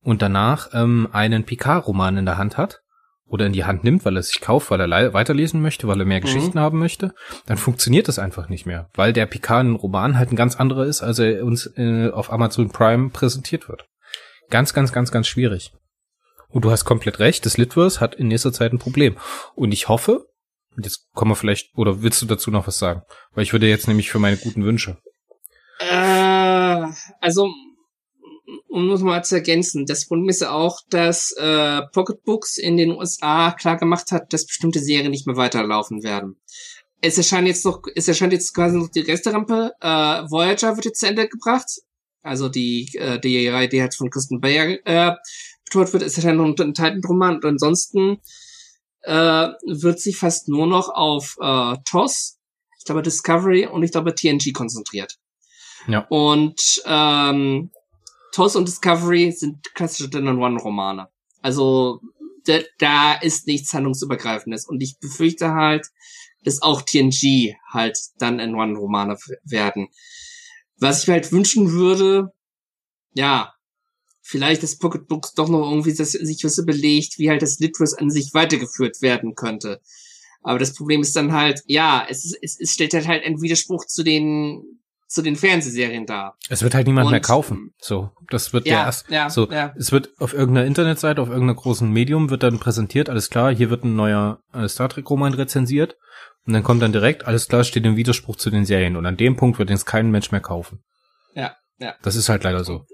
[0.00, 2.84] und danach ähm, einen Picard-Roman in der Hand hat,
[3.26, 6.06] oder in die Hand nimmt, weil er sich kauft, weil er weiterlesen möchte, weil er
[6.06, 6.24] mehr mhm.
[6.24, 7.14] Geschichten haben möchte,
[7.46, 11.18] dann funktioniert das einfach nicht mehr, weil der Picard-Roman halt ein ganz anderer ist, als
[11.18, 13.86] er uns äh, auf Amazon Prime präsentiert wird.
[14.50, 15.72] Ganz, ganz, ganz, ganz schwierig.
[16.54, 19.16] Und du hast komplett recht, das Litverse hat in nächster Zeit ein Problem.
[19.56, 20.28] Und ich hoffe,
[20.80, 23.02] jetzt kommen wir vielleicht, oder willst du dazu noch was sagen?
[23.32, 24.96] Weil ich würde jetzt nämlich für meine guten Wünsche.
[25.80, 26.86] Äh,
[27.20, 27.50] also
[28.68, 32.92] um nur mal zu ergänzen, das Problem ist ja auch, dass äh, Pocketbooks in den
[32.92, 36.36] USA klar gemacht hat, dass bestimmte Serien nicht mehr weiterlaufen werden.
[37.00, 39.72] Es erscheint jetzt noch, es erscheint jetzt quasi noch die Resterampe.
[39.80, 39.88] Äh,
[40.30, 41.66] Voyager wird jetzt zu Ende gebracht.
[42.22, 45.16] Also die, äh, die Reihe, die halt von Kristen Bayer äh,
[45.64, 47.36] betreut wird, es erscheint noch ein Titan-Roman.
[47.36, 48.20] Und ansonsten
[49.02, 52.38] äh, wird sich fast nur noch auf äh, TOS,
[52.78, 55.18] ich glaube Discovery und ich glaube TNG konzentriert.
[55.86, 56.06] Ja.
[56.08, 57.70] Und ähm,
[58.32, 61.08] TOS und Discovery sind klassische Ten-on-One-Romane.
[61.42, 62.00] Also
[62.46, 64.66] da, da ist nichts handlungsübergreifendes.
[64.66, 65.88] Und ich befürchte halt,
[66.42, 69.88] dass auch TNG halt dann in One-Romane werden.
[70.78, 72.32] Was ich mir halt wünschen würde,
[73.14, 73.53] ja,
[74.24, 78.10] vielleicht das Pocketbooks doch noch irgendwie das, sich was überlegt, wie halt das Litverse an
[78.10, 79.80] sich weitergeführt werden könnte.
[80.42, 83.84] Aber das Problem ist dann halt, ja, es, es, es stellt halt, halt einen Widerspruch
[83.86, 86.34] zu den zu den Fernsehserien da.
[86.48, 87.72] Es wird halt niemand und, mehr kaufen.
[87.78, 89.48] So, das wird ja, erst ja, so.
[89.48, 89.72] Ja.
[89.78, 93.08] Es wird auf irgendeiner Internetseite, auf irgendeiner großen Medium wird dann präsentiert.
[93.08, 95.96] Alles klar, hier wird ein neuer äh, Star Trek Roman rezensiert
[96.46, 99.16] und dann kommt dann direkt, alles klar, steht im Widerspruch zu den Serien und an
[99.16, 100.82] dem Punkt wird jetzt kein Mensch mehr kaufen.
[101.34, 101.94] Ja, ja.
[102.02, 102.86] Das ist halt leider so.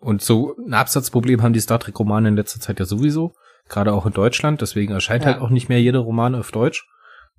[0.00, 3.34] Und so ein Absatzproblem haben die Star Trek Romane in letzter Zeit ja sowieso,
[3.68, 4.60] gerade auch in Deutschland.
[4.62, 5.32] Deswegen erscheint ja.
[5.32, 6.86] halt auch nicht mehr jeder Roman auf Deutsch,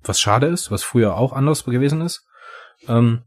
[0.02, 2.24] was schade ist, was früher auch anders gewesen ist.
[2.88, 3.22] Ähm,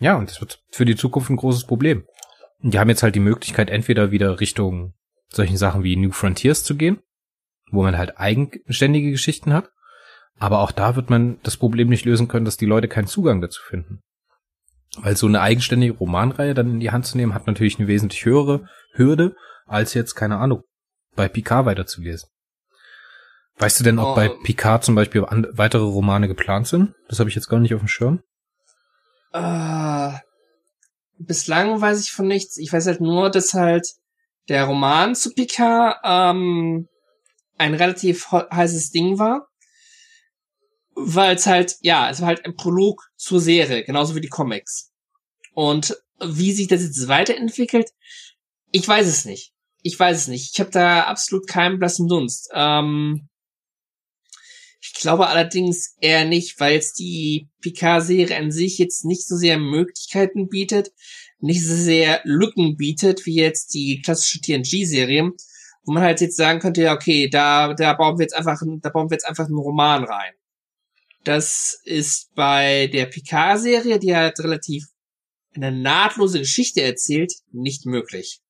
[0.00, 2.04] ja, und das wird für die Zukunft ein großes Problem.
[2.62, 4.94] Und die haben jetzt halt die Möglichkeit, entweder wieder Richtung
[5.28, 6.98] solchen Sachen wie New Frontiers zu gehen,
[7.70, 9.70] wo man halt eigenständige Geschichten hat.
[10.38, 13.40] Aber auch da wird man das Problem nicht lösen können, dass die Leute keinen Zugang
[13.40, 14.00] dazu finden.
[14.96, 18.24] Weil so eine eigenständige Romanreihe dann in die Hand zu nehmen, hat natürlich eine wesentlich
[18.24, 19.36] höhere Hürde,
[19.66, 20.62] als jetzt, keine Ahnung,
[21.14, 22.28] bei Picard weiterzulesen.
[23.58, 24.14] Weißt du denn, ob oh.
[24.14, 26.94] bei Picard zum Beispiel weitere Romane geplant sind?
[27.08, 28.22] Das habe ich jetzt gar nicht auf dem Schirm.
[29.32, 30.12] Äh,
[31.18, 32.56] bislang weiß ich von nichts.
[32.56, 33.86] Ich weiß halt nur, dass halt
[34.48, 36.88] der Roman zu Picard ähm,
[37.58, 39.47] ein relativ heißes Ding war.
[41.00, 44.92] Weil es halt, ja, es war halt ein Prolog zur Serie, genauso wie die Comics.
[45.54, 47.90] Und wie sich das jetzt weiterentwickelt,
[48.72, 49.52] ich weiß es nicht.
[49.82, 50.50] Ich weiß es nicht.
[50.52, 52.50] Ich habe da absolut keinen blassen Dunst.
[52.52, 53.28] Ähm,
[54.80, 59.58] ich glaube allerdings eher nicht, weil jetzt die Picard-Serie an sich jetzt nicht so sehr
[59.58, 60.92] Möglichkeiten bietet,
[61.40, 65.32] nicht so sehr Lücken bietet, wie jetzt die klassische TNG-Serie,
[65.84, 68.90] wo man halt jetzt sagen könnte, ja, okay, da, da bauen wir jetzt einfach, da
[68.90, 70.34] bauen wir jetzt einfach einen Roman rein.
[71.28, 74.86] Das ist bei der Picard-Serie, die halt relativ
[75.54, 78.40] eine nahtlose Geschichte erzählt, nicht möglich.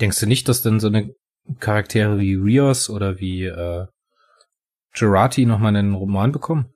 [0.00, 1.12] Denkst du nicht, dass denn so eine
[1.58, 3.86] Charaktere wie Rios oder wie äh,
[4.94, 6.72] Gerati nochmal einen Roman bekommen.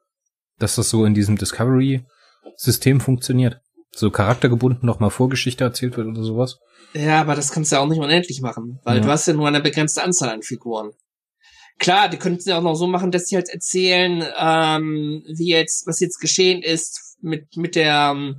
[0.59, 3.61] Dass das so in diesem Discovery-System funktioniert.
[3.93, 6.59] So charaktergebunden nochmal Vorgeschichte erzählt wird oder sowas.
[6.93, 9.05] Ja, aber das kannst du ja auch nicht unendlich machen, weil ja.
[9.05, 10.91] du hast ja nur eine begrenzte Anzahl an Figuren.
[11.79, 15.87] Klar, die könnten ja auch noch so machen, dass sie halt erzählen, ähm, wie jetzt,
[15.87, 18.35] was jetzt geschehen ist mit, mit der,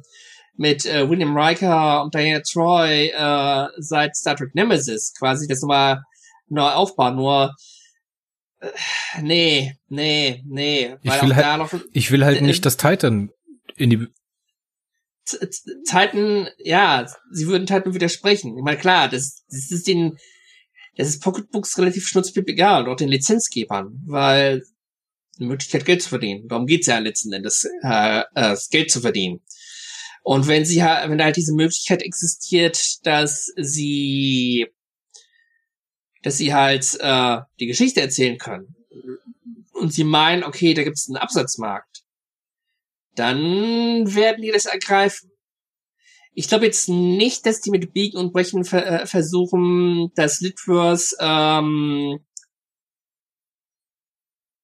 [0.56, 6.02] mit äh, William Riker und Diana Troy äh, seit Star Trek Nemesis quasi, das nochmal
[6.48, 7.16] neu aufbauen.
[7.16, 7.54] Nur
[9.22, 10.96] Nee, nee, nee.
[11.04, 13.30] Ich will, halt, noch, ich will halt nicht, dass Titan
[13.76, 14.08] in die
[15.86, 18.58] Titan, ja, sie würden Titan widersprechen.
[18.58, 20.18] Ich meine, klar, das, das ist den,
[20.98, 24.64] das ist Pocketbooks relativ schnutzpip egal, auch den Lizenzgebern, weil
[25.38, 26.48] eine Möglichkeit Geld zu verdienen.
[26.48, 29.42] Darum geht's ja letzten Endes, äh, äh, das Geld zu verdienen.
[30.24, 34.68] Und wenn sie wenn halt diese Möglichkeit existiert, dass sie
[36.24, 38.76] dass sie halt äh, die Geschichte erzählen können
[39.74, 42.04] und sie meinen, okay, da gibt es einen Absatzmarkt,
[43.16, 45.32] dann werden die das ergreifen.
[46.40, 51.16] Ich glaube jetzt nicht, dass die mit Biegen und Brechen ver äh, versuchen, das Litverse
[51.20, 52.20] ähm,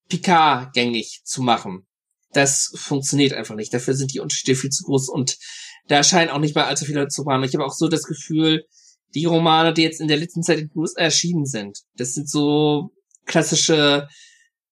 [0.08, 1.88] Picard gängig zu machen.
[2.32, 3.74] Das funktioniert einfach nicht.
[3.74, 5.40] Dafür sind die Unterschiede viel zu groß und
[5.88, 7.44] da scheinen auch nicht mal allzu viele zu waren.
[7.44, 8.68] Ich habe auch so das Gefühl,
[9.16, 11.80] die Romane, die jetzt in der letzten Zeit in den USA erschienen sind.
[11.96, 12.92] Das sind so
[13.26, 14.08] klassische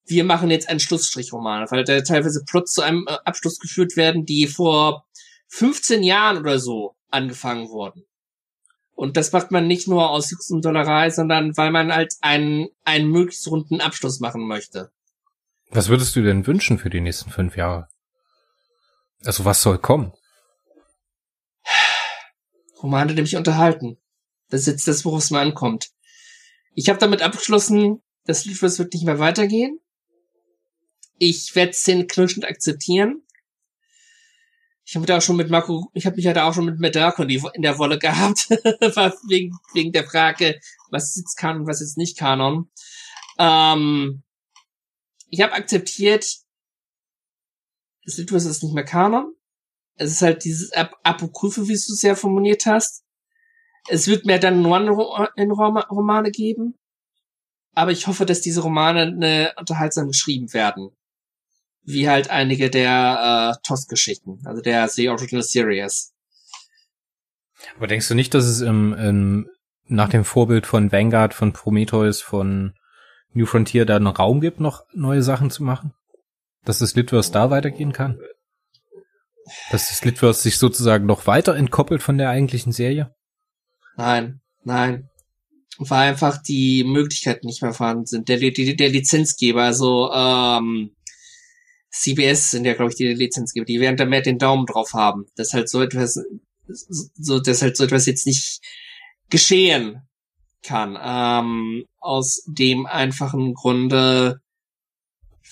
[0.05, 4.25] wir machen jetzt einen Schlussstrichroman, weil da teilweise Plots zu einem äh, Abschluss geführt werden,
[4.25, 5.05] die vor
[5.51, 8.05] 15 Jahren oder so angefangen wurden.
[8.95, 12.69] Und das macht man nicht nur aus Jux und Dollerei, sondern weil man halt einen,
[12.83, 14.91] einen möglichst runden Abschluss machen möchte.
[15.69, 17.87] Was würdest du denn wünschen für die nächsten fünf Jahre?
[19.25, 20.13] Also was soll kommen?
[22.81, 23.97] Romane, die mich unterhalten.
[24.49, 25.91] Das ist jetzt das, worauf es mir ankommt.
[26.73, 29.79] Ich habe damit abgeschlossen, das Liedverse wird nicht mehr weitergehen.
[31.17, 33.23] Ich werde Szenen knirschend akzeptieren.
[34.83, 36.79] Ich habe da auch schon mit Marco, ich habe mich ja da auch schon mit
[36.79, 38.49] Medako in der Wolle gehabt,
[39.27, 40.59] wegen, wegen der Frage,
[40.89, 42.69] was ist jetzt Kanon, was ist nicht Kanon.
[43.37, 44.23] Ähm,
[45.29, 46.25] ich habe akzeptiert,
[48.03, 49.33] das Liedverse ist nicht mehr Kanon.
[49.95, 53.03] Es ist halt dieses Ap Apokryphe, wie du es ja formuliert hast.
[53.87, 56.77] Es wird mehr dann One-Romane geben.
[57.73, 60.89] Aber ich hoffe, dass diese Romane ne, unterhaltsam geschrieben werden.
[61.83, 66.13] Wie halt einige der äh, TOS-Geschichten, also der The Original Series.
[67.75, 69.49] Aber denkst du nicht, dass es im, im,
[69.87, 72.73] nach dem Vorbild von Vanguard, von Prometheus, von
[73.33, 75.93] New Frontier da einen Raum gibt, noch neue Sachen zu machen?
[76.65, 78.19] Dass das Litverse da weitergehen kann?
[79.71, 83.15] Dass das Litverse sich sozusagen noch weiter entkoppelt von der eigentlichen Serie?
[83.97, 85.09] Nein, nein.
[85.77, 88.29] Weil einfach die Möglichkeiten nicht mehr vorhanden sind.
[88.29, 90.91] Der, der, der Lizenzgeber, also ähm,
[91.91, 95.26] CBS sind ja, glaube ich, die Lizenzgeber, die werden da mehr den Daumen drauf haben.
[95.35, 96.19] Dass halt so etwas,
[96.68, 98.61] so, dass halt so etwas jetzt nicht
[99.30, 100.01] geschehen
[100.63, 100.97] kann.
[101.01, 104.41] Ähm, aus dem einfachen Grunde,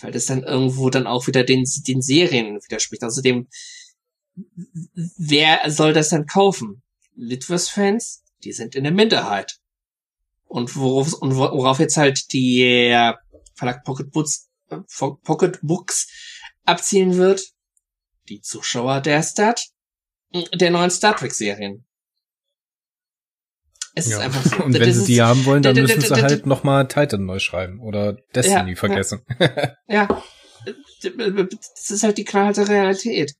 [0.02, 3.04] weil das dann irgendwo dann auch wieder den, den Serien widerspricht.
[3.04, 3.48] Außerdem,
[5.18, 6.82] wer soll das dann kaufen?
[7.16, 8.24] Litverse-Fans?
[8.44, 9.60] Die sind in der Minderheit.
[10.46, 12.88] Und worauf, und worauf jetzt halt die
[13.56, 14.50] Verlag Pocket Books,
[15.24, 16.08] Pocket Books
[16.70, 17.42] abzielen wird?
[18.30, 19.68] Die Zuschauer der Start,
[20.54, 21.86] der neuen Star Trek Serien.
[23.96, 24.18] Es ja.
[24.18, 24.64] ist einfach so.
[24.64, 28.14] Und wenn sie die haben wollen, dann müssen sie halt nochmal Titan neu schreiben oder
[28.36, 29.26] Destiny vergessen.
[29.88, 30.24] Ja.
[31.02, 33.34] Das ist halt die knallharte Realität.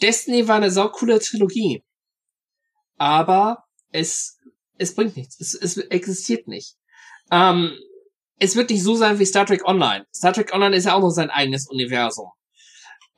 [0.00, 1.84] Destiny war eine saukoole Trilogie.
[2.96, 4.38] Aber es,
[4.78, 5.38] es bringt nichts.
[5.38, 6.76] Es, es existiert nicht.
[7.30, 7.78] Ähm,
[8.38, 10.06] es wird nicht so sein wie Star Trek Online.
[10.14, 12.30] Star Trek Online ist ja auch noch sein eigenes Universum.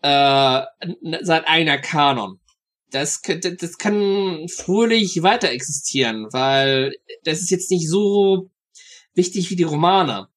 [0.03, 0.63] Äh,
[1.23, 2.41] sein eigener Kanon
[2.91, 6.95] das, das kann fröhlich weiter existieren, weil
[7.25, 8.51] das ist jetzt nicht so
[9.15, 10.29] wichtig wie die Romane.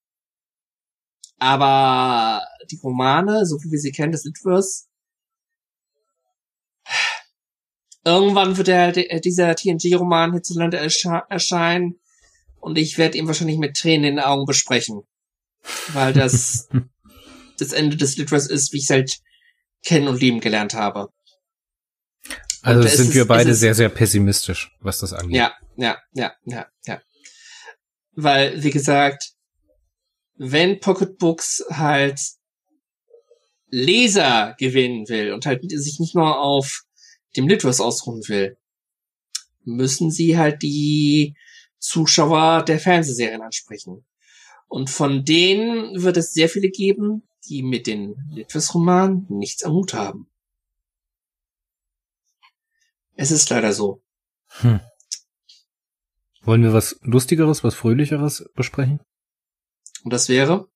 [1.38, 4.86] Aber die Romane, so wie wir sie kennen, das Litverse,
[8.03, 11.99] irgendwann wird der, der dieser TNG-Roman hierzulande ersche erscheinen
[12.60, 15.03] und ich werde ihn wahrscheinlich mit Tränen in den Augen besprechen.
[15.94, 16.68] Weil das
[17.57, 19.19] das Ende des Litverse ist, wie ich es halt
[19.84, 21.10] kennen und lieben gelernt habe.
[22.61, 25.38] Also sind wir beide sehr, sehr pessimistisch, was das angeht.
[25.38, 27.01] Ja, ja, ja, ja, ja.
[28.14, 29.31] Weil, wie gesagt,
[30.35, 32.19] wenn Pocketbooks halt
[33.69, 36.84] Leser gewinnen will und halt sich nicht nur auf
[37.38, 38.57] dem Litverse ausruhen will,
[39.64, 41.35] müssen sie halt die
[41.77, 44.06] Zuschauer der Fernsehserien ansprechen.
[44.68, 49.93] Und von denen wird es sehr viele geben, die mit den Litverse-Romanen nichts am Hut
[49.93, 50.27] haben.
[53.15, 54.01] Es ist leider so.
[54.61, 54.80] Hm.
[56.41, 59.01] Wollen wir was Lustigeres, was Fröhlicheres besprechen?
[60.03, 60.69] Und das wäre?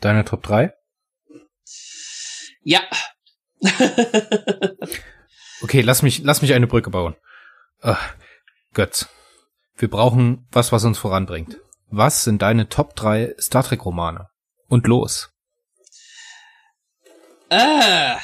[0.00, 0.74] Deine Top 3?
[2.62, 2.82] Ja.
[5.62, 7.16] okay, lass mich, lass mich eine Brücke bauen.
[7.80, 8.14] Ach,
[8.74, 9.08] Götz.
[9.76, 11.58] Wir brauchen was, was uns voranbringt.
[11.86, 14.28] Was sind deine Top 3 Star Trek Romane?
[14.66, 15.30] Und los.
[17.50, 18.16] Äh,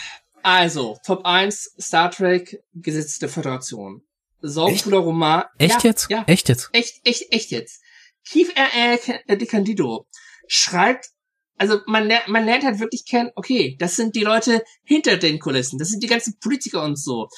[0.43, 4.03] also, Top 1, Star Trek, Gesetz der Föderation.
[4.43, 5.45] Cooler Roman.
[5.59, 6.11] Echt ja, jetzt?
[6.11, 6.25] Ja.
[6.27, 6.69] Echt jetzt?
[6.73, 7.81] Echt, echt, echt jetzt.
[8.29, 8.99] Keith R.
[9.37, 10.07] De Candido
[10.47, 11.11] schreibt,
[11.57, 15.79] also man, man lernt halt wirklich kennen, okay, das sind die Leute hinter den Kulissen,
[15.79, 17.29] das sind die ganzen Politiker und so.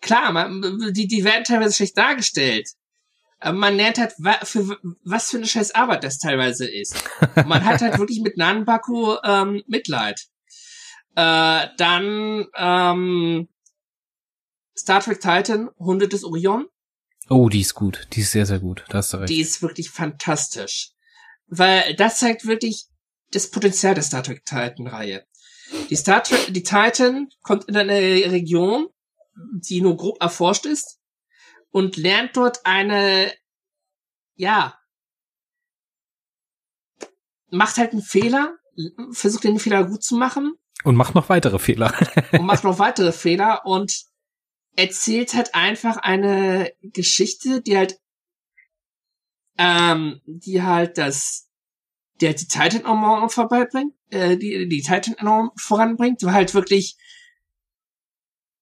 [0.00, 2.68] Klar, man, die, die werden teilweise schlecht dargestellt.
[3.38, 4.12] Aber man lernt halt,
[4.42, 6.94] für, was für eine scheiß Arbeit das teilweise ist.
[7.46, 10.26] man hat halt wirklich mit Nanbaku ähm, Mitleid.
[11.16, 13.48] Äh, dann ähm,
[14.76, 16.66] Star Trek Titan, Hunde des Orion.
[17.28, 18.08] Oh, die ist gut.
[18.12, 18.84] Die ist sehr, sehr gut.
[18.88, 19.30] Da hast du recht.
[19.30, 20.92] Die ist wirklich fantastisch.
[21.46, 22.86] Weil das zeigt wirklich
[23.32, 25.24] das Potenzial der Star Trek Titan-Reihe.
[25.88, 28.88] Die Star Trek, die Titan kommt in eine Region,
[29.52, 30.98] die nur grob erforscht ist
[31.70, 33.32] und lernt dort eine,
[34.34, 34.76] ja,
[37.50, 38.56] macht halt einen Fehler,
[39.12, 40.54] versucht den Fehler gut zu machen.
[40.84, 41.94] Und macht noch weitere Fehler.
[42.32, 44.04] und macht noch weitere Fehler und
[44.76, 48.00] erzählt halt einfach eine Geschichte, die halt,
[49.58, 51.48] ähm, die halt das,
[52.20, 56.96] die halt die Titan enorm vorbeibringt, äh, die, die Titan enorm voranbringt, weil halt wirklich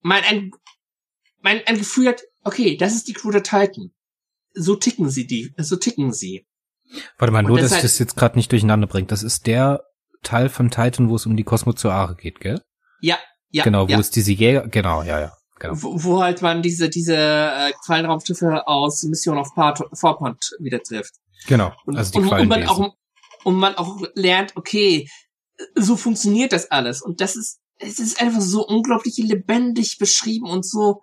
[0.01, 0.51] mein, ein,
[1.41, 3.93] mein, ein Gefühl hat, okay, das ist die Crew der Titan.
[4.55, 6.47] So ticken sie die, so ticken sie.
[7.19, 9.13] Warte mal, nur, dass ich das jetzt gerade nicht durcheinander bringt.
[9.13, 9.88] Das ist der
[10.23, 12.61] Teil von Titan, wo es um die Kosmozoare geht, gell?
[13.01, 13.19] Ja,
[13.51, 13.65] ja.
[13.65, 13.99] Genau, wo ja.
[13.99, 15.33] es diese Jäger, genau, ja, ja.
[15.59, 15.75] Genau.
[15.77, 21.15] Wo, wo halt man diese, diese äh, Quallenraumschiffe aus Mission of Farpoint wieder trifft.
[21.47, 22.69] Genau, also die und, und, man Quallenwesen.
[22.69, 22.95] auch,
[23.45, 25.09] und man auch lernt, okay,
[25.75, 27.03] so funktioniert das alles.
[27.03, 31.01] Und das ist, es ist einfach so unglaublich lebendig beschrieben und so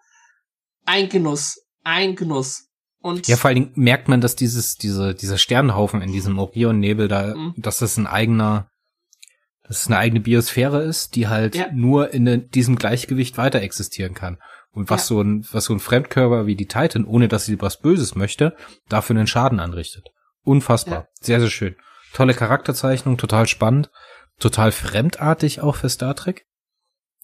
[0.86, 2.68] ein Genuss, ein Genuss.
[3.00, 7.08] Und Ja, vor allen Dingen merkt man, dass dieses, diese, dieser Sternenhaufen in diesem Orion-Nebel
[7.08, 7.54] da, Mhm.
[7.58, 8.70] dass das ein eigener,
[9.68, 11.72] dass es eine eigene Biosphäre ist, die halt Ja.
[11.74, 14.38] nur in diesem Gleichgewicht weiter existieren kann.
[14.72, 15.16] Und was Ja.
[15.16, 18.56] so ein, was so ein Fremdkörper wie die Titan, ohne dass sie was Böses möchte,
[18.90, 20.08] dafür einen Schaden anrichtet.
[20.44, 21.08] Unfassbar.
[21.22, 21.76] Sehr, sehr schön.
[22.14, 23.90] Tolle Charakterzeichnung, total spannend,
[24.40, 26.46] total fremdartig auch für Star Trek.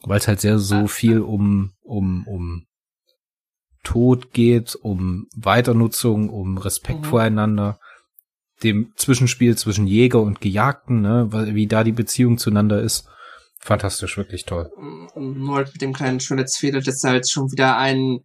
[0.03, 2.65] Weil es halt sehr so viel um, um, um
[3.83, 7.05] Tod geht, um Weiternutzung, um Respekt Mhm.
[7.05, 7.79] voreinander,
[8.63, 13.07] dem Zwischenspiel zwischen Jäger und Gejagten, ne, wie da die Beziehung zueinander ist.
[13.59, 14.71] Fantastisch, wirklich toll.
[15.15, 18.21] Nur halt mit dem kleinen Schönheitsfehler, dass halt schon wieder ein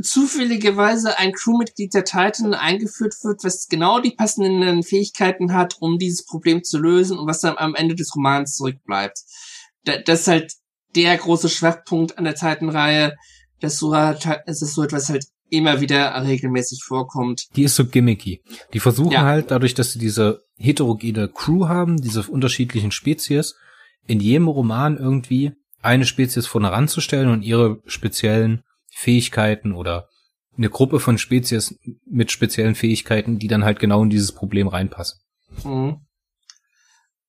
[0.00, 6.24] zufälligerweise ein Crewmitglied der Titan eingeführt wird, was genau die passenden Fähigkeiten hat, um dieses
[6.24, 9.18] Problem zu lösen und was dann am Ende des Romans zurückbleibt.
[9.84, 10.52] Da, das ist halt
[10.94, 13.16] der große Schwachpunkt an der Titan-Reihe,
[13.60, 17.46] dass so, dass so etwas halt immer wieder regelmäßig vorkommt.
[17.56, 18.42] Die ist so gimmicky.
[18.72, 19.22] Die versuchen Ja.
[19.22, 23.54] halt, dadurch, dass sie diese heterogene Crew haben, diese unterschiedlichen Spezies,
[24.06, 25.52] in jedem Roman irgendwie
[25.82, 30.08] eine Spezies vorne ranzustellen und ihre speziellen Fähigkeiten oder
[30.56, 35.20] eine Gruppe von Spezies mit speziellen Fähigkeiten, die dann halt genau in dieses Problem reinpassen.
[35.64, 35.98] Mhm.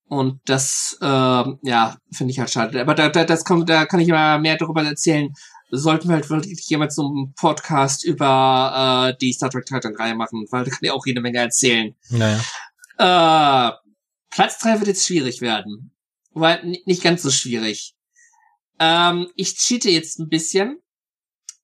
[0.08, 2.80] Und das, ähm, ja, finde ich halt schade.
[2.82, 5.30] Aber da, da, das kommt, da kann ich mal mehr darüber erzählen.
[5.76, 10.14] Sollten wir halt wirklich jemand so einen Podcast über äh, die Star Trek Titan Reihe
[10.14, 11.96] machen, weil da kann ich auch jede Menge erzählen.
[12.10, 12.40] Naja.
[12.98, 13.72] Äh,
[14.30, 15.92] Platz drei wird jetzt schwierig werden.
[16.32, 17.96] Weil nicht ganz so schwierig.
[18.80, 20.80] Ähm, ich cheate jetzt ein bisschen,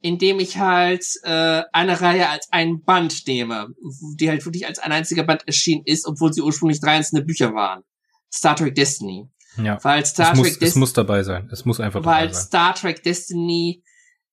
[0.01, 3.69] indem ich halt äh, eine Reihe als ein Band nehme,
[4.15, 7.53] die halt wirklich als ein einziger Band erschienen ist, obwohl sie ursprünglich drei einzelne Bücher
[7.53, 7.83] waren.
[8.31, 9.27] Star Trek Destiny.
[9.57, 9.83] Ja.
[9.83, 11.49] Weil Star Es muss, Trek es muss dabei sein.
[11.51, 12.43] Es muss einfach dabei weil sein.
[12.43, 13.83] Star Trek Destiny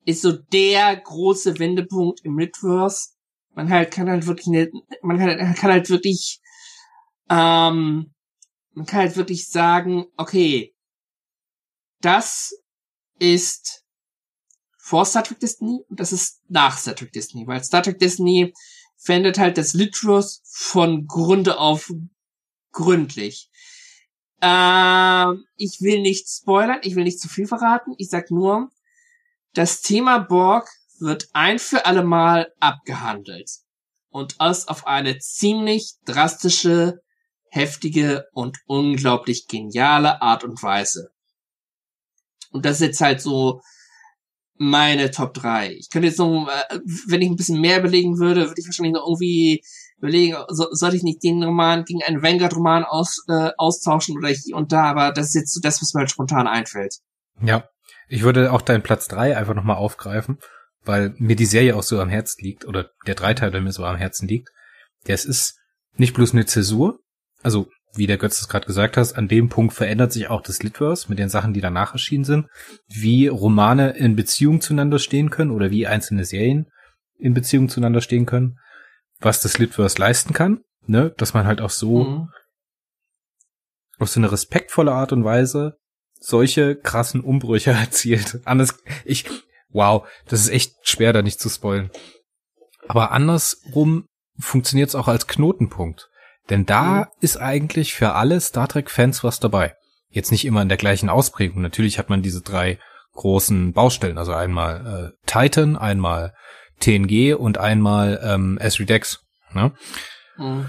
[0.07, 3.11] ist so der große Wendepunkt im Midverse.
[3.55, 4.71] Man halt kann halt wirklich ne,
[5.03, 6.41] man kann, kann halt wirklich
[7.29, 8.15] ähm,
[8.73, 10.75] man kann halt wirklich sagen, okay,
[12.01, 12.53] das
[13.19, 13.85] ist
[14.79, 18.53] vor Star Trek Destiny und das ist nach Star Trek Destiny, weil Star Trek Destiny
[18.97, 21.93] verändert halt das Litros von Grunde auf
[22.71, 23.51] gründlich.
[24.41, 27.95] Ähm, ich will nicht spoilern, ich will nicht zu viel verraten.
[27.99, 28.71] Ich sag nur,
[29.57, 30.69] das Thema Borg
[31.01, 33.51] wird ein für alle Mal abgehandelt.
[34.11, 37.01] Und das auf eine ziemlich drastische,
[37.51, 41.11] heftige und unglaublich geniale Art und Weise.
[42.51, 43.61] Und das ist jetzt halt so
[44.59, 45.73] meine Top 3.
[45.73, 46.79] Ich könnte jetzt noch, äh,
[47.09, 49.63] wenn ich ein bisschen mehr überlegen würde, würde ich wahrscheinlich noch irgendwie
[49.99, 54.57] überlegen, so, sollte ich nicht den Roman gegen einen Vanguard-Roman aus, äh, austauschen oder hier
[54.57, 56.97] und da, aber das ist jetzt so das, was mir halt spontan einfällt.
[57.43, 57.69] Ja.
[58.09, 60.39] Ich würde auch deinen Platz drei einfach nochmal aufgreifen,
[60.85, 63.85] weil mir die Serie auch so am Herzen liegt, oder der Dreiteil, der mir so
[63.85, 64.51] am Herzen liegt.
[65.05, 65.59] Das ist
[65.97, 67.01] nicht bloß eine Zäsur,
[67.43, 70.63] also wie der Götz es gerade gesagt hast, an dem Punkt verändert sich auch das
[70.63, 72.47] Litverse mit den Sachen, die danach erschienen sind,
[72.87, 76.71] wie Romane in Beziehung zueinander stehen können oder wie einzelne Serien
[77.19, 78.59] in Beziehung zueinander stehen können,
[79.19, 82.29] was das Litverse leisten kann, ne, dass man halt auch so Mhm.
[83.99, 85.79] auf so eine respektvolle Art und Weise
[86.21, 88.41] solche krassen Umbrüche erzielt.
[88.45, 89.25] Anders, ich,
[89.71, 91.91] wow, das ist echt schwer, da nicht zu spoilen.
[92.89, 94.07] Aber andersrum
[94.39, 96.09] funktioniert es auch als Knotenpunkt.
[96.51, 97.05] Denn da Mhm.
[97.21, 99.75] ist eigentlich für alle Star Trek-Fans was dabei.
[100.11, 101.61] Jetzt nicht immer in der gleichen Ausprägung.
[101.63, 102.79] Natürlich hat man diese drei
[103.15, 106.35] großen Baustellen, also einmal äh, Titan, einmal
[106.81, 109.21] TNG und einmal ähm, Esri Dex.
[109.53, 109.73] Ne?
[110.37, 110.67] Mhm.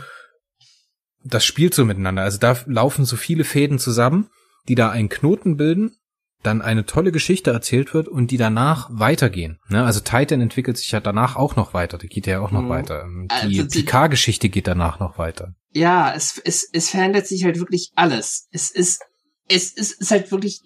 [1.24, 2.24] das spielt so miteinander.
[2.24, 4.30] Also da laufen so viele Fäden zusammen,
[4.68, 5.95] die da einen Knoten bilden,
[6.44, 9.60] dann eine tolle Geschichte erzählt wird und die danach weitergehen.
[9.69, 9.84] Ne?
[9.84, 11.98] Also Titan entwickelt sich ja danach auch noch weiter.
[11.98, 12.69] Die geht ja auch noch Mhm.
[12.69, 13.02] weiter.
[13.03, 15.56] Ähm, Also Die die- Picard-Geschichte geht danach noch weiter.
[15.73, 18.48] ja, es, es, es verändert sich halt wirklich alles.
[18.52, 19.02] Es ist,
[19.49, 20.61] es ist, ist halt wirklich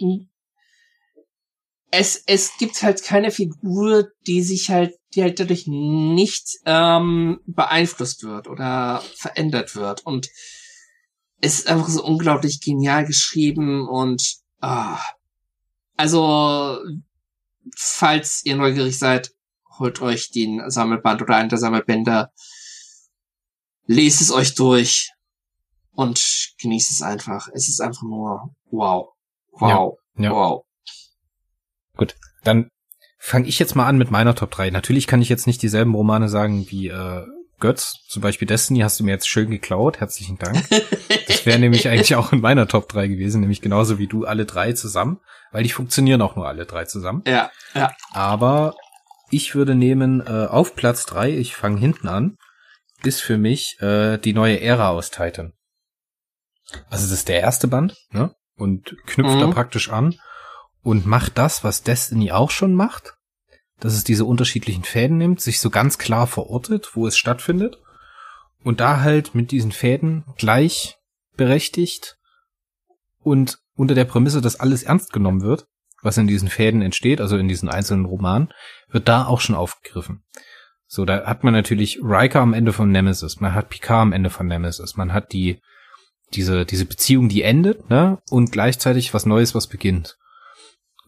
[1.93, 8.23] es, es gibt halt keine Figur, die sich halt, die halt dadurch nicht ähm, beeinflusst
[8.23, 10.05] wird oder verändert wird.
[10.05, 10.29] Und
[11.41, 14.99] es ist einfach so unglaublich genial geschrieben und ah,
[15.97, 16.77] also
[17.75, 19.31] falls ihr neugierig seid,
[19.79, 22.31] holt euch den Sammelband oder einen der Sammelbänder,
[23.85, 25.11] lest es euch durch
[25.91, 27.49] und genießt es einfach.
[27.53, 29.09] Es ist einfach nur wow.
[29.51, 29.97] Wow.
[30.15, 30.31] Ja, ja.
[30.31, 30.65] Wow.
[31.97, 32.69] Gut, dann
[33.17, 34.69] fange ich jetzt mal an mit meiner Top 3.
[34.69, 37.25] Natürlich kann ich jetzt nicht dieselben Romane sagen wie äh,
[37.61, 38.03] Götz.
[38.09, 39.99] Zum Beispiel Destiny hast du mir jetzt schön geklaut.
[39.99, 40.57] Herzlichen Dank.
[41.27, 44.45] Das wäre nämlich eigentlich auch in meiner Top 3 gewesen, nämlich genauso wie du alle
[44.45, 45.19] drei zusammen,
[45.51, 47.23] weil die funktionieren auch nur alle drei zusammen.
[47.25, 47.91] Ja, ja.
[48.11, 48.75] Aber
[49.31, 52.37] ich würde nehmen äh, auf Platz 3, ich fange hinten an,
[53.03, 55.53] ist für mich äh, die neue Ära aus Titan.
[56.89, 58.35] Also das ist der erste Band, ne?
[58.55, 59.39] Und knüpft mhm.
[59.39, 60.15] da praktisch an
[60.83, 63.15] und macht das, was Destiny auch schon macht,
[63.81, 67.77] dass es diese unterschiedlichen Fäden nimmt, sich so ganz klar verortet, wo es stattfindet
[68.63, 70.95] und da halt mit diesen Fäden gleich
[71.35, 72.15] berechtigt
[73.19, 75.65] und unter der Prämisse, dass alles ernst genommen wird,
[76.03, 78.53] was in diesen Fäden entsteht, also in diesen einzelnen Romanen,
[78.89, 80.23] wird da auch schon aufgegriffen.
[80.85, 84.29] So, da hat man natürlich Riker am Ende von Nemesis, man hat Picard am Ende
[84.29, 85.59] von Nemesis, man hat die
[86.33, 90.17] diese diese Beziehung, die endet, ne, und gleichzeitig was Neues, was beginnt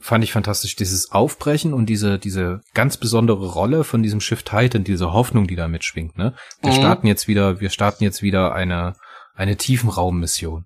[0.04, 4.84] fand ich fantastisch, dieses Aufbrechen und diese, diese ganz besondere Rolle von diesem Schiff Titan,
[4.84, 6.34] diese Hoffnung, die da mitschwingt, ne?
[6.62, 6.76] Wir mhm.
[6.76, 8.96] starten jetzt wieder, wir starten jetzt wieder eine,
[9.34, 10.66] eine Tiefenraummission.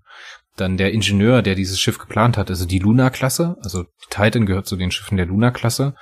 [0.55, 4.75] Dann der Ingenieur, der dieses Schiff geplant hat, also die Luna-Klasse, also Titan gehört zu
[4.75, 5.93] den Schiffen der Luna-Klasse.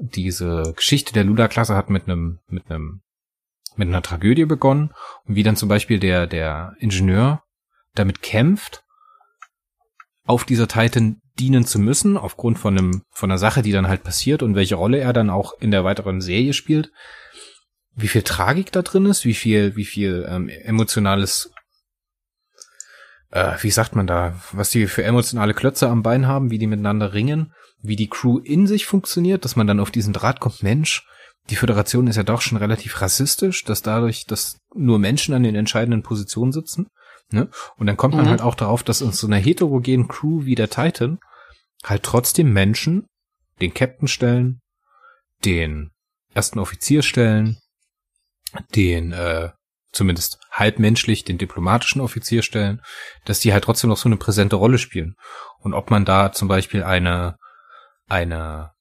[0.00, 3.02] Diese Geschichte der Luna-Klasse hat mit einem, mit einem,
[3.76, 4.94] mit einer Tragödie begonnen
[5.26, 7.42] und wie dann zum Beispiel der, der Ingenieur
[7.94, 8.82] damit kämpft,
[10.24, 14.02] auf dieser Titan dienen zu müssen, aufgrund von einem, von einer Sache, die dann halt
[14.02, 16.90] passiert und welche Rolle er dann auch in der weiteren Serie spielt.
[17.94, 21.50] Wie viel Tragik da drin ist, wie viel, wie viel ähm, emotionales,
[23.30, 26.66] äh, wie sagt man da, was die für emotionale Klötze am Bein haben, wie die
[26.66, 27.52] miteinander ringen,
[27.82, 31.06] wie die Crew in sich funktioniert, dass man dann auf diesen Draht kommt, Mensch,
[31.50, 35.54] die Föderation ist ja doch schon relativ rassistisch, dass dadurch, dass nur Menschen an den
[35.54, 36.88] entscheidenden Positionen sitzen.
[37.30, 37.48] Ne?
[37.76, 38.30] Und dann kommt man mhm.
[38.30, 41.18] halt auch darauf, dass in so einer heterogenen Crew wie der Titan
[41.84, 43.06] halt trotzdem Menschen
[43.60, 44.60] den Captain stellen,
[45.44, 45.90] den
[46.34, 47.58] ersten Offizier stellen,
[48.74, 49.50] den äh,
[49.92, 52.82] zumindest halbmenschlich den diplomatischen Offizier stellen,
[53.24, 55.14] dass die halt trotzdem noch so eine präsente Rolle spielen.
[55.58, 57.36] Und ob man da zum Beispiel eine
[58.06, 58.72] eine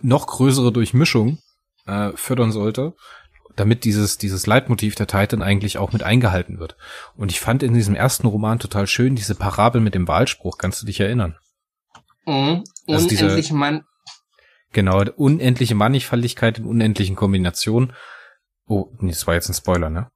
[0.00, 1.38] noch größere Durchmischung
[1.86, 2.94] äh, fördern sollte,
[3.56, 6.76] damit dieses, dieses Leitmotiv der Titan eigentlich auch mit eingehalten wird.
[7.16, 10.58] Und ich fand in diesem ersten Roman total schön diese Parabel mit dem Wahlspruch.
[10.58, 11.36] Kannst du dich erinnern?
[12.26, 12.64] Mhm.
[12.88, 13.84] Also unendliche diese, Mann.
[14.72, 17.92] Genau, unendliche Mannigfaltigkeit in unendlichen Kombinationen.
[18.66, 20.10] Oh, nee, das war jetzt ein Spoiler, ne?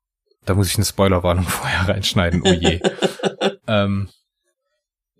[0.44, 2.42] Da muss ich eine Spoilerwarnung vorher reinschneiden.
[2.44, 2.80] Oh je.
[3.66, 4.08] ähm,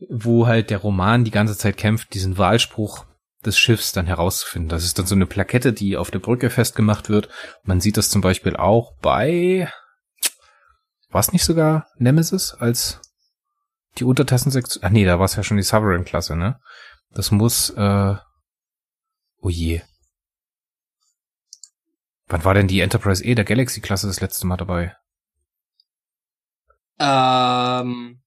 [0.08, 3.04] wo halt der Roman die ganze Zeit kämpft, diesen Wahlspruch
[3.44, 4.68] des Schiffs dann herauszufinden.
[4.68, 7.28] Das ist dann so eine Plakette, die auf der Brücke festgemacht wird.
[7.62, 9.70] Man sieht das zum Beispiel auch bei,
[11.10, 13.00] war es nicht sogar Nemesis als
[13.98, 14.84] die Untertassensektion?
[14.84, 16.60] Ach nee, da war es ja schon die Sovereign-Klasse, ne?
[17.10, 18.16] Das muss, äh,
[19.40, 19.82] oh je.
[22.26, 24.94] Wann war denn die Enterprise E der Galaxy-Klasse das letzte Mal dabei?
[26.98, 28.20] Ähm,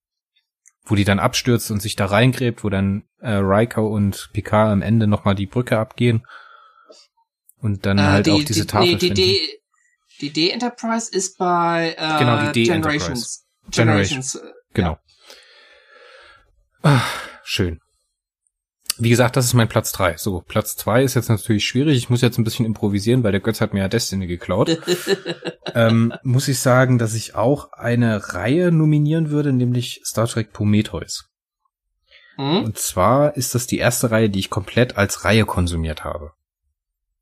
[0.84, 4.82] wo die dann abstürzt und sich da reingräbt, wo dann äh, Riker und Picard am
[4.82, 6.26] Ende nochmal die Brücke abgehen
[7.62, 9.16] und dann äh, halt die, auch diese die, Tafel nee, die finden.
[9.16, 9.60] D,
[10.22, 13.46] die D-Enterprise ist bei äh, genau, die Generations.
[13.70, 14.34] Generations.
[14.34, 14.36] Generations.
[14.36, 14.98] Äh, genau.
[16.84, 16.92] Ja.
[16.92, 17.02] Ah,
[17.44, 17.81] schön.
[19.02, 20.16] Wie gesagt, das ist mein Platz drei.
[20.18, 21.98] So, Platz zwei ist jetzt natürlich schwierig.
[21.98, 24.80] Ich muss jetzt ein bisschen improvisieren, weil der Götz hat mir ja Destiny geklaut.
[25.74, 31.32] ähm, muss ich sagen, dass ich auch eine Reihe nominieren würde, nämlich Star Trek Prometheus.
[32.38, 32.64] Mhm.
[32.64, 36.34] Und zwar ist das die erste Reihe, die ich komplett als Reihe konsumiert habe.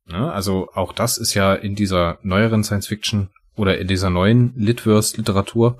[0.04, 0.30] Ne?
[0.30, 5.78] Also auch das ist ja in dieser neueren Science Fiction oder in dieser neuen Litverse-Literatur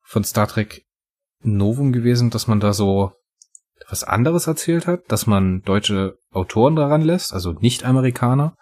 [0.00, 0.84] von Star Trek
[1.40, 3.10] Novum gewesen, dass man da so
[3.88, 8.56] was anderes erzählt hat, dass man deutsche Autoren daran lässt, also nicht Amerikaner,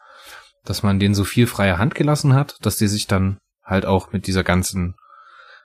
[0.64, 4.12] dass man denen so viel freie Hand gelassen hat, dass die sich dann halt auch
[4.12, 4.94] mit dieser ganzen,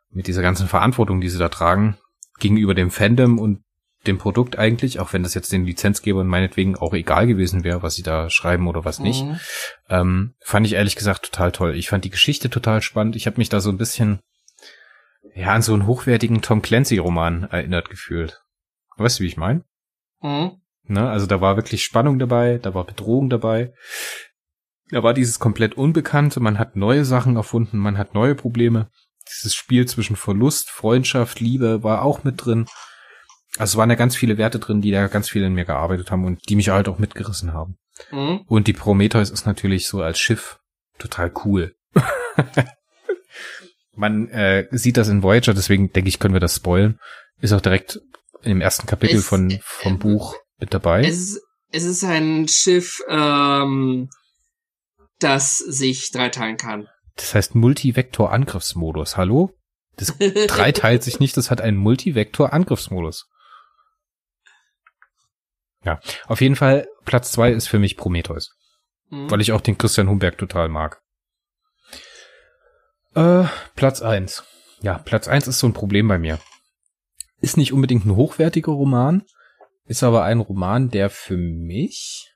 [0.09, 1.97] mit dieser ganzen Verantwortung, die sie da tragen,
[2.39, 3.61] gegenüber dem Fandom und
[4.05, 7.95] dem Produkt eigentlich, auch wenn das jetzt den Lizenzgebern meinetwegen auch egal gewesen wäre, was
[7.95, 9.39] sie da schreiben oder was nicht, mhm.
[9.89, 11.75] ähm, fand ich ehrlich gesagt total toll.
[11.75, 13.15] Ich fand die Geschichte total spannend.
[13.15, 14.19] Ich habe mich da so ein bisschen
[15.35, 18.41] ja an so einen hochwertigen Tom Clancy-Roman erinnert gefühlt.
[18.97, 19.63] Weißt du, wie ich meine?
[20.21, 20.61] Mhm.
[20.83, 23.73] Ne, also da war wirklich Spannung dabei, da war Bedrohung dabei.
[24.89, 28.89] Da war dieses komplett Unbekannte, man hat neue Sachen erfunden, man hat neue Probleme.
[29.29, 32.67] Dieses Spiel zwischen Verlust, Freundschaft, Liebe war auch mit drin.
[33.57, 36.09] Also es waren ja ganz viele Werte drin, die da ganz viel in mir gearbeitet
[36.09, 37.77] haben und die mich halt auch mitgerissen haben.
[38.11, 38.41] Mhm.
[38.47, 40.59] Und die Prometheus ist natürlich so als Schiff
[40.99, 41.75] total cool.
[43.93, 46.99] Man äh, sieht das in Voyager, deswegen denke ich, können wir das spoilen.
[47.41, 47.99] Ist auch direkt
[48.43, 51.05] im ersten Kapitel es, von vom äh, Buch mit dabei.
[51.05, 51.41] Es,
[51.71, 54.09] es ist ein Schiff, ähm,
[55.19, 56.87] das sich dreiteilen kann.
[57.15, 59.17] Das heißt Multivektor-Angriffsmodus.
[59.17, 59.51] Hallo?
[59.95, 60.15] Das
[60.47, 63.27] dreiteilt sich nicht, das hat einen Multivektor-Angriffsmodus.
[65.83, 68.51] Ja, auf jeden Fall Platz zwei ist für mich Prometheus.
[69.09, 69.31] Mhm.
[69.31, 71.01] Weil ich auch den Christian Humberg total mag.
[73.15, 73.45] Äh,
[73.75, 74.43] Platz eins.
[74.81, 76.39] Ja, Platz eins ist so ein Problem bei mir.
[77.39, 79.23] Ist nicht unbedingt ein hochwertiger Roman,
[79.85, 82.33] ist aber ein Roman, der für mich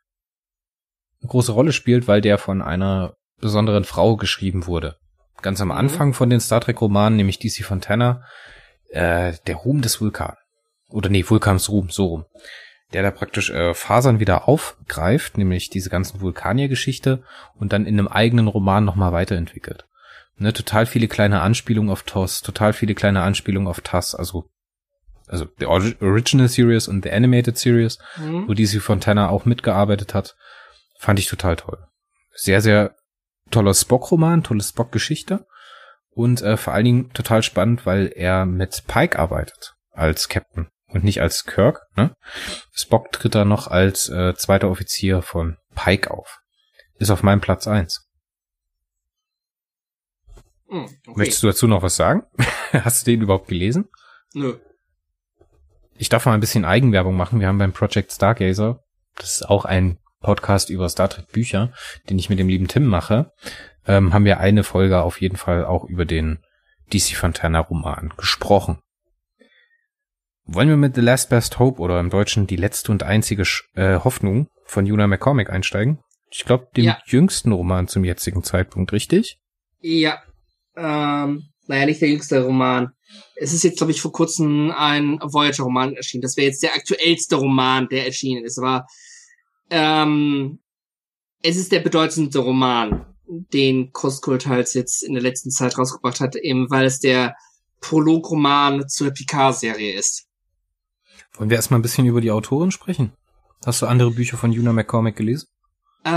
[1.22, 4.98] eine große Rolle spielt, weil der von einer besonderen Frau geschrieben wurde.
[5.42, 5.76] Ganz am mhm.
[5.76, 8.24] Anfang von den Star Trek Romanen, nämlich DC Fontana,
[8.90, 10.36] äh, der Ruhm des Vulkan.
[10.90, 12.26] Oder nee, Vulkans Ruhm, so rum
[12.94, 17.24] der da praktisch äh, Fasern wieder aufgreift, nämlich diese ganzen Vulkanier-Geschichte
[17.56, 19.86] und dann in einem eigenen Roman nochmal weiterentwickelt.
[20.38, 24.50] Ne, total viele kleine Anspielungen auf TOS, total viele kleine Anspielungen auf TAS, also
[25.32, 28.48] also the Original Series und the Animated Series, mhm.
[28.48, 30.36] wo DC Fontana auch mitgearbeitet hat,
[31.00, 31.78] fand ich total toll.
[32.34, 32.96] Sehr, sehr
[33.50, 35.46] toller Spock-Roman, tolle Spock-Geschichte
[36.10, 41.04] und äh, vor allen Dingen total spannend, weil er mit Pike arbeitet als Captain und
[41.04, 41.82] nicht als Kirk.
[41.96, 42.14] Ne?
[42.74, 46.42] Spock tritt da noch als äh, zweiter Offizier von Pike auf.
[46.96, 48.08] Ist auf meinem Platz eins.
[50.68, 51.14] Hm, okay.
[51.16, 52.24] Möchtest du dazu noch was sagen?
[52.72, 53.90] Hast du den überhaupt gelesen?
[54.34, 54.58] Nö.
[55.96, 57.40] Ich darf mal ein bisschen Eigenwerbung machen.
[57.40, 58.84] Wir haben beim Project Stargazer,
[59.16, 61.74] das ist auch ein Podcast über Star Trek Bücher,
[62.10, 63.32] den ich mit dem lieben Tim mache,
[63.88, 66.40] ähm, haben wir eine Folge auf jeden Fall auch über den
[66.94, 68.80] DC Fontana Roman gesprochen.
[70.46, 73.44] Wollen wir mit The Last Best Hope oder im Deutschen die letzte und einzige
[73.76, 76.00] äh, Hoffnung von Una McCormick einsteigen?
[76.30, 77.00] Ich glaube, dem ja.
[77.06, 79.40] jüngsten Roman zum jetzigen Zeitpunkt, richtig?
[79.80, 80.22] Ja.
[80.76, 82.92] Ähm, naja, nicht der jüngste Roman.
[83.36, 86.22] Es ist jetzt, glaube ich, vor kurzem ein Voyager-Roman erschienen.
[86.22, 88.58] Das wäre jetzt der aktuellste Roman, der erschienen ist.
[88.58, 88.86] Aber
[89.70, 90.60] ähm,
[91.42, 96.36] es ist der bedeutendste Roman, den Koskult halt jetzt in der letzten Zeit rausgebracht hat,
[96.36, 97.36] eben weil es der
[97.80, 100.28] Prologroman zur Picard-Serie ist.
[101.34, 103.14] Wollen wir erstmal ein bisschen über die Autorin sprechen?
[103.66, 105.48] Hast du andere Bücher von Una McCormick gelesen?
[106.04, 106.10] Äh,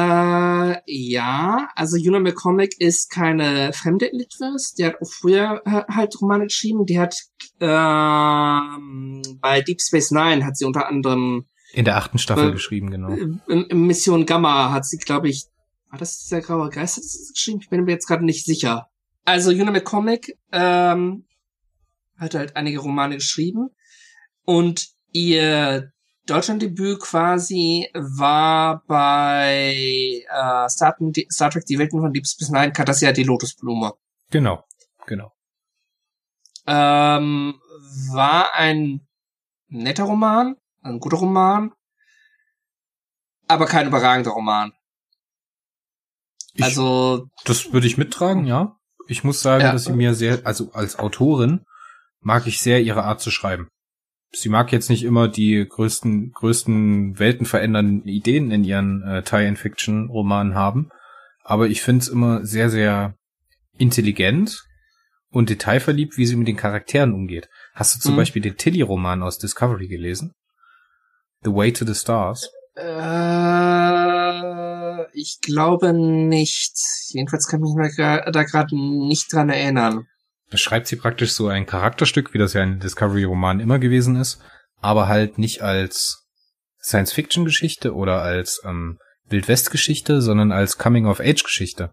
[0.86, 4.74] ja, also Una McCormick ist keine fremde Litwis.
[4.74, 6.86] Die hat auch früher äh, halt Romane geschrieben.
[6.86, 7.16] Die hat
[7.60, 12.90] ähm, bei Deep Space Nine hat sie unter anderem in der achten Staffel äh, geschrieben,
[12.90, 13.08] genau.
[13.08, 15.46] In, in Mission Gamma hat sie, glaube ich,
[15.90, 17.60] war das dieser graue Geist hat sie geschrieben?
[17.60, 18.88] Ich bin mir jetzt gerade nicht sicher.
[19.24, 21.24] Also Una McCormick ähm,
[22.16, 23.70] hat halt einige Romane geschrieben
[24.44, 25.92] und Ihr
[26.26, 30.96] Deutschlanddebüt quasi war bei äh, Star,
[31.30, 33.92] Star Trek Die Welten von Deep Space Nine Cardassia die Lotusblume.
[34.30, 34.64] Genau,
[35.06, 35.32] genau.
[36.66, 37.60] Ähm,
[38.12, 39.06] war ein
[39.68, 41.72] netter Roman, ein guter Roman,
[43.46, 44.72] aber kein überragender Roman.
[46.54, 48.76] Ich, also das würde ich mittragen, ja.
[49.08, 49.72] Ich muss sagen, ja.
[49.72, 51.66] dass sie mir sehr, also als Autorin
[52.20, 53.68] mag ich sehr ihre Art zu schreiben
[54.34, 60.90] sie mag jetzt nicht immer die größten, größten weltenverändernden Ideen in ihren äh, Tie-in-Fiction-Romanen haben,
[61.42, 63.14] aber ich finde es immer sehr, sehr
[63.78, 64.64] intelligent
[65.30, 67.48] und detailverliebt, wie sie mit den Charakteren umgeht.
[67.74, 68.18] Hast du zum mhm.
[68.18, 70.32] Beispiel den Tilly-Roman aus Discovery gelesen?
[71.42, 72.50] The Way to the Stars?
[72.76, 72.84] Äh,
[75.12, 76.76] ich glaube nicht.
[77.08, 80.06] Jedenfalls kann ich mich da gerade nicht dran erinnern.
[80.50, 84.40] Da schreibt sie praktisch so ein Charakterstück, wie das ja ein Discovery-Roman immer gewesen ist,
[84.80, 86.26] aber halt nicht als
[86.82, 88.98] Science-Fiction-Geschichte oder als ähm,
[89.28, 91.92] Wild-West-Geschichte, sondern als Coming-of-Age-Geschichte.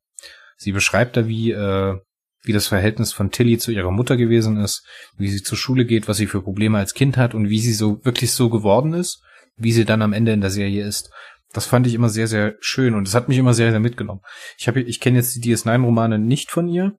[0.57, 1.95] Sie beschreibt da, wie, äh,
[2.43, 4.85] wie das Verhältnis von Tilly zu ihrer Mutter gewesen ist,
[5.17, 7.73] wie sie zur Schule geht, was sie für Probleme als Kind hat und wie sie
[7.73, 9.23] so wirklich so geworden ist,
[9.55, 11.09] wie sie dann am Ende in der Serie ist.
[11.53, 14.21] Das fand ich immer sehr, sehr schön und es hat mich immer sehr, sehr mitgenommen.
[14.57, 16.93] Ich habe, ich kenne jetzt die DS9-Romane nicht von ihr,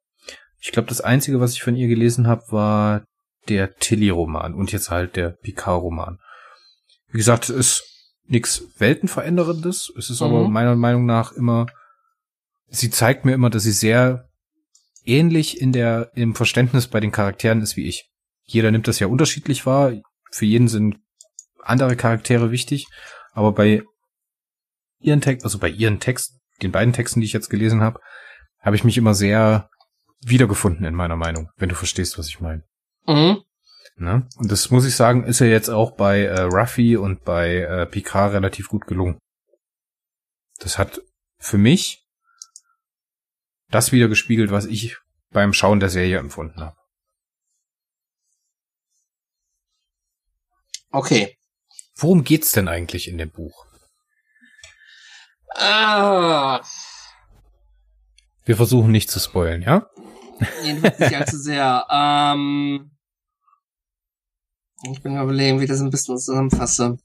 [0.62, 3.04] ich glaube, das Einzige, was ich von ihr gelesen habe, war
[3.48, 6.18] der Tilly-Roman und jetzt halt der Picard-Roman.
[7.08, 7.82] Wie gesagt, ist
[8.26, 9.92] nichts Weltenveränderndes.
[9.98, 10.26] Es ist mhm.
[10.26, 11.66] aber meiner Meinung nach immer,
[12.68, 14.28] sie zeigt mir immer, dass sie sehr
[15.04, 18.08] ähnlich in der, im Verständnis bei den Charakteren ist wie ich.
[18.44, 19.92] Jeder nimmt das ja unterschiedlich wahr.
[20.30, 20.96] Für jeden sind
[21.60, 22.86] andere Charaktere wichtig.
[23.32, 23.82] Aber bei
[25.00, 27.98] ihren Text, also bei ihren Text, den beiden Texten, die ich jetzt gelesen habe,
[28.60, 29.68] habe ich mich immer sehr
[30.24, 32.62] wiedergefunden in meiner Meinung, wenn du verstehst, was ich meine.
[33.06, 33.42] Mhm.
[33.96, 34.26] Ne?
[34.36, 37.86] Und das muss ich sagen, ist ja jetzt auch bei äh, Ruffy und bei äh,
[37.86, 39.18] Picard relativ gut gelungen.
[40.58, 41.00] Das hat
[41.38, 42.06] für mich
[43.70, 44.96] das wieder gespiegelt, was ich
[45.30, 46.76] beim Schauen der Serie empfunden habe.
[50.90, 51.36] Okay.
[51.96, 53.66] Worum geht's denn eigentlich in dem Buch?
[55.54, 56.62] Ah.
[58.44, 59.86] Wir versuchen nicht zu spoilen, ja?
[60.64, 61.86] Jedenfalls nicht allzu sehr.
[61.90, 62.90] Ähm,
[64.90, 66.98] ich bin überlegen, wie ich das ein bisschen zusammenfasse.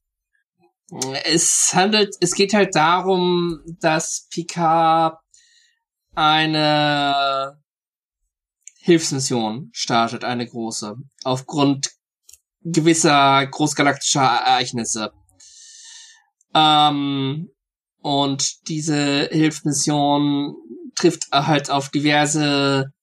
[1.26, 5.20] Es handelt, es geht halt darum, dass Picard
[6.16, 7.62] eine
[8.80, 11.92] Hilfsmission startet, eine große, aufgrund
[12.62, 15.12] gewisser großgalaktischer Ereignisse.
[16.56, 17.50] Ähm,
[18.02, 20.56] und diese Hilfsmission
[20.96, 22.94] trifft halt auf diverse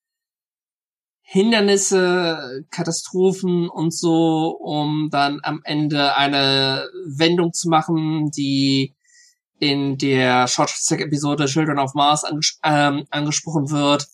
[1.27, 8.95] Hindernisse, Katastrophen und so, um dann am Ende eine Wendung zu machen, die
[9.59, 14.07] in der Short Track Episode Children of Mars anges ähm, angesprochen wird,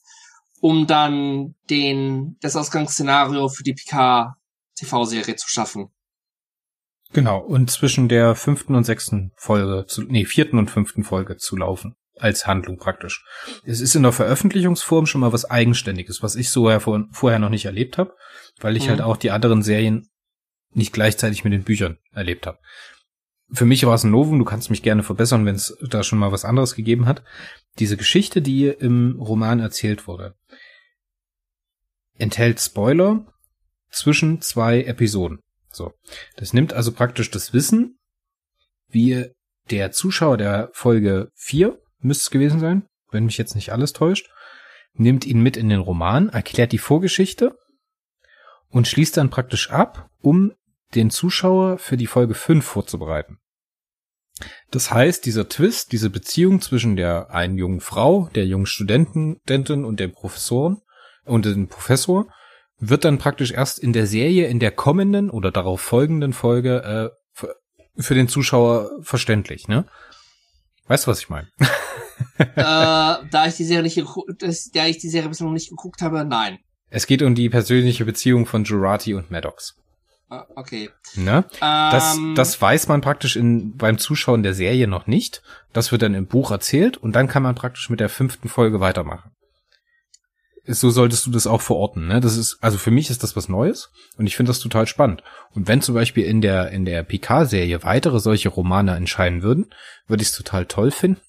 [0.60, 4.36] um dann den das Ausgangsszenario für die PK
[4.76, 5.90] TV-Serie zu schaffen.
[7.12, 11.56] Genau, und zwischen der fünften und sechsten Folge, zu, nee, vierten und fünften Folge zu
[11.56, 11.96] laufen.
[12.20, 13.24] Als Handlung praktisch.
[13.64, 16.70] Es ist in der Veröffentlichungsform schon mal was Eigenständiges, was ich so
[17.12, 18.14] vorher noch nicht erlebt habe,
[18.60, 18.90] weil ich mhm.
[18.90, 20.08] halt auch die anderen Serien
[20.72, 22.58] nicht gleichzeitig mit den Büchern erlebt habe.
[23.52, 26.18] Für mich war es ein Novum, du kannst mich gerne verbessern, wenn es da schon
[26.18, 27.24] mal was anderes gegeben hat.
[27.78, 30.34] Diese Geschichte, die im Roman erzählt wurde,
[32.16, 33.26] enthält Spoiler
[33.90, 35.40] zwischen zwei Episoden.
[35.72, 35.92] So.
[36.36, 37.98] Das nimmt also praktisch das Wissen,
[38.88, 39.26] wie
[39.70, 44.30] der Zuschauer der Folge 4, müsste es gewesen sein, wenn mich jetzt nicht alles täuscht,
[44.94, 47.56] nimmt ihn mit in den Roman, erklärt die Vorgeschichte
[48.68, 50.52] und schließt dann praktisch ab, um
[50.94, 53.38] den Zuschauer für die Folge 5 vorzubereiten.
[54.70, 59.38] Das heißt, dieser Twist, diese Beziehung zwischen der einen jungen Frau, der jungen Studentin
[59.84, 60.80] und dem Professoren
[61.24, 62.26] und dem Professor
[62.78, 67.46] wird dann praktisch erst in der Serie, in der kommenden oder darauf folgenden Folge äh,
[67.96, 69.86] für, den Zuschauer verständlich, ne?
[70.90, 71.46] Weißt du, was ich meine?
[72.38, 74.02] äh, da ich die Serie nicht
[74.38, 76.58] das, da ich die Serie bislang noch nicht geguckt habe, nein.
[76.88, 79.76] Es geht um die persönliche Beziehung von Jurati und Maddox.
[80.28, 80.90] Uh, okay.
[81.14, 81.44] Ne?
[81.52, 82.34] Um, das, ähm.
[82.34, 85.42] das weiß man praktisch in, beim Zuschauen der Serie noch nicht.
[85.72, 88.80] Das wird dann im Buch erzählt und dann kann man praktisch mit der fünften Folge
[88.80, 89.30] weitermachen
[90.72, 92.06] so solltest du das auch verorten.
[92.06, 92.20] Ne?
[92.20, 95.22] Das ist, also für mich ist das was Neues und ich finde das total spannend.
[95.54, 99.66] Und wenn zum Beispiel in der, in der PK-Serie weitere solche Romane entscheiden würden,
[100.06, 101.20] würde ich es total toll finden,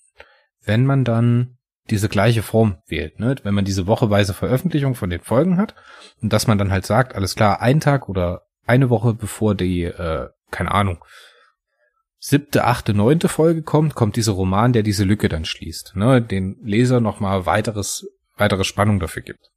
[0.63, 1.57] wenn man dann
[1.89, 3.35] diese gleiche Form wählt, ne?
[3.43, 5.75] wenn man diese wocheweise Veröffentlichung von den Folgen hat
[6.21, 9.83] und dass man dann halt sagt, alles klar, ein Tag oder eine Woche bevor die,
[9.83, 11.03] äh, keine Ahnung,
[12.19, 16.21] siebte, achte, neunte Folge kommt, kommt dieser Roman, der diese Lücke dann schließt, ne?
[16.21, 18.07] den Leser nochmal weiteres
[18.41, 19.51] weitere Spannung dafür gibt.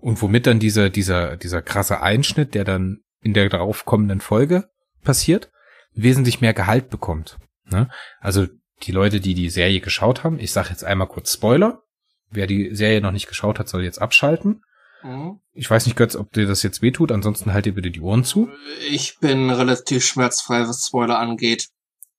[0.00, 4.68] Und womit dann dieser, dieser, dieser krasse Einschnitt, der dann in der darauf kommenden Folge
[5.02, 5.50] passiert,
[5.92, 7.38] wesentlich mehr Gehalt bekommt.
[7.70, 7.88] Ne?
[8.20, 8.46] Also
[8.82, 11.82] die Leute, die die Serie geschaut haben, ich sage jetzt einmal kurz Spoiler.
[12.30, 14.62] Wer die Serie noch nicht geschaut hat, soll jetzt abschalten.
[15.02, 15.40] Mhm.
[15.52, 18.24] Ich weiß nicht, Götz, ob dir das jetzt wehtut, ansonsten halt dir bitte die Ohren
[18.24, 18.50] zu.
[18.88, 21.68] Ich bin relativ schmerzfrei, was Spoiler angeht.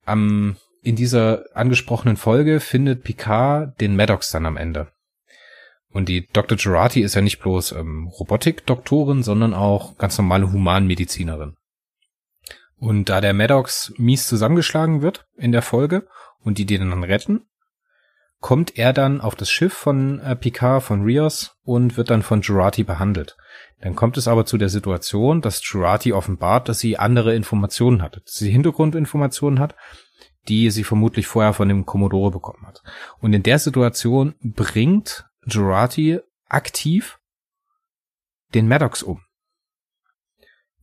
[0.06, 4.92] Am, in dieser angesprochenen Folge findet Picard den Maddox dann am Ende.
[5.94, 6.58] Und die Dr.
[6.58, 11.56] Gerati ist ja nicht bloß ähm, Robotikdoktorin, sondern auch ganz normale Humanmedizinerin.
[12.78, 16.08] Und da der Maddox mies zusammengeschlagen wird in der Folge
[16.40, 17.46] und die den dann retten,
[18.40, 22.42] kommt er dann auf das Schiff von äh, Picard, von Rios und wird dann von
[22.42, 23.38] Jurati behandelt.
[23.82, 28.16] Dann kommt es aber zu der Situation, dass Jurati offenbart, dass sie andere Informationen hat,
[28.16, 29.76] dass sie Hintergrundinformationen hat,
[30.48, 32.82] die sie vermutlich vorher von dem Commodore bekommen hat.
[33.20, 37.20] Und in der Situation bringt Jurati aktiv
[38.54, 39.24] den Maddox um.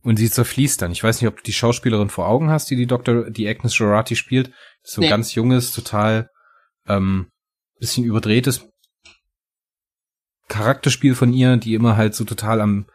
[0.01, 0.91] Und sie zerfließt dann.
[0.91, 3.77] Ich weiß nicht, ob du die Schauspielerin vor Augen hast, die die Dr., die Agnes
[3.77, 4.51] Jurati spielt.
[4.81, 5.09] So nee.
[5.09, 6.29] ganz junges, total
[6.87, 7.29] ähm,
[7.79, 8.67] bisschen überdrehtes
[10.47, 12.87] Charakterspiel von ihr, die immer halt so total am,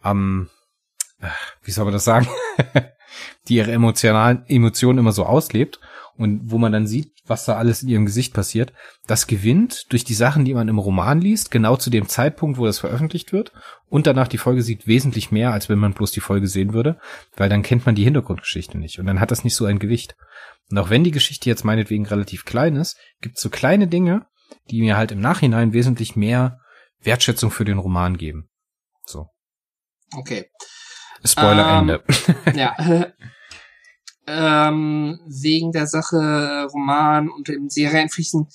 [0.00, 0.50] am,
[1.20, 1.28] äh,
[1.62, 2.28] wie soll man das sagen?
[3.48, 5.80] die ihre emotionalen Emotionen immer so auslebt
[6.18, 8.72] und wo man dann sieht, was da alles in ihrem Gesicht passiert,
[9.06, 12.66] das gewinnt durch die Sachen, die man im Roman liest, genau zu dem Zeitpunkt, wo
[12.66, 13.52] das veröffentlicht wird
[13.88, 16.98] und danach die Folge sieht wesentlich mehr, als wenn man bloß die Folge sehen würde,
[17.36, 20.16] weil dann kennt man die Hintergrundgeschichte nicht und dann hat das nicht so ein Gewicht.
[20.70, 24.26] Und auch wenn die Geschichte jetzt meinetwegen relativ klein ist, gibt es so kleine Dinge,
[24.70, 26.60] die mir halt im Nachhinein wesentlich mehr
[27.00, 28.48] Wertschätzung für den Roman geben.
[29.04, 29.28] So.
[30.16, 30.46] Okay.
[31.24, 32.02] Spoiler Ende.
[32.54, 32.74] ja.
[34.26, 38.48] ähm, wegen der Sache Roman und im Serienpflichten.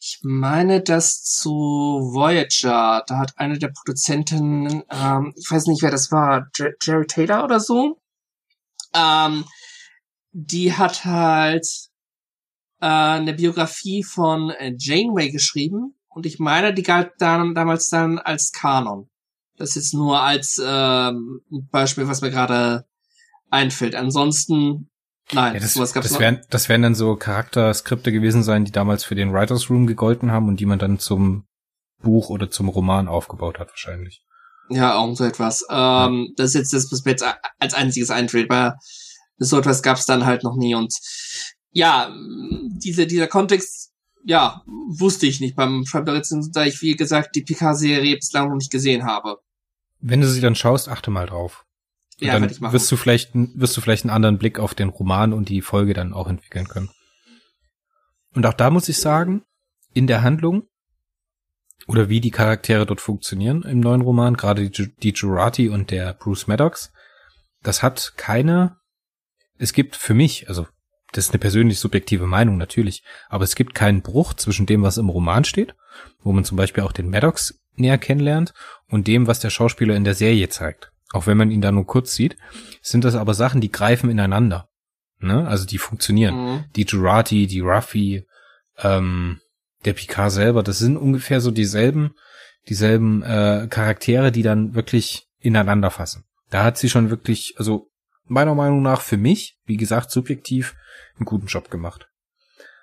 [0.00, 3.04] Ich meine das zu Voyager.
[3.06, 7.44] Da hat eine der Produzenten, ähm, ich weiß nicht, wer das war, Jer Jerry Taylor
[7.44, 8.00] oder so.
[8.94, 9.44] Ähm,
[10.32, 11.66] die hat halt
[12.80, 18.18] äh, eine Biografie von äh, Janeway geschrieben und ich meine, die galt dann damals dann
[18.18, 19.08] als Kanon.
[19.56, 22.86] Das jetzt nur als ähm, Beispiel, was mir gerade
[23.50, 23.94] einfällt.
[23.94, 24.90] Ansonsten
[25.30, 28.72] Nein, ja, das, sowas gab's das wären, das wären dann so Charakterskripte gewesen sein, die
[28.72, 31.46] damals für den Writers Room gegolten haben und die man dann zum
[32.02, 34.24] Buch oder zum Roman aufgebaut hat wahrscheinlich.
[34.68, 35.64] Ja, auch so etwas.
[35.70, 36.32] Ähm, ja.
[36.36, 37.24] Das ist jetzt das, was mir jetzt
[37.58, 38.74] als einziges einfällt, weil
[39.38, 40.92] so etwas gab's dann halt noch nie und
[41.72, 42.14] ja,
[42.74, 43.92] diese, dieser Kontext,
[44.24, 48.48] ja, wusste ich nicht beim Schreiben der Rezension, da ich, wie gesagt, die PK-Serie bislang
[48.48, 49.38] noch nicht gesehen habe.
[50.00, 51.64] Wenn du sie dann schaust, achte mal drauf.
[52.22, 55.32] Und ja, dann wirst du vielleicht, wirst du vielleicht einen anderen Blick auf den Roman
[55.32, 56.88] und die Folge dann auch entwickeln können.
[58.32, 59.42] Und auch da muss ich sagen,
[59.92, 60.68] in der Handlung
[61.88, 66.14] oder wie die Charaktere dort funktionieren im neuen Roman, gerade die, die Jurati und der
[66.14, 66.92] Bruce Maddox,
[67.64, 68.76] das hat keine,
[69.58, 70.68] es gibt für mich, also
[71.10, 74.96] das ist eine persönlich subjektive Meinung natürlich, aber es gibt keinen Bruch zwischen dem, was
[74.96, 75.74] im Roman steht,
[76.20, 78.54] wo man zum Beispiel auch den Maddox näher kennenlernt
[78.86, 81.86] und dem, was der Schauspieler in der Serie zeigt auch wenn man ihn da nur
[81.86, 82.36] kurz sieht,
[82.80, 84.68] sind das aber Sachen, die greifen ineinander.
[85.20, 85.46] Ne?
[85.46, 86.34] Also die funktionieren.
[86.34, 86.64] Mhm.
[86.74, 88.26] Die Jurati, die Ruffy,
[88.78, 89.40] ähm,
[89.84, 92.14] der Picard selber, das sind ungefähr so dieselben,
[92.68, 96.24] dieselben äh, Charaktere, die dann wirklich ineinander fassen.
[96.50, 97.90] Da hat sie schon wirklich, also
[98.24, 100.74] meiner Meinung nach für mich, wie gesagt, subjektiv,
[101.16, 102.08] einen guten Job gemacht.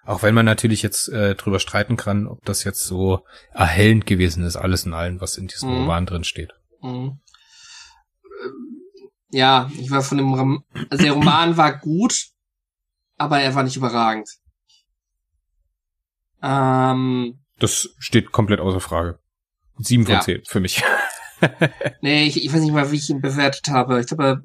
[0.04, 4.44] Auch wenn man natürlich jetzt äh, drüber streiten kann, ob das jetzt so erhellend gewesen
[4.44, 5.78] ist, alles in allem, was in diesem mhm.
[5.78, 6.52] Roman drin steht.
[6.82, 7.20] Mhm
[9.30, 12.28] ja, ich war von dem Rom also der Roman war gut,
[13.18, 14.30] aber er war nicht überragend.
[16.42, 19.20] Ähm, das steht komplett außer Frage.
[19.78, 20.22] Sieben von ja.
[20.22, 20.84] zehn für mich.
[22.02, 24.00] nee, ich, ich weiß nicht mal, wie ich ihn bewertet habe.
[24.00, 24.42] Ich glaube,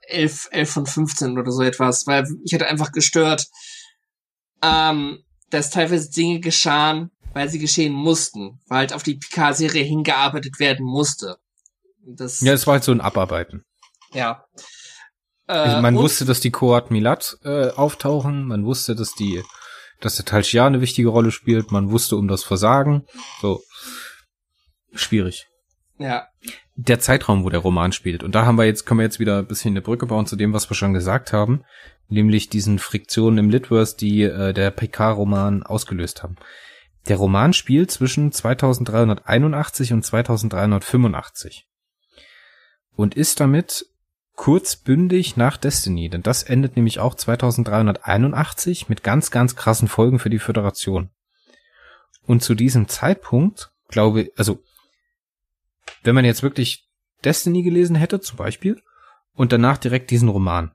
[0.00, 3.46] elf, elf von 15 oder so etwas, weil ich hatte einfach gestört,
[4.62, 10.58] ähm, dass teilweise Dinge geschahen, weil sie geschehen mussten, weil halt auf die Picard-Serie hingearbeitet
[10.58, 11.36] werden musste.
[12.06, 13.64] Das, ja, es war halt so ein Abarbeiten.
[14.14, 14.44] Ja.
[15.46, 19.42] Also man wusste, dass die Koat Milat äh, auftauchen, man wusste, dass die,
[20.00, 23.04] dass der Talchia eine wichtige Rolle spielt, man wusste um das Versagen.
[23.42, 23.60] So.
[24.94, 25.46] Schwierig.
[25.98, 26.28] Ja.
[26.76, 28.22] Der Zeitraum, wo der Roman spielt.
[28.22, 30.36] Und da haben wir jetzt, können wir jetzt wieder ein bisschen eine Brücke bauen zu
[30.36, 31.64] dem, was wir schon gesagt haben.
[32.08, 36.36] Nämlich diesen Friktionen im Litverse, die äh, der PK-Roman ausgelöst haben.
[37.08, 41.66] Der Roman spielt zwischen 2381 und 2385
[42.96, 43.86] und ist damit
[44.34, 50.30] kurzbündig nach Destiny, denn das endet nämlich auch 2381 mit ganz, ganz krassen Folgen für
[50.30, 51.10] die Föderation.
[52.26, 54.62] Und zu diesem Zeitpunkt, glaube, also,
[56.02, 56.88] wenn man jetzt wirklich
[57.24, 58.80] Destiny gelesen hätte, zum Beispiel,
[59.34, 60.72] und danach direkt diesen Roman.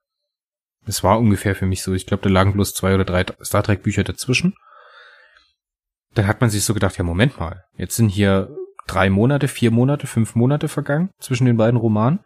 [0.85, 3.63] Es war ungefähr für mich so, ich glaube, da lagen bloß zwei oder drei Star
[3.63, 4.55] Trek Bücher dazwischen.
[6.13, 8.55] Dann hat man sich so gedacht, ja, Moment mal, jetzt sind hier
[8.87, 12.19] drei Monate, vier Monate, fünf Monate vergangen zwischen den beiden Romanen.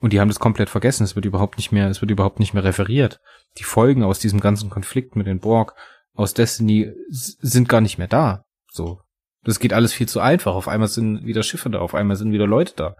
[0.00, 1.04] Und die haben das komplett vergessen.
[1.04, 3.20] Es wird überhaupt nicht mehr, es wird überhaupt nicht mehr referiert.
[3.58, 5.74] Die Folgen aus diesem ganzen Konflikt mit den Borg
[6.12, 8.44] aus Destiny sind gar nicht mehr da.
[8.70, 9.00] So.
[9.42, 10.54] Das geht alles viel zu einfach.
[10.54, 12.96] Auf einmal sind wieder Schiffe da, auf einmal sind wieder Leute da.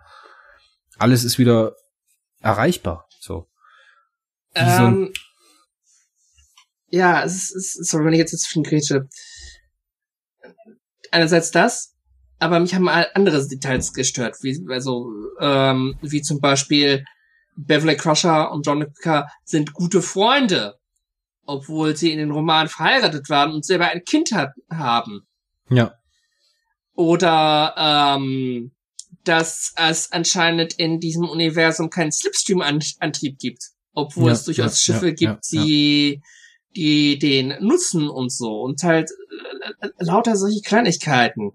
[0.99, 1.75] Alles ist wieder
[2.41, 3.07] erreichbar.
[3.19, 3.49] So.
[4.55, 5.13] Ähm,
[6.89, 9.09] ja, es ist, sorry, wenn ich jetzt schon grätsche.
[11.11, 11.94] Einerseits das,
[12.45, 15.11] aber mich haben andere Details gestört, wie, also,
[15.41, 17.03] ähm, wie zum Beispiel
[17.57, 20.75] Beverly Crusher und John Picard sind gute Freunde,
[21.47, 25.23] obwohl sie in den Romanen verheiratet waren und selber ein Kind hat, haben.
[25.71, 25.95] Ja.
[26.95, 28.73] Oder ähm,
[29.25, 35.09] dass es anscheinend in diesem Universum keinen Slipstream-Antrieb gibt, obwohl ja, es durchaus ja, Schiffe
[35.09, 36.21] ja, gibt, die
[36.77, 39.09] die den nutzen und so und halt
[39.81, 41.53] äh, lauter solche Kleinigkeiten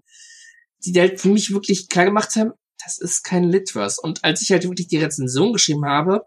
[0.84, 2.52] die halt für mich wirklich klar gemacht haben,
[2.82, 4.00] das ist kein Litverse.
[4.00, 6.26] Und als ich halt wirklich die Rezension geschrieben habe,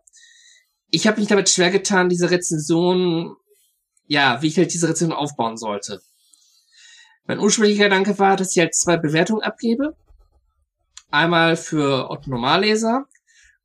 [0.90, 3.36] ich habe mich damit schwer getan, diese Rezension,
[4.06, 6.02] ja, wie ich halt diese Rezension aufbauen sollte.
[7.26, 9.96] Mein ursprünglicher Gedanke war, dass ich halt zwei Bewertungen abgebe.
[11.10, 13.06] Einmal für Otto Normalleser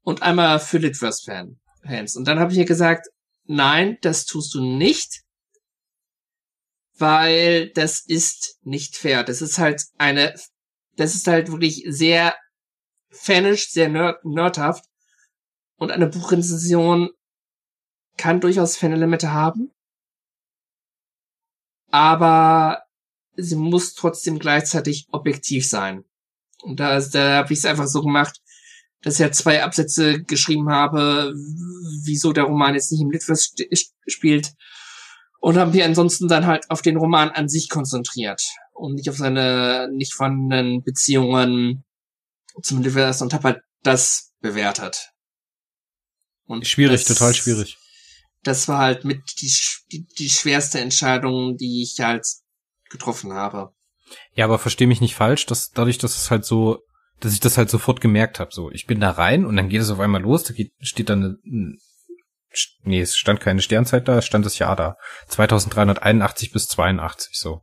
[0.03, 2.17] und einmal für Litverse-Fans.
[2.17, 3.09] Und dann habe ich ja gesagt,
[3.45, 5.23] nein, das tust du nicht,
[6.97, 9.25] weil das ist nicht fair.
[9.25, 10.35] Das ist halt eine,
[10.99, 12.35] das ist halt wirklich sehr
[13.11, 14.85] fanisch, sehr nerd nerdhaft.
[15.77, 17.11] Und eine Buchrezension
[18.17, 19.71] kann durchaus Fanelemente haben.
[21.91, 22.83] Aber
[23.37, 26.05] sie muss trotzdem gleichzeitig objektiv sein.
[26.63, 28.41] Und da, da habe ich es einfach so gemacht,
[29.03, 31.33] dass ich ja zwei Absätze geschrieben habe,
[32.03, 33.53] wieso der Roman jetzt nicht im Litverse
[34.09, 34.53] spielt.
[35.39, 38.43] Und haben wir ansonsten dann halt auf den Roman an sich konzentriert
[38.79, 41.85] und nicht auf seine nicht vorhandenen Beziehungen
[42.63, 45.11] zum Litverse und habe halt das bewertet.
[46.47, 47.77] Und schwierig, das, total schwierig.
[48.43, 49.53] Das war halt mit die,
[49.93, 52.27] die, die schwerste Entscheidung, die ich halt
[52.89, 53.73] getroffen habe.
[54.33, 56.79] Ja, aber versteh mich nicht falsch, dass dadurch, dass es halt so,
[57.21, 58.51] dass ich das halt sofort gemerkt habe.
[58.53, 61.11] So, ich bin da rein und dann geht es auf einmal los, da geht, steht
[61.11, 61.77] dann eine,
[62.83, 64.97] nee, es stand keine Sternzeit da, es stand das Jahr da.
[65.29, 67.61] 2381 bis 82, so.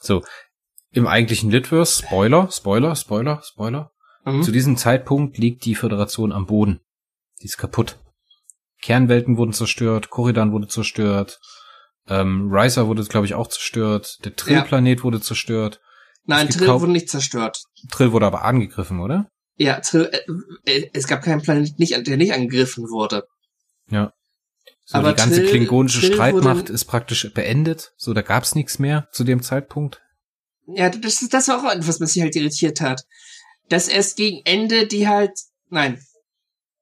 [0.00, 0.22] So.
[0.92, 3.92] Im eigentlichen Litverse, Spoiler, Spoiler, Spoiler, Spoiler.
[4.24, 4.42] Mhm.
[4.42, 6.80] Zu diesem Zeitpunkt liegt die Föderation am Boden.
[7.40, 7.98] Die ist kaputt.
[8.82, 11.40] Kernwelten wurden zerstört, Korridan wurde zerstört,
[12.08, 14.24] ähm, Riser wurde, glaube ich, auch zerstört.
[14.24, 15.04] Der Trill-Planet ja.
[15.04, 15.80] wurde zerstört.
[16.24, 17.64] Nein, Trill wurde nicht zerstört.
[17.90, 19.28] Trill wurde aber angegriffen, oder?
[19.56, 23.26] Ja, Trill, äh, äh, es gab keinen Planet, nicht, der nicht angegriffen wurde.
[23.88, 24.12] Ja.
[24.84, 27.92] So, aber die ganze Trill, klingonische Trill Streitmacht ist praktisch beendet.
[27.96, 30.00] So, da gab's nichts mehr zu dem Zeitpunkt.
[30.66, 33.04] Ja, das, das war auch etwas, was mich halt irritiert hat.
[33.68, 35.32] Dass erst gegen Ende die halt,
[35.70, 36.00] nein.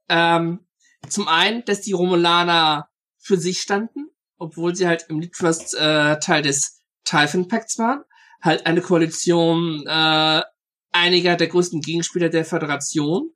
[0.08, 0.60] Ähm,
[1.08, 2.88] zum einen, dass die Romulaner
[3.18, 8.02] für sich standen obwohl sie halt im Trust äh, Teil des Typhon Pacts waren,
[8.40, 10.42] halt eine Koalition äh,
[10.92, 13.30] einiger der größten Gegenspieler der Föderation.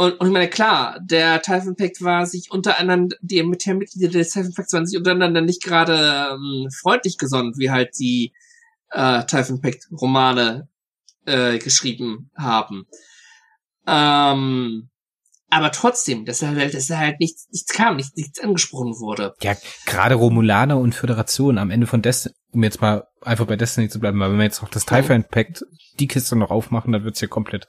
[0.00, 4.30] Und, und ich meine, klar, der Typhon Pact war sich unter anderem, die Mitglieder des
[4.30, 8.32] Typhon Pacts waren sich untereinander nicht gerade ähm, freundlich gesonnen, wie halt die
[8.92, 10.70] äh, Typhon Pact Romane
[11.26, 12.86] äh, geschrieben haben.
[13.86, 14.88] Ähm,
[15.50, 19.34] aber trotzdem, dass er halt, dass halt nichts, nichts kam, nichts, nichts angesprochen wurde.
[19.42, 19.54] Ja,
[19.84, 24.00] gerade Romulaner und Föderation am Ende von Destiny, um jetzt mal einfach bei Destiny zu
[24.00, 25.66] bleiben, weil wenn wir jetzt noch das Typhon Pact,
[25.98, 27.68] die Kiste noch aufmachen, dann wird's hier komplett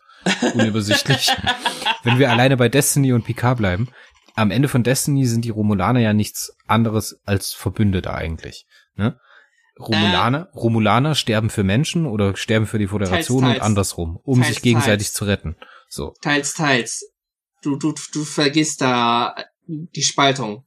[0.53, 1.31] unübersichtlich.
[2.03, 3.89] wenn wir alleine bei Destiny und PK bleiben,
[4.35, 8.65] am Ende von Destiny sind die Romulaner ja nichts anderes als Verbündete eigentlich.
[8.95, 9.19] Ne?
[9.80, 13.61] Romulaner, äh, Romulaner sterben für Menschen oder sterben für die Föderation teils, teils.
[13.61, 15.56] und andersrum, um teils, sich gegenseitig zu retten.
[15.89, 16.14] So.
[16.22, 17.11] Teils, teils
[17.61, 19.35] du, du, du vergisst da
[19.68, 20.65] die Spaltung.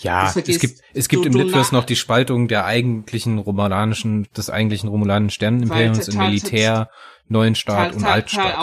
[0.00, 4.50] Ja, es gibt, es gibt du, im Litverse noch die Spaltung der eigentlichen romulanischen, des
[4.50, 6.90] eigentlichen romulanischen Sternenimperiums in Militär,
[7.30, 8.54] neuen Staat und Altstaat.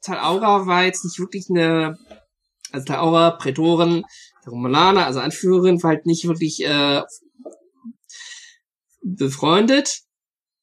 [0.00, 1.96] Tal Aura war jetzt nicht wirklich eine,
[2.72, 4.04] also Tal Aura, Prätoren,
[4.44, 7.02] der Romulaner, also Anführerin, war halt nicht wirklich äh,
[9.02, 10.00] befreundet.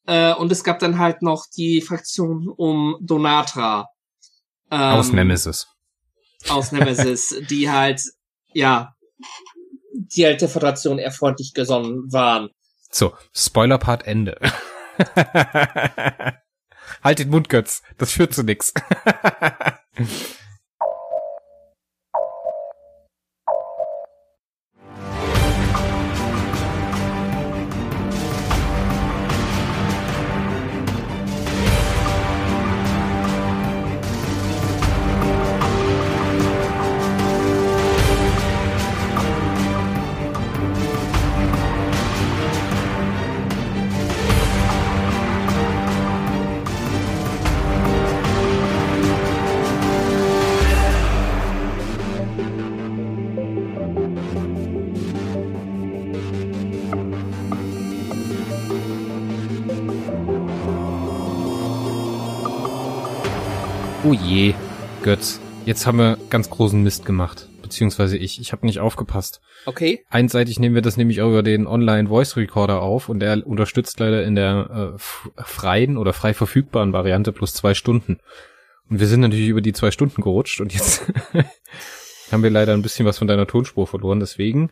[0.05, 3.87] Äh, und es gab dann halt noch die Fraktion um Donatra,
[4.71, 5.67] ähm, aus Nemesis.
[6.47, 8.01] Aus Nemesis, die halt,
[8.53, 8.93] ja,
[9.93, 12.49] die halt der Föderation eher freundlich gesonnen waren.
[12.91, 14.39] So, Spoiler-Part Ende.
[17.03, 17.81] halt den Mund, Götz.
[17.97, 18.73] Das führt zu nix.
[65.69, 67.47] Jetzt haben wir ganz großen Mist gemacht.
[67.61, 68.41] Beziehungsweise ich.
[68.41, 69.39] Ich habe nicht aufgepasst.
[69.67, 70.03] Okay.
[70.09, 74.95] Einseitig nehmen wir das nämlich über den Online-Voice-Recorder auf und der unterstützt leider in der
[74.95, 78.17] äh, freien oder frei verfügbaren Variante plus zwei Stunden.
[78.89, 81.03] Und wir sind natürlich über die zwei Stunden gerutscht und jetzt
[82.31, 84.19] haben wir leider ein bisschen was von deiner Tonspur verloren.
[84.19, 84.71] Deswegen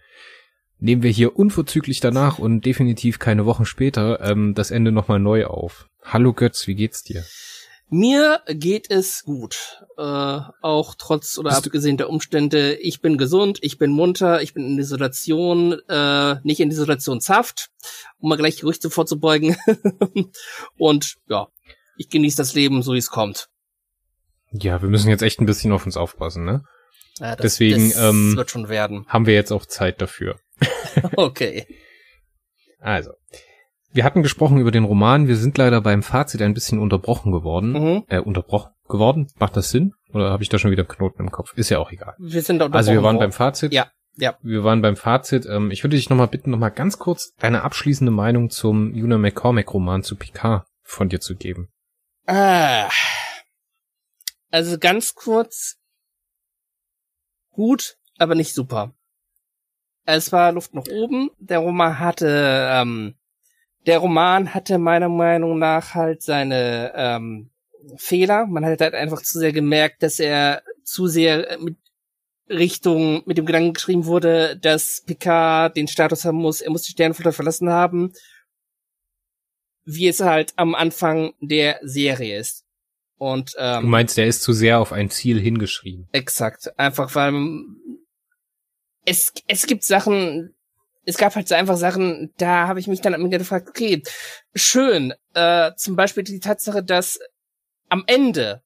[0.80, 5.46] nehmen wir hier unverzüglich danach und definitiv keine Wochen später ähm, das Ende nochmal neu
[5.46, 5.90] auf.
[6.04, 7.24] Hallo Götz, wie geht's dir?
[7.90, 9.82] Mir geht es gut.
[9.98, 12.76] Äh, auch trotz oder Bist abgesehen der Umstände.
[12.76, 17.70] Ich bin gesund, ich bin munter, ich bin in Isolation, äh, nicht in Isolationshaft,
[18.20, 19.56] um mal gleich Gerüchte vorzubeugen.
[20.78, 21.48] Und ja,
[21.98, 23.48] ich genieße das Leben, so wie es kommt.
[24.52, 26.64] Ja, wir müssen jetzt echt ein bisschen auf uns aufpassen, ne?
[27.20, 29.06] Ja, das, Deswegen das ähm, wird schon werden.
[29.08, 30.40] haben wir jetzt auch Zeit dafür.
[31.16, 31.66] okay.
[32.80, 33.14] Also,
[33.92, 35.28] wir hatten gesprochen über den Roman.
[35.28, 37.72] Wir sind leider beim Fazit ein bisschen unterbrochen geworden.
[37.72, 38.04] Mhm.
[38.08, 39.28] Äh, unterbrochen geworden?
[39.40, 39.94] Macht das Sinn?
[40.14, 41.54] Oder habe ich da schon wieder Knoten im Kopf?
[41.56, 42.16] Ist ja auch egal.
[42.18, 43.74] Wir sind da Also wir waren unterbrochen beim Fazit.
[43.74, 44.38] Ja, ja.
[44.42, 45.46] Wir waren beim Fazit.
[45.46, 50.04] Ähm, ich würde dich nochmal bitten, nochmal ganz kurz deine abschließende Meinung zum Una McCormack-Roman
[50.04, 51.70] zu Picard von dir zu geben.
[52.26, 52.90] Ah.
[54.52, 55.78] Also ganz kurz.
[57.52, 58.94] Gut, aber nicht super.
[60.06, 61.32] Es war Luft nach oben.
[61.38, 63.16] Der Roman hatte, ähm,
[63.88, 67.50] der Roman hatte meiner Meinung nach halt seine ähm,
[67.96, 68.46] Fehler.
[68.46, 71.78] Man hat halt einfach zu sehr gemerkt, dass er zu sehr mit
[72.50, 76.92] Richtung, mit dem Gedanken geschrieben wurde, dass Picard den Status haben muss, er muss die
[76.92, 78.14] Sternenflotte verlassen haben,
[79.86, 82.66] wie es halt am Anfang der Serie ist.
[83.18, 86.08] Und ähm, Du meinst, der ist zu sehr auf ein Ziel hingeschrieben.
[86.12, 86.78] Exakt.
[86.78, 87.34] Einfach weil
[89.06, 90.54] es, es gibt Sachen,
[91.08, 94.04] es gab halt so einfach Sachen, da habe ich mich dann am Ende gefragt, okay,
[94.54, 95.14] schön.
[95.34, 97.18] Äh, zum Beispiel die Tatsache, dass
[97.88, 98.62] am Ende,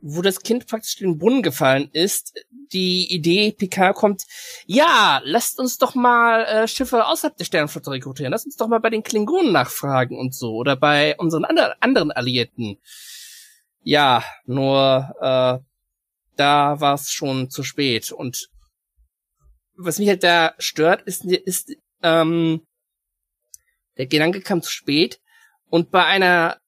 [0.00, 2.32] wo das Kind praktisch in den Brunnen gefallen ist,
[2.72, 4.22] die Idee Picard kommt,
[4.64, 8.80] ja, lasst uns doch mal äh, Schiffe außerhalb der Sternenflotte rekrutieren, lasst uns doch mal
[8.80, 12.78] bei den Klingonen nachfragen und so, oder bei unseren ander anderen Alliierten.
[13.82, 15.58] Ja, nur äh,
[16.36, 18.12] da war es schon zu spät.
[18.12, 18.48] Und
[19.76, 22.66] was mich halt da stört, ist, ist ähm,
[23.96, 25.20] der Gedanke kam zu spät.
[25.68, 26.58] Und bei einer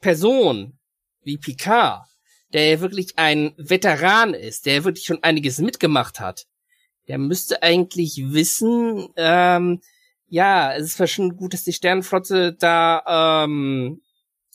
[0.00, 0.78] Person
[1.22, 2.06] wie Picard,
[2.52, 6.46] der ja wirklich ein Veteran ist, der wirklich schon einiges mitgemacht hat,
[7.08, 9.80] der müsste eigentlich wissen, ähm,
[10.28, 14.00] ja, es ist schon gut, dass die Sternenflotte da ähm,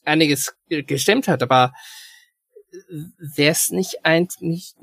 [0.06, 1.74] einiges gestemmt hat, aber
[3.18, 4.76] wäre es nicht eigentlich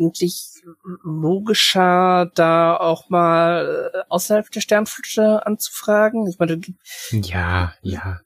[1.05, 6.27] logischer, da auch mal äh, außerhalb der Sternflotte anzufragen?
[6.27, 6.60] Ich meine,
[7.10, 8.20] Ja, ja.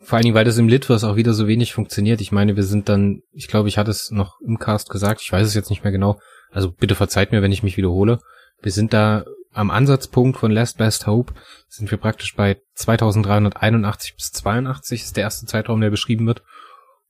[0.00, 2.20] Vor allen Dingen, weil das im Litverse auch wieder so wenig funktioniert.
[2.20, 5.32] Ich meine, wir sind dann, ich glaube, ich hatte es noch im Cast gesagt, ich
[5.32, 6.20] weiß es jetzt nicht mehr genau.
[6.50, 8.20] Also bitte verzeiht mir, wenn ich mich wiederhole.
[8.60, 11.32] Wir sind da am Ansatzpunkt von Last Best Hope,
[11.68, 16.42] sind wir praktisch bei 2381 bis 82, ist der erste Zeitraum, der beschrieben wird.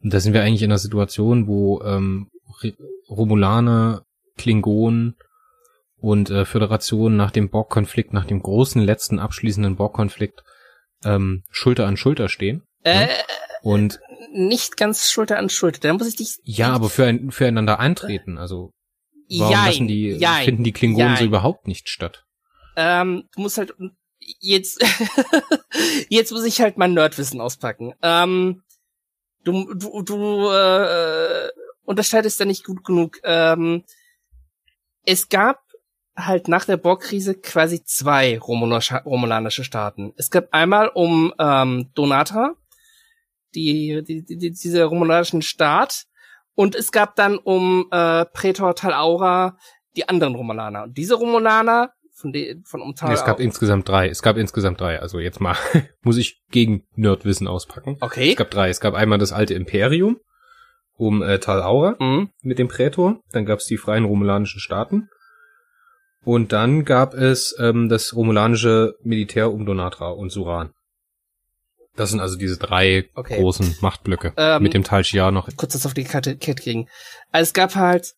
[0.04, 2.30] Und da sind wir eigentlich in einer Situation, wo ähm,
[3.08, 4.04] Romulaner,
[4.36, 5.16] Klingonen
[5.96, 10.42] und äh, Föderation nach dem Borg-Konflikt, nach dem großen letzten abschließenden Borg-Konflikt
[11.04, 12.62] ähm, Schulter an Schulter stehen.
[12.82, 13.08] äh,
[13.62, 13.98] Und
[14.32, 15.80] nicht ganz Schulter an Schulter.
[15.80, 16.36] Da muss ich dich.
[16.44, 18.36] ja, aber für ein, füreinander eintreten.
[18.36, 18.72] Also
[19.38, 21.18] warum jein, lassen die, jein, finden die Klingonen jein.
[21.18, 22.24] so überhaupt nicht statt?
[22.76, 23.72] Ähm, du musst halt
[24.40, 24.82] jetzt
[26.08, 27.94] jetzt muss ich halt mein Nerdwissen auspacken.
[28.02, 28.62] Ähm,
[29.44, 31.48] du du du äh,
[31.84, 33.18] unterscheidest da nicht gut genug.
[33.24, 33.84] Ähm,
[35.04, 35.60] es gab
[36.16, 40.12] halt nach der Borg-Krise quasi zwei Romulanische, Staaten.
[40.16, 42.54] Es gab einmal um ähm, Donata,
[43.54, 46.06] die, die, die dieser romulanischen Staat,
[46.54, 49.58] und es gab dann um äh, Praetor Tal Aura
[49.96, 50.84] die anderen Romulaner.
[50.84, 54.08] Und diese Romulaner von, de, von um Tal es gab insgesamt drei.
[54.08, 55.00] Es gab insgesamt drei.
[55.00, 55.56] Also jetzt mal
[56.02, 57.96] muss ich gegen Nerdwissen auspacken.
[58.00, 58.30] Okay.
[58.30, 58.68] Es gab drei.
[58.68, 60.18] Es gab einmal das alte Imperium
[60.96, 62.30] um äh, Tal Aura Mhm.
[62.42, 63.20] mit dem Prätor.
[63.32, 65.08] Dann gab es die freien romulanischen Staaten.
[66.24, 70.70] Und dann gab es ähm, das romulanische Militär um Donatra und Suran.
[71.96, 73.40] Das sind also diese drei Okay.
[73.40, 74.32] großen Machtblöcke.
[74.36, 75.48] Ähm, mit dem Tal Shiar noch.
[75.56, 76.88] kurz das auf die Karte Kette kriegen.
[77.32, 78.14] Also es gab halt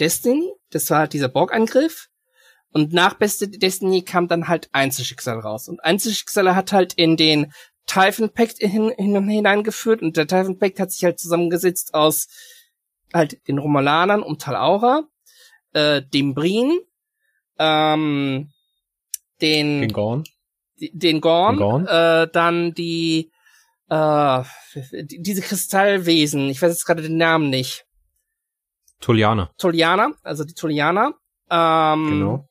[0.00, 2.07] Destiny, das war halt dieser Borg-Angriff.
[2.72, 5.68] Und nach Beste Destiny kam dann halt Einzelschicksal raus.
[5.68, 7.52] Und Einzelschicksal hat halt in den
[7.86, 10.02] Typhon Pact hin, hin und hineingeführt.
[10.02, 12.28] Und der Typhon Pact hat sich halt zusammengesetzt aus
[13.14, 15.04] halt den Romulanern um Tal Aura,
[15.72, 16.78] äh, dem Breen,
[17.58, 18.50] ähm,
[19.40, 20.24] den, Den Gorn.
[20.78, 21.86] den Gorn, Den Gorn?
[21.86, 23.30] Äh, dann die
[23.88, 24.42] äh,
[24.74, 27.86] die- diese Kristallwesen, ich weiß jetzt gerade den Namen nicht.
[29.00, 29.50] Tolianer.
[29.56, 31.14] Tolianer, also die Tolianer.
[31.50, 32.47] Ähm, Genau.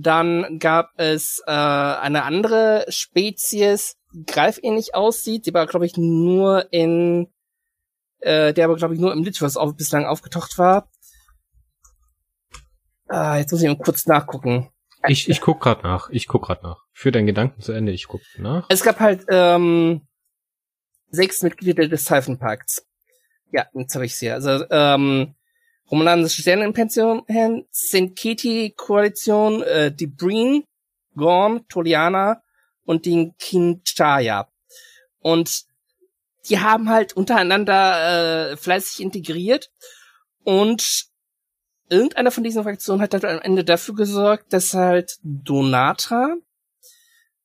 [0.00, 6.72] Dann gab es äh, eine andere Spezies, die greifähnlich aussieht, die aber, glaube ich, nur
[6.72, 7.28] in
[8.20, 10.90] äh, der aber, glaube ich, nur im Litverse auf, bislang aufgetaucht war.
[13.08, 14.70] Ah, jetzt muss ich mal kurz nachgucken.
[15.06, 16.10] Ich, ich guck grad nach.
[16.10, 16.84] Ich guck grad nach.
[16.92, 17.92] Für deinen Gedanken zu Ende.
[17.92, 18.66] Ich guck nach.
[18.68, 20.06] Es gab halt ähm,
[21.10, 22.86] sechs Mitglieder des Typhon Pakts.
[23.50, 24.30] Ja, jetzt habe ich sie.
[24.30, 25.34] Also ähm,
[25.90, 27.22] Romulanische Sternenpension,
[27.72, 28.14] St.
[28.14, 30.64] Kitty-Koalition, äh, die Breen,
[31.16, 32.42] Gorn, Toliana
[32.84, 34.48] und den Kinchaya.
[35.20, 35.64] Und
[36.48, 39.70] die haben halt untereinander äh, fleißig integriert
[40.44, 41.08] und
[41.90, 46.36] irgendeiner von diesen Fraktionen hat halt am Ende dafür gesorgt, dass halt Donata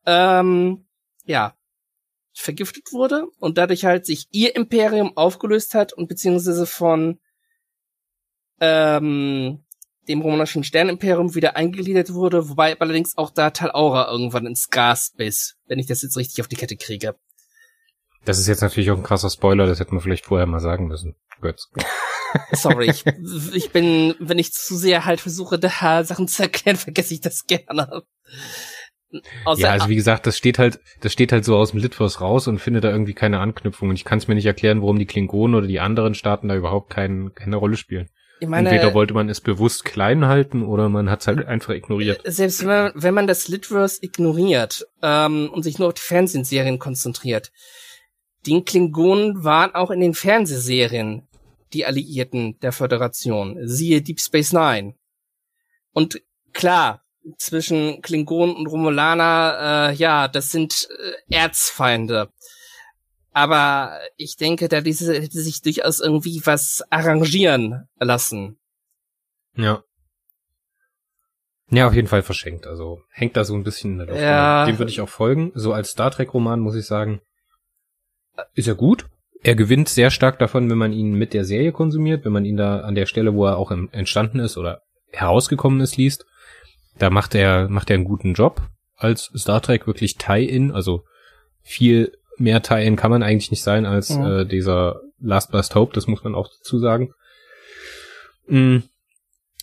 [0.05, 0.85] ähm,
[1.25, 1.55] ja
[2.33, 7.19] vergiftet wurde und dadurch halt sich ihr Imperium aufgelöst hat und beziehungsweise von
[8.59, 9.63] ähm,
[10.07, 15.13] dem romanischen Sternimperium wieder eingegliedert wurde, wobei allerdings auch da Tal Aura irgendwann ins Gas
[15.15, 17.15] biss, wenn ich das jetzt richtig auf die Kette kriege.
[18.25, 20.87] Das ist jetzt natürlich auch ein krasser Spoiler, das hätten wir vielleicht vorher mal sagen
[20.87, 21.15] müssen.
[21.41, 21.69] Götz.
[22.51, 23.05] Sorry, ich,
[23.53, 27.45] ich bin, wenn ich zu sehr halt versuche, da Sachen zu erklären, vergesse ich das
[27.45, 28.03] gerne.
[29.45, 32.19] Außer ja, also wie gesagt, das steht halt, das steht halt so aus dem Litverse
[32.19, 33.89] raus und findet da irgendwie keine Anknüpfung.
[33.89, 36.55] Und ich kann es mir nicht erklären, warum die Klingonen oder die anderen Staaten da
[36.55, 38.09] überhaupt kein, keine Rolle spielen.
[38.43, 41.73] Ich meine, Entweder wollte man es bewusst klein halten oder man hat es halt einfach
[41.73, 42.19] ignoriert.
[42.25, 46.77] Selbst wenn man, wenn man das Litverse ignoriert ähm, und sich nur auf die Fernsehserien
[46.77, 47.53] konzentriert,
[48.45, 51.25] die Klingonen waren auch in den Fernsehserien
[51.71, 53.65] die Alliierten der Föderation.
[53.65, 54.95] Siehe Deep Space Nine.
[55.93, 56.21] Und
[56.51, 57.01] klar,
[57.37, 60.89] zwischen Klingonen und Romulaner, äh, ja, das sind
[61.29, 62.29] äh, Erzfeinde.
[63.33, 68.57] Aber ich denke, da diese hätte sich durchaus irgendwie was arrangieren lassen.
[69.55, 69.83] Ja.
[71.69, 72.67] Ja, auf jeden Fall verschenkt.
[72.67, 74.21] Also hängt da so ein bisschen in der Luft.
[74.21, 74.65] Ja.
[74.65, 75.51] Dem würde ich auch folgen.
[75.55, 77.21] So als Star Trek-Roman muss ich sagen,
[78.53, 79.07] ist er gut.
[79.41, 82.57] Er gewinnt sehr stark davon, wenn man ihn mit der Serie konsumiert, wenn man ihn
[82.57, 86.25] da an der Stelle, wo er auch entstanden ist oder herausgekommen ist, liest.
[86.97, 88.61] Da macht er, macht er einen guten Job
[88.95, 91.03] als Star Trek wirklich Tie-In, also
[91.61, 94.25] viel mehr Tie-In kann man eigentlich nicht sein als mhm.
[94.25, 97.13] äh, dieser Last Last Hope, das muss man auch dazu sagen.
[98.47, 98.79] Mm,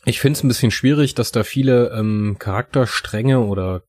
[0.06, 3.82] ich finde es ein bisschen schwierig, dass da viele ähm, Charakterstränge oder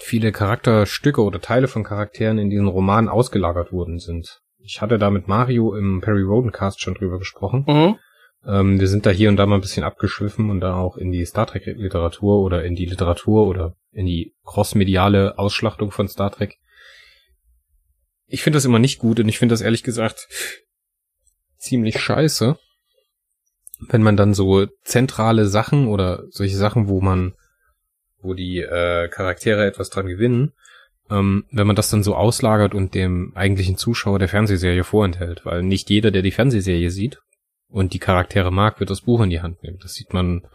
[0.00, 4.40] viele Charakterstücke oder Teile von Charakteren in diesen Roman ausgelagert worden sind.
[4.58, 7.64] Ich hatte da mit Mario im Perry Rodencast schon drüber gesprochen.
[7.66, 7.96] Mhm.
[8.46, 11.10] Ähm, wir sind da hier und da mal ein bisschen abgeschwiffen und da auch in
[11.10, 16.30] die Star Trek Literatur oder in die Literatur oder in die crossmediale Ausschlachtung von Star
[16.30, 16.58] Trek
[18.28, 20.28] ich finde das immer nicht gut und ich finde das ehrlich gesagt
[21.56, 22.58] ziemlich scheiße,
[23.88, 27.34] wenn man dann so zentrale Sachen oder solche Sachen, wo man,
[28.20, 30.52] wo die äh, Charaktere etwas dran gewinnen,
[31.10, 35.62] ähm, wenn man das dann so auslagert und dem eigentlichen Zuschauer der Fernsehserie vorenthält, weil
[35.62, 37.20] nicht jeder, der die Fernsehserie sieht
[37.68, 39.78] und die Charaktere mag, wird das Buch in die Hand nehmen.
[39.80, 40.46] Das sieht man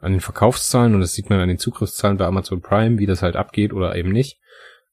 [0.00, 3.22] an den Verkaufszahlen und das sieht man an den Zugriffszahlen bei Amazon Prime, wie das
[3.22, 4.38] halt abgeht oder eben nicht.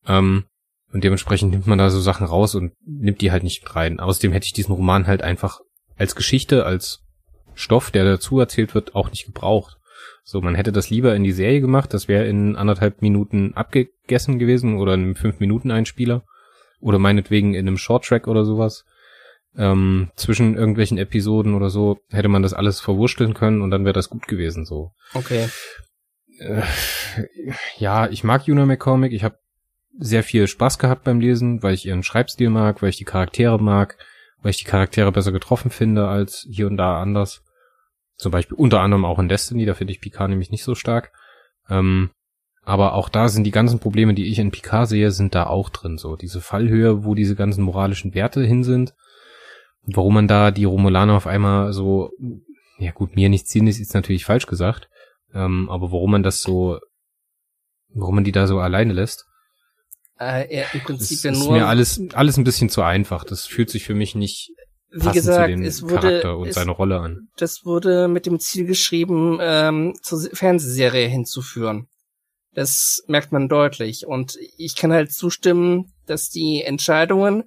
[0.07, 0.45] Ähm,
[0.93, 3.99] und dementsprechend nimmt man da so Sachen raus und nimmt die halt nicht rein.
[3.99, 5.59] Außerdem hätte ich diesen Roman halt einfach
[5.97, 7.03] als Geschichte, als
[7.55, 9.77] Stoff, der dazu erzählt wird, auch nicht gebraucht.
[10.23, 14.39] So, man hätte das lieber in die Serie gemacht, das wäre in anderthalb Minuten abgegessen
[14.39, 16.23] gewesen oder in einem fünf Minuten Einspieler
[16.79, 18.85] oder meinetwegen in einem Shorttrack oder sowas.
[19.57, 23.93] Ähm, zwischen irgendwelchen Episoden oder so hätte man das alles verwurschteln können und dann wäre
[23.93, 24.91] das gut gewesen so.
[25.13, 25.47] Okay.
[26.37, 26.61] Äh,
[27.77, 29.39] ja, ich mag Yuna McCormick, ich habe
[29.99, 33.61] sehr viel Spaß gehabt beim Lesen, weil ich ihren Schreibstil mag, weil ich die Charaktere
[33.61, 33.97] mag,
[34.41, 37.43] weil ich die Charaktere besser getroffen finde als hier und da anders.
[38.15, 41.11] Zum Beispiel unter anderem auch in Destiny, da finde ich Picard nämlich nicht so stark.
[41.69, 42.11] Ähm,
[42.63, 45.69] aber auch da sind die ganzen Probleme, die ich in Picard sehe, sind da auch
[45.69, 45.97] drin.
[45.97, 48.93] So diese Fallhöhe, wo diese ganzen moralischen Werte hin sind.
[49.85, 52.11] warum man da die Romulaner auf einmal so,
[52.77, 54.89] ja gut, mir nicht ziehen ist, ist natürlich falsch gesagt.
[55.33, 56.79] Ähm, aber warum man das so,
[57.93, 59.26] warum man die da so alleine lässt.
[60.19, 61.41] Äh, er im Prinzip das ja nur.
[61.41, 63.23] Ist mir alles, alles ein bisschen zu einfach.
[63.23, 64.51] Das fühlt sich für mich nicht
[64.89, 66.55] wie gesagt, es wurde, es.
[67.35, 71.87] Das wurde mit dem Ziel geschrieben, ähm, zur Fernsehserie hinzuführen.
[72.53, 74.07] Das merkt man deutlich.
[74.07, 77.43] Und ich kann halt zustimmen, dass die Entscheidungen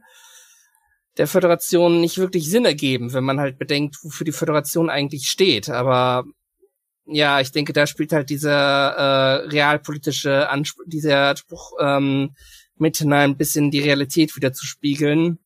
[1.16, 5.68] der Föderation nicht wirklich Sinn ergeben, wenn man halt bedenkt, wofür die Föderation eigentlich steht.
[5.70, 6.24] Aber
[7.06, 12.34] ja, ich denke, da spielt halt dieser äh, realpolitische Anspruch, dieser Anspruch ähm,
[12.80, 15.38] mit hinein, ein bisschen die Realität wieder zu spiegeln,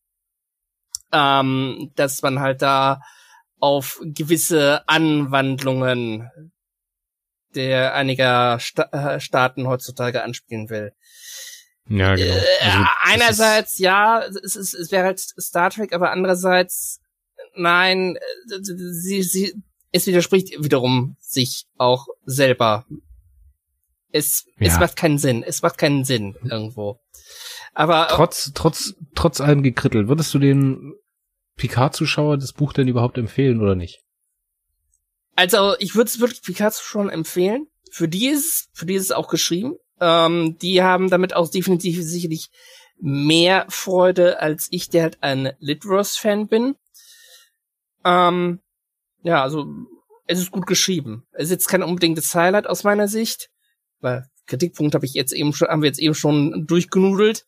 [1.13, 3.01] ähm, dass man halt da
[3.61, 6.31] auf gewisse Anwandlungen
[7.55, 10.93] der einiger Sta äh, Staaten heutzutage anspielen will.
[11.89, 12.35] Ja, genau.
[12.35, 17.01] Äh, also, äh, einerseits, ja, es, ist, es wäre halt Star Trek, aber andererseits,
[17.55, 18.19] nein,
[18.61, 19.55] sie, sie,
[19.93, 22.87] es widerspricht wiederum sich auch selber.
[24.11, 24.69] Es, ja.
[24.69, 25.43] es macht keinen Sinn.
[25.43, 27.01] Es macht keinen Sinn irgendwo.
[27.75, 30.95] Aber trotz trotz trotz allem gekrittelt, würdest du den
[31.57, 34.01] Picard-Zuschauer das Buch denn überhaupt empfehlen oder nicht?
[35.37, 37.67] Also, ich würde es wirklich Picard schon empfehlen.
[37.91, 39.75] Für die ist, für die ist es auch geschrieben.
[40.01, 42.49] Ähm, die haben damit auch definitiv sicherlich
[43.01, 46.77] mehr Freude als ich, der halt ein Litverse-Fan bin.
[48.05, 48.61] Ähm,
[49.23, 49.67] ja, also
[50.27, 51.27] es ist gut geschrieben.
[51.33, 53.51] Es ist jetzt kein unbedingtes Highlight aus meiner Sicht,
[54.01, 57.45] weil Kritikpunkt habe ich jetzt eben schon, haben wir jetzt eben schon durchgenudelt.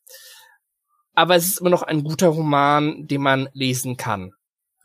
[1.14, 4.32] Aber es ist immer noch ein guter Roman, den man lesen kann.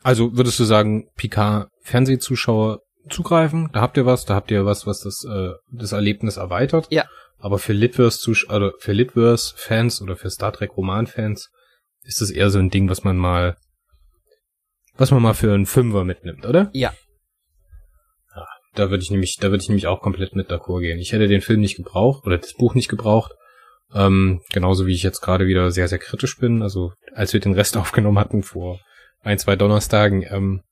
[0.02, 3.68] Also würdest du sagen, Picard Fernsehzuschauer zugreifen?
[3.72, 6.86] Da habt ihr was, da habt ihr was, was das, äh, das Erlebnis erweitert.
[6.90, 7.04] Ja.
[7.38, 11.50] Aber für Litverse also für Litverse Fans oder für Star Trek Roman Fans
[12.04, 13.56] ist das eher so ein Ding, was man mal
[14.96, 16.70] was man mal für einen Fünfer mitnimmt, oder?
[16.72, 16.92] Ja.
[18.74, 20.98] Ja da würde ich nämlich, da würde ich nämlich auch komplett mit d'accord gehen.
[20.98, 23.32] Ich hätte den Film nicht gebraucht oder das Buch nicht gebraucht.
[23.94, 26.62] Ähm, genauso wie ich jetzt gerade wieder sehr, sehr kritisch bin.
[26.62, 28.80] Also als wir den Rest aufgenommen hatten vor
[29.20, 30.62] ein, zwei Donnerstagen, ähm,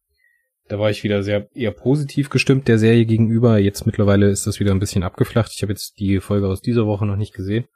[0.69, 3.59] da war ich wieder sehr eher positiv gestimmt der Serie gegenüber.
[3.59, 5.53] Jetzt mittlerweile ist das wieder ein bisschen abgeflacht.
[5.55, 7.67] Ich habe jetzt die Folge aus dieser Woche noch nicht gesehen.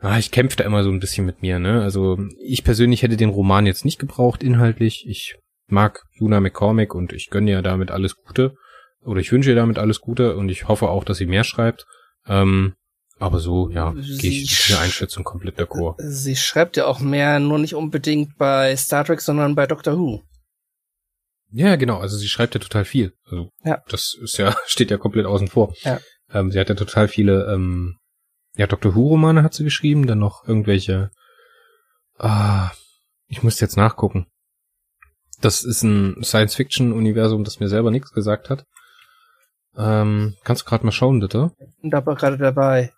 [0.00, 1.82] Ah, ich kämpfe da immer so ein bisschen mit mir, ne?
[1.82, 5.06] Also ich persönlich hätte den Roman jetzt nicht gebraucht inhaltlich.
[5.06, 5.36] Ich
[5.66, 8.54] mag Luna McCormick und ich gönne ihr damit alles Gute.
[9.04, 11.86] Oder ich wünsche ihr damit alles Gute und ich hoffe auch, dass sie mehr schreibt.
[12.26, 12.74] Ähm,
[13.18, 15.96] aber so, ja, gehe ich mit der Einschätzung komplett d'accord.
[15.98, 20.22] Sie schreibt ja auch mehr, nur nicht unbedingt bei Star Trek, sondern bei Doctor Who.
[21.52, 21.98] Ja, genau.
[21.98, 23.12] Also sie schreibt ja total viel.
[23.24, 23.82] Also ja.
[23.88, 25.74] das ist ja steht ja komplett außen vor.
[25.82, 26.00] Ja.
[26.32, 27.52] Ähm, sie hat ja total viele.
[27.52, 27.98] Ähm,
[28.56, 31.10] ja, Doctor Who Romane hat sie geschrieben, dann noch irgendwelche.
[32.18, 32.70] Ah,
[33.26, 34.26] ich muss jetzt nachgucken.
[35.40, 38.64] Das ist ein Science-Fiction-Universum, das mir selber nichts gesagt hat.
[39.76, 41.52] Ähm, kannst du gerade mal schauen, bitte?
[41.82, 42.92] Da war gerade dabei.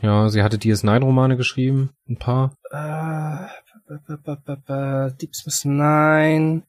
[0.00, 2.54] Ja, sie hatte DS9-Romane geschrieben, ein paar.
[2.70, 3.46] Uh,
[5.20, 6.64] Deep Space Nine,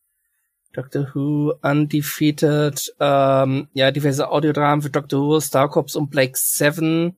[0.73, 7.17] Doctor Who, Undefeated, ähm, ja, diverse Audiodramen für Doctor Who, Star Cops und Black Seven.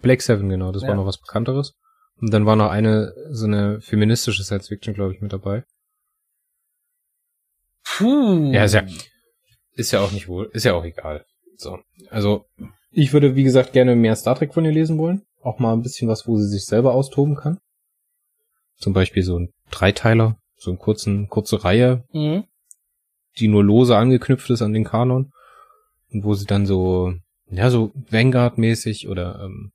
[0.00, 0.88] Black Seven, genau, das ja.
[0.88, 1.74] war noch was Bekannteres.
[2.18, 5.64] Und dann war noch eine, so eine feministische Science Fiction, glaube ich, mit dabei.
[7.84, 8.52] Puh.
[8.52, 8.84] Ja, ist ja,
[9.76, 11.24] ist ja auch nicht wohl, ist ja auch egal.
[11.56, 11.78] So.
[12.10, 12.44] Also,
[12.90, 15.22] ich würde, wie gesagt, gerne mehr Star Trek von ihr lesen wollen.
[15.42, 17.58] Auch mal ein bisschen was, wo sie sich selber austoben kann.
[18.78, 22.44] Zum Beispiel so ein Dreiteiler, so eine kurzen, kurze Reihe, mhm.
[23.38, 25.30] die nur lose angeknüpft ist an den Kanon.
[26.10, 27.14] Und wo sie dann so,
[27.50, 29.72] ja, so Vanguard-mäßig oder ähm,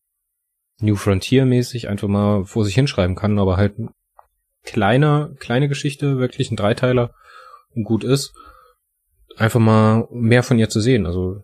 [0.80, 3.76] New Frontier-mäßig einfach mal vor sich hinschreiben kann, aber halt
[4.64, 7.14] kleiner, kleine Geschichte, wirklich ein Dreiteiler
[7.76, 8.34] und gut ist,
[9.38, 11.06] einfach mal mehr von ihr zu sehen.
[11.06, 11.44] Also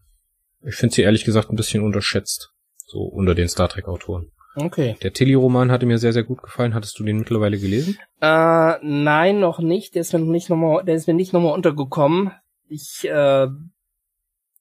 [0.64, 2.52] ich finde sie ehrlich gesagt ein bisschen unterschätzt,
[2.86, 4.32] so unter den Star Trek Autoren.
[4.56, 4.98] Okay.
[5.04, 6.74] Der Tilly-Roman hatte mir sehr, sehr gut gefallen.
[6.74, 7.98] Hattest du den mittlerweile gelesen?
[8.22, 9.94] Äh, nein, noch nicht.
[9.94, 12.32] Der ist mir nicht nochmal, der ist mir nicht nochmal untergekommen.
[12.68, 13.48] Ich, äh,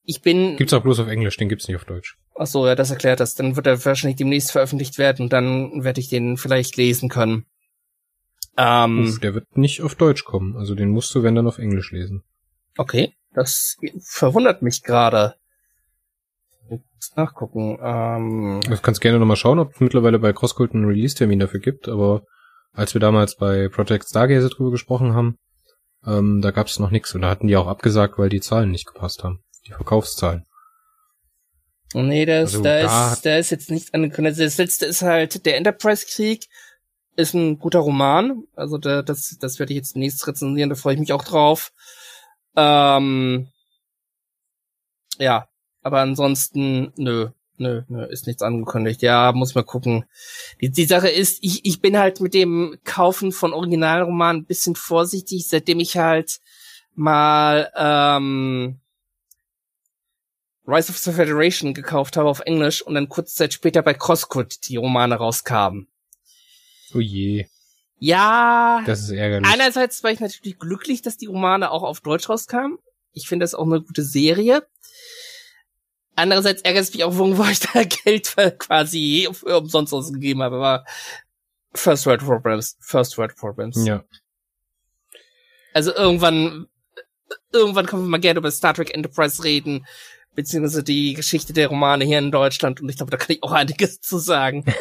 [0.04, 0.56] ich bin.
[0.56, 2.18] Gibt's auch bloß auf Englisch, den gibt's nicht auf Deutsch.
[2.34, 3.34] Ach so, ja, das erklärt das.
[3.34, 7.46] Dann wird er wahrscheinlich demnächst veröffentlicht werden und dann werde ich den vielleicht lesen können.
[8.58, 10.56] Ähm, Uff, der wird nicht auf Deutsch kommen.
[10.56, 12.22] Also den musst du, wenn dann, auf Englisch lesen.
[12.76, 15.34] Okay, das verwundert mich gerade.
[17.14, 17.78] Nachgucken.
[17.80, 21.88] Ähm, du kannst gerne nochmal schauen, ob es mittlerweile bei Crosscult einen Release-Termin dafür gibt,
[21.88, 22.22] aber
[22.72, 25.38] als wir damals bei Project Stargazer drüber gesprochen haben,
[26.06, 28.70] ähm, da gab es noch nichts und da hatten die auch abgesagt, weil die Zahlen
[28.70, 29.42] nicht gepasst haben.
[29.66, 30.44] Die Verkaufszahlen.
[31.94, 34.38] Nee, das, also, da, da, ist, da ist jetzt nichts angekündigt.
[34.38, 36.46] Das letzte ist halt der Enterprise-Krieg,
[37.16, 38.42] ist ein guter Roman.
[38.54, 41.72] Also da, das, das werde ich jetzt nächstes rezensieren, da freue ich mich auch drauf.
[42.56, 43.48] Ähm,
[45.18, 45.48] ja,
[45.82, 47.28] aber ansonsten, nö,
[47.58, 49.02] nö, nö, ist nichts angekündigt.
[49.02, 50.04] Ja, muss mal gucken.
[50.60, 54.74] Die, die Sache ist, ich, ich bin halt mit dem Kaufen von Originalromanen ein bisschen
[54.74, 56.40] vorsichtig, seitdem ich halt
[56.94, 58.80] mal ähm,
[60.66, 64.68] Rise of the Federation gekauft habe auf Englisch und dann kurze Zeit später bei Crosscut
[64.68, 65.86] die Romane rauskamen.
[66.94, 67.46] Oh je.
[67.98, 68.82] Ja.
[68.86, 69.50] Das ist ärgerlich.
[69.50, 72.78] Einerseits war ich natürlich glücklich, dass die Romane auch auf Deutsch rauskamen.
[73.12, 74.66] Ich finde das auch eine gute Serie.
[76.14, 80.56] Andererseits ärgert es mich auch, wo ich da Geld quasi umsonst ausgegeben habe.
[80.56, 80.84] Aber
[81.74, 82.76] First World Problems.
[82.80, 83.84] First World Problems.
[83.86, 84.04] Ja.
[85.74, 86.68] Also irgendwann,
[87.52, 89.86] irgendwann können wir mal gerne über Star Trek Enterprise reden,
[90.34, 92.80] beziehungsweise die Geschichte der Romane hier in Deutschland.
[92.80, 94.64] Und ich glaube, da kann ich auch einiges zu sagen.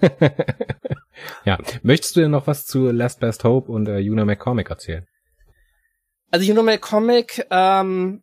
[1.44, 1.58] ja.
[1.82, 5.06] Möchtest du denn noch was zu Last Best Hope und äh, Una McCormick erzählen?
[6.30, 8.22] Also Una McCormick ähm,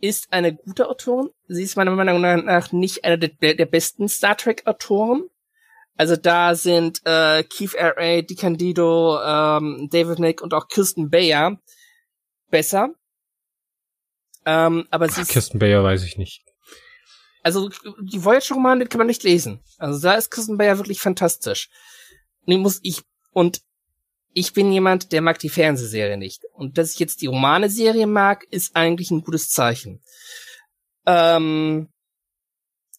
[0.00, 1.30] ist eine gute Autorin.
[1.48, 5.24] Sie ist meiner Meinung nach nicht eine der, der besten Star Trek Autoren.
[5.96, 11.58] Also da sind äh, Keith R.A., DiCandido, ähm, David Nick und auch Kirsten Bayer
[12.50, 12.90] besser.
[14.46, 16.44] Ähm, aber sie Ach, Kirsten Bayer weiß ich nicht.
[17.42, 17.70] Also
[18.00, 19.60] die Voyager-Romane kann man nicht lesen.
[19.78, 21.70] Also da ist Kirsten Bayer wirklich fantastisch.
[22.44, 23.02] Nee, muss ich
[23.32, 23.60] und
[24.32, 26.44] ich bin jemand, der mag die Fernsehserie nicht.
[26.52, 30.00] Und dass ich jetzt die Romane-Serie mag, ist eigentlich ein gutes Zeichen.
[31.06, 31.88] Ähm,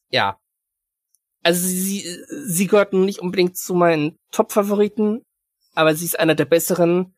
[0.10, 0.40] ja.
[1.44, 2.06] Also sie,
[2.46, 5.22] sie gehört nicht unbedingt zu meinen Top-Favoriten,
[5.74, 7.16] aber sie ist einer der besseren.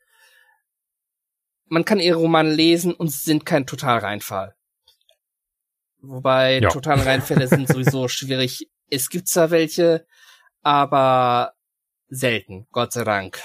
[1.66, 4.54] Man kann ihre Romane lesen und sie sind kein Totalreinfall.
[6.02, 6.70] Wobei Ja.
[6.70, 8.70] Totalreinfälle sind sowieso schwierig.
[8.90, 10.06] Es gibt zwar welche,
[10.62, 11.54] aber
[12.10, 13.42] selten, Gott sei Dank.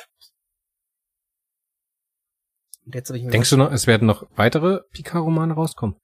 [2.85, 5.97] Denkst du noch, es werden noch weitere Picard-Romane rauskommen?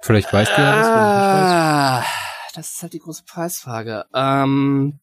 [0.00, 1.52] Vielleicht weißt du ja das, nicht weißt.
[1.52, 2.04] Ah,
[2.54, 4.04] das ist halt die große Preisfrage.
[4.14, 5.00] Ähm,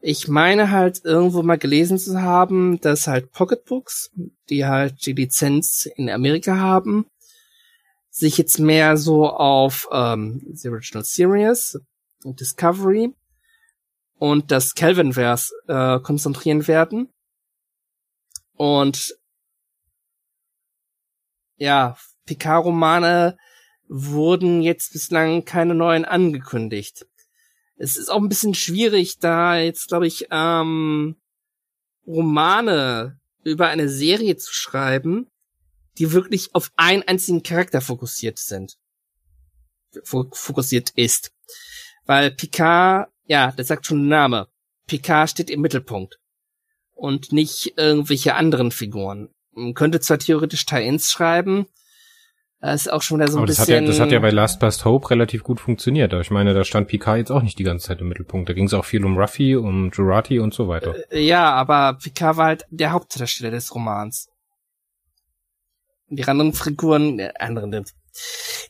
[0.00, 4.10] ich meine halt irgendwo mal gelesen zu haben, dass halt Pocketbooks,
[4.48, 7.06] die halt die Lizenz in Amerika haben,
[8.10, 11.78] sich jetzt mehr so auf ähm, The Original Series
[12.24, 13.14] und Discovery
[14.14, 17.08] und das Kelvinverse äh, konzentrieren werden.
[18.54, 19.16] Und
[21.56, 21.96] ja,
[22.26, 23.36] Picard-Romane
[23.88, 27.06] wurden jetzt bislang keine neuen angekündigt.
[27.82, 31.16] Es ist auch ein bisschen schwierig, da jetzt, glaube ich, ähm,
[32.06, 35.28] Romane über eine Serie zu schreiben,
[35.96, 38.76] die wirklich auf einen einzigen Charakter fokussiert sind.
[40.04, 41.32] Fo- Fokussiert ist.
[42.04, 44.48] Weil Picard, ja, das sagt schon der Name.
[44.86, 46.18] Picard steht im Mittelpunkt.
[46.92, 49.30] Und nicht irgendwelche anderen Figuren.
[49.52, 51.64] Man könnte zwar theoretisch Tie-Ins schreiben,
[52.60, 53.84] das ist auch schon wieder so ein Aber das hat, bisschen.
[53.84, 56.12] ja, das hat ja bei Last Past Hope relativ gut funktioniert.
[56.12, 58.48] Ich meine, da stand Picard jetzt auch nicht die ganze Zeit im Mittelpunkt.
[58.50, 60.94] Da ging es auch viel um Ruffy, um Jurati und so weiter.
[61.10, 64.28] Ja, aber Picard war halt der Hauptdarsteller des Romans.
[66.08, 67.86] Die anderen Figuren, äh, anderen,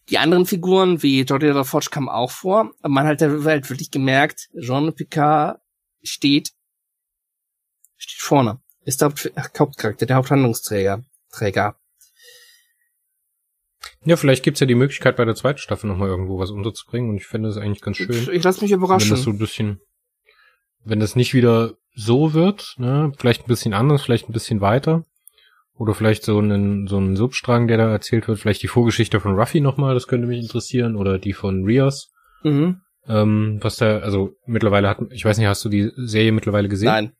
[0.08, 4.50] die anderen Figuren wie Jordi LaForge kamen auch vor, aber man hat halt wirklich gemerkt,
[4.60, 5.58] Jean Picard
[6.02, 6.52] steht,
[7.96, 8.60] steht vorne.
[8.84, 11.79] Ist der Haupt Hauptcharakter, der Haupthandlungsträger, Träger.
[14.04, 17.10] Ja, vielleicht gibt's ja die Möglichkeit, bei der zweiten Staffel nochmal irgendwo was unterzubringen.
[17.10, 18.10] Und ich finde das eigentlich ganz schön.
[18.32, 19.10] Ich lasse mich Wenn überraschen.
[19.10, 19.80] das so ein bisschen,
[20.84, 25.04] wenn das nicht wieder so wird, ne, vielleicht ein bisschen anders, vielleicht ein bisschen weiter.
[25.74, 28.38] Oder vielleicht so einen, so einen Substrang, der da erzählt wird.
[28.38, 30.94] Vielleicht die Vorgeschichte von Ruffy nochmal, das könnte mich interessieren.
[30.96, 32.10] Oder die von Rios.
[32.42, 32.80] mhm.
[33.08, 36.88] Ähm, was da, also mittlerweile hat, ich weiß nicht, hast du die Serie mittlerweile gesehen?
[36.88, 37.12] Nein,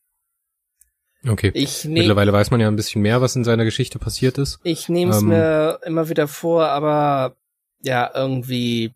[1.26, 1.51] Okay.
[1.55, 4.59] ich nehme Mittlerweile weiß man ja ein bisschen mehr, was in seiner Geschichte passiert ist.
[4.62, 7.36] Ich nehme es Ähm, mir immer wieder vor, aber
[7.82, 8.94] ja, irgendwie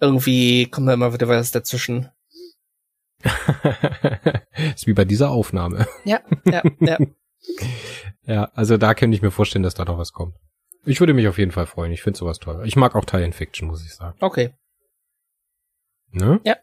[0.00, 2.10] irgendwie kommt da immer wieder was dazwischen.
[4.74, 5.86] ist wie bei dieser Aufnahme.
[6.04, 6.98] Ja, ja, ja.
[8.26, 10.36] Ja, also da könnte ich mir vorstellen, dass da noch was kommt.
[10.84, 11.90] Ich würde mich auf jeden Fall freuen.
[11.90, 12.62] Ich finde sowas toll.
[12.66, 14.16] Ich mag auch Tie-in Fiction, muss ich sagen.
[14.20, 14.54] Okay.
[16.10, 16.38] Ne?
[16.44, 16.56] Ja.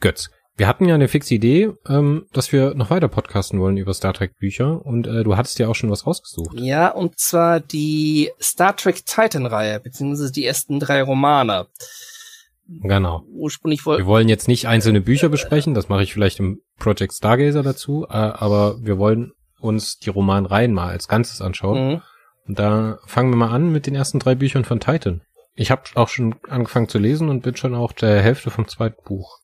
[0.00, 0.30] Götz.
[0.56, 4.12] Wir hatten ja eine fixe Idee, ähm, dass wir noch weiter podcasten wollen über Star
[4.12, 6.58] Trek Bücher und äh, du hattest ja auch schon was rausgesucht.
[6.60, 11.68] Ja, und zwar die Star Trek Titan-Reihe, beziehungsweise die ersten drei Romane.
[12.68, 13.24] Genau.
[13.28, 14.06] Ursprünglich Wir wollten.
[14.06, 18.12] wollen jetzt nicht einzelne Bücher besprechen, das mache ich vielleicht im Project Stargazer dazu, äh,
[18.12, 21.88] aber wir wollen uns die Romanreihen mal als Ganzes anschauen.
[21.94, 22.02] Mhm.
[22.46, 25.22] Und da fangen wir mal an mit den ersten drei Büchern von Titan.
[25.54, 29.02] Ich habe auch schon angefangen zu lesen und bin schon auch der Hälfte vom zweiten
[29.04, 29.38] Buch.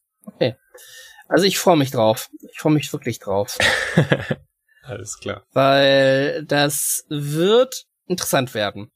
[1.29, 2.29] Also ich freue mich drauf.
[2.53, 3.59] Ich freue mich wirklich drauf.
[4.83, 5.45] Alles klar.
[5.53, 8.91] Weil das wird interessant werden.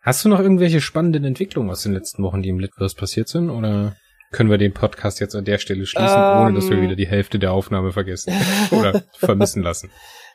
[0.00, 3.50] Hast du noch irgendwelche spannenden Entwicklungen aus den letzten Wochen, die im Litverse passiert sind?
[3.50, 3.96] Oder
[4.32, 6.82] können wir den Podcast jetzt an der Stelle schließen, ohne dass wir Ähm.
[6.82, 8.34] wieder die Hälfte der Aufnahme vergessen
[8.72, 9.90] oder vermissen lassen?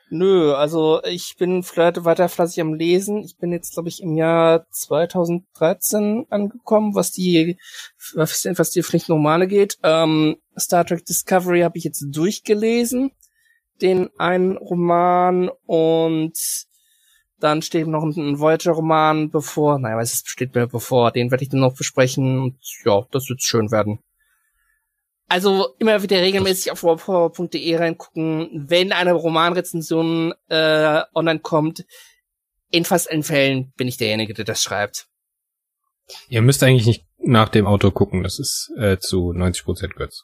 [0.09, 3.23] Nö, also ich bin vielleicht weiter fleißig am Lesen.
[3.23, 7.57] Ich bin jetzt, glaube ich, im Jahr 2013 angekommen, was die,
[8.13, 9.77] was, was die Pflicht normale geht.
[9.83, 13.11] Ähm, Star Trek Discovery habe ich jetzt durchgelesen,
[13.81, 16.37] den einen Roman und
[17.39, 19.77] dann steht noch ein Voyager-Roman bevor.
[19.77, 21.11] Naja, was steht mir bevor?
[21.11, 22.55] Den werde ich dann noch besprechen und
[22.85, 23.99] ja, das wird schön werden.
[25.29, 31.85] Also immer wieder regelmäßig auf warpower.de reingucken, wenn eine Romanrezension äh, online kommt.
[32.69, 35.07] In fast allen Fällen bin ich derjenige, der das schreibt.
[36.29, 40.23] Ihr müsst eigentlich nicht nach dem Autor gucken, das ist äh, zu 90% Götz.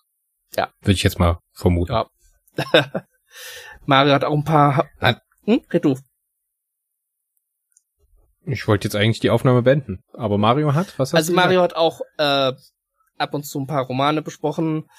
[0.56, 0.72] Ja.
[0.82, 1.92] Würde ich jetzt mal vermuten.
[1.92, 2.10] Ja.
[3.86, 4.90] Mario hat auch ein paar.
[5.00, 5.62] Hat- Hm?
[5.72, 5.98] Red du.
[8.46, 11.76] Ich wollte jetzt eigentlich die Aufnahme beenden, aber Mario hat, was hat Also Mario hat
[11.76, 12.52] auch äh,
[13.18, 14.90] ab und zu ein paar Romane besprochen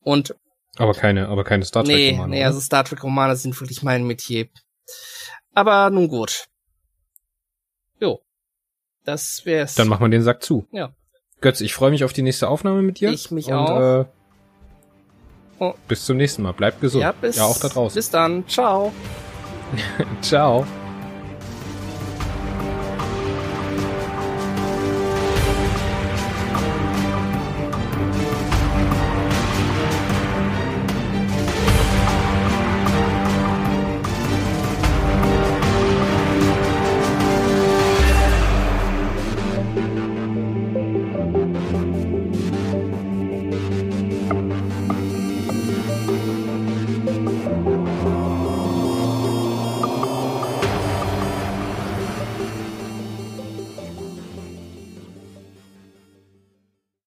[0.00, 0.34] und
[0.76, 2.30] Aber keine, aber keine Star Trek nee, Romane.
[2.30, 2.46] nee, oder?
[2.46, 4.48] also Star Trek Romane sind wirklich mein Metier.
[5.54, 6.46] Aber nun gut.
[8.00, 8.20] Jo.
[9.04, 9.74] Das wär's.
[9.74, 10.66] Dann machen wir den Sack zu.
[10.72, 10.94] Ja.
[11.40, 13.10] Götz, ich freue mich auf die nächste Aufnahme mit dir.
[13.10, 14.00] Ich mich und, auch.
[14.00, 14.04] Äh,
[15.62, 15.74] Oh.
[15.86, 16.50] Bis zum nächsten Mal.
[16.52, 17.02] Bleibt gesund.
[17.02, 17.94] ja, bis, ja, auch da draußen.
[17.94, 18.48] Bis dann.
[18.48, 18.92] Ciao.
[20.20, 20.66] Ciao.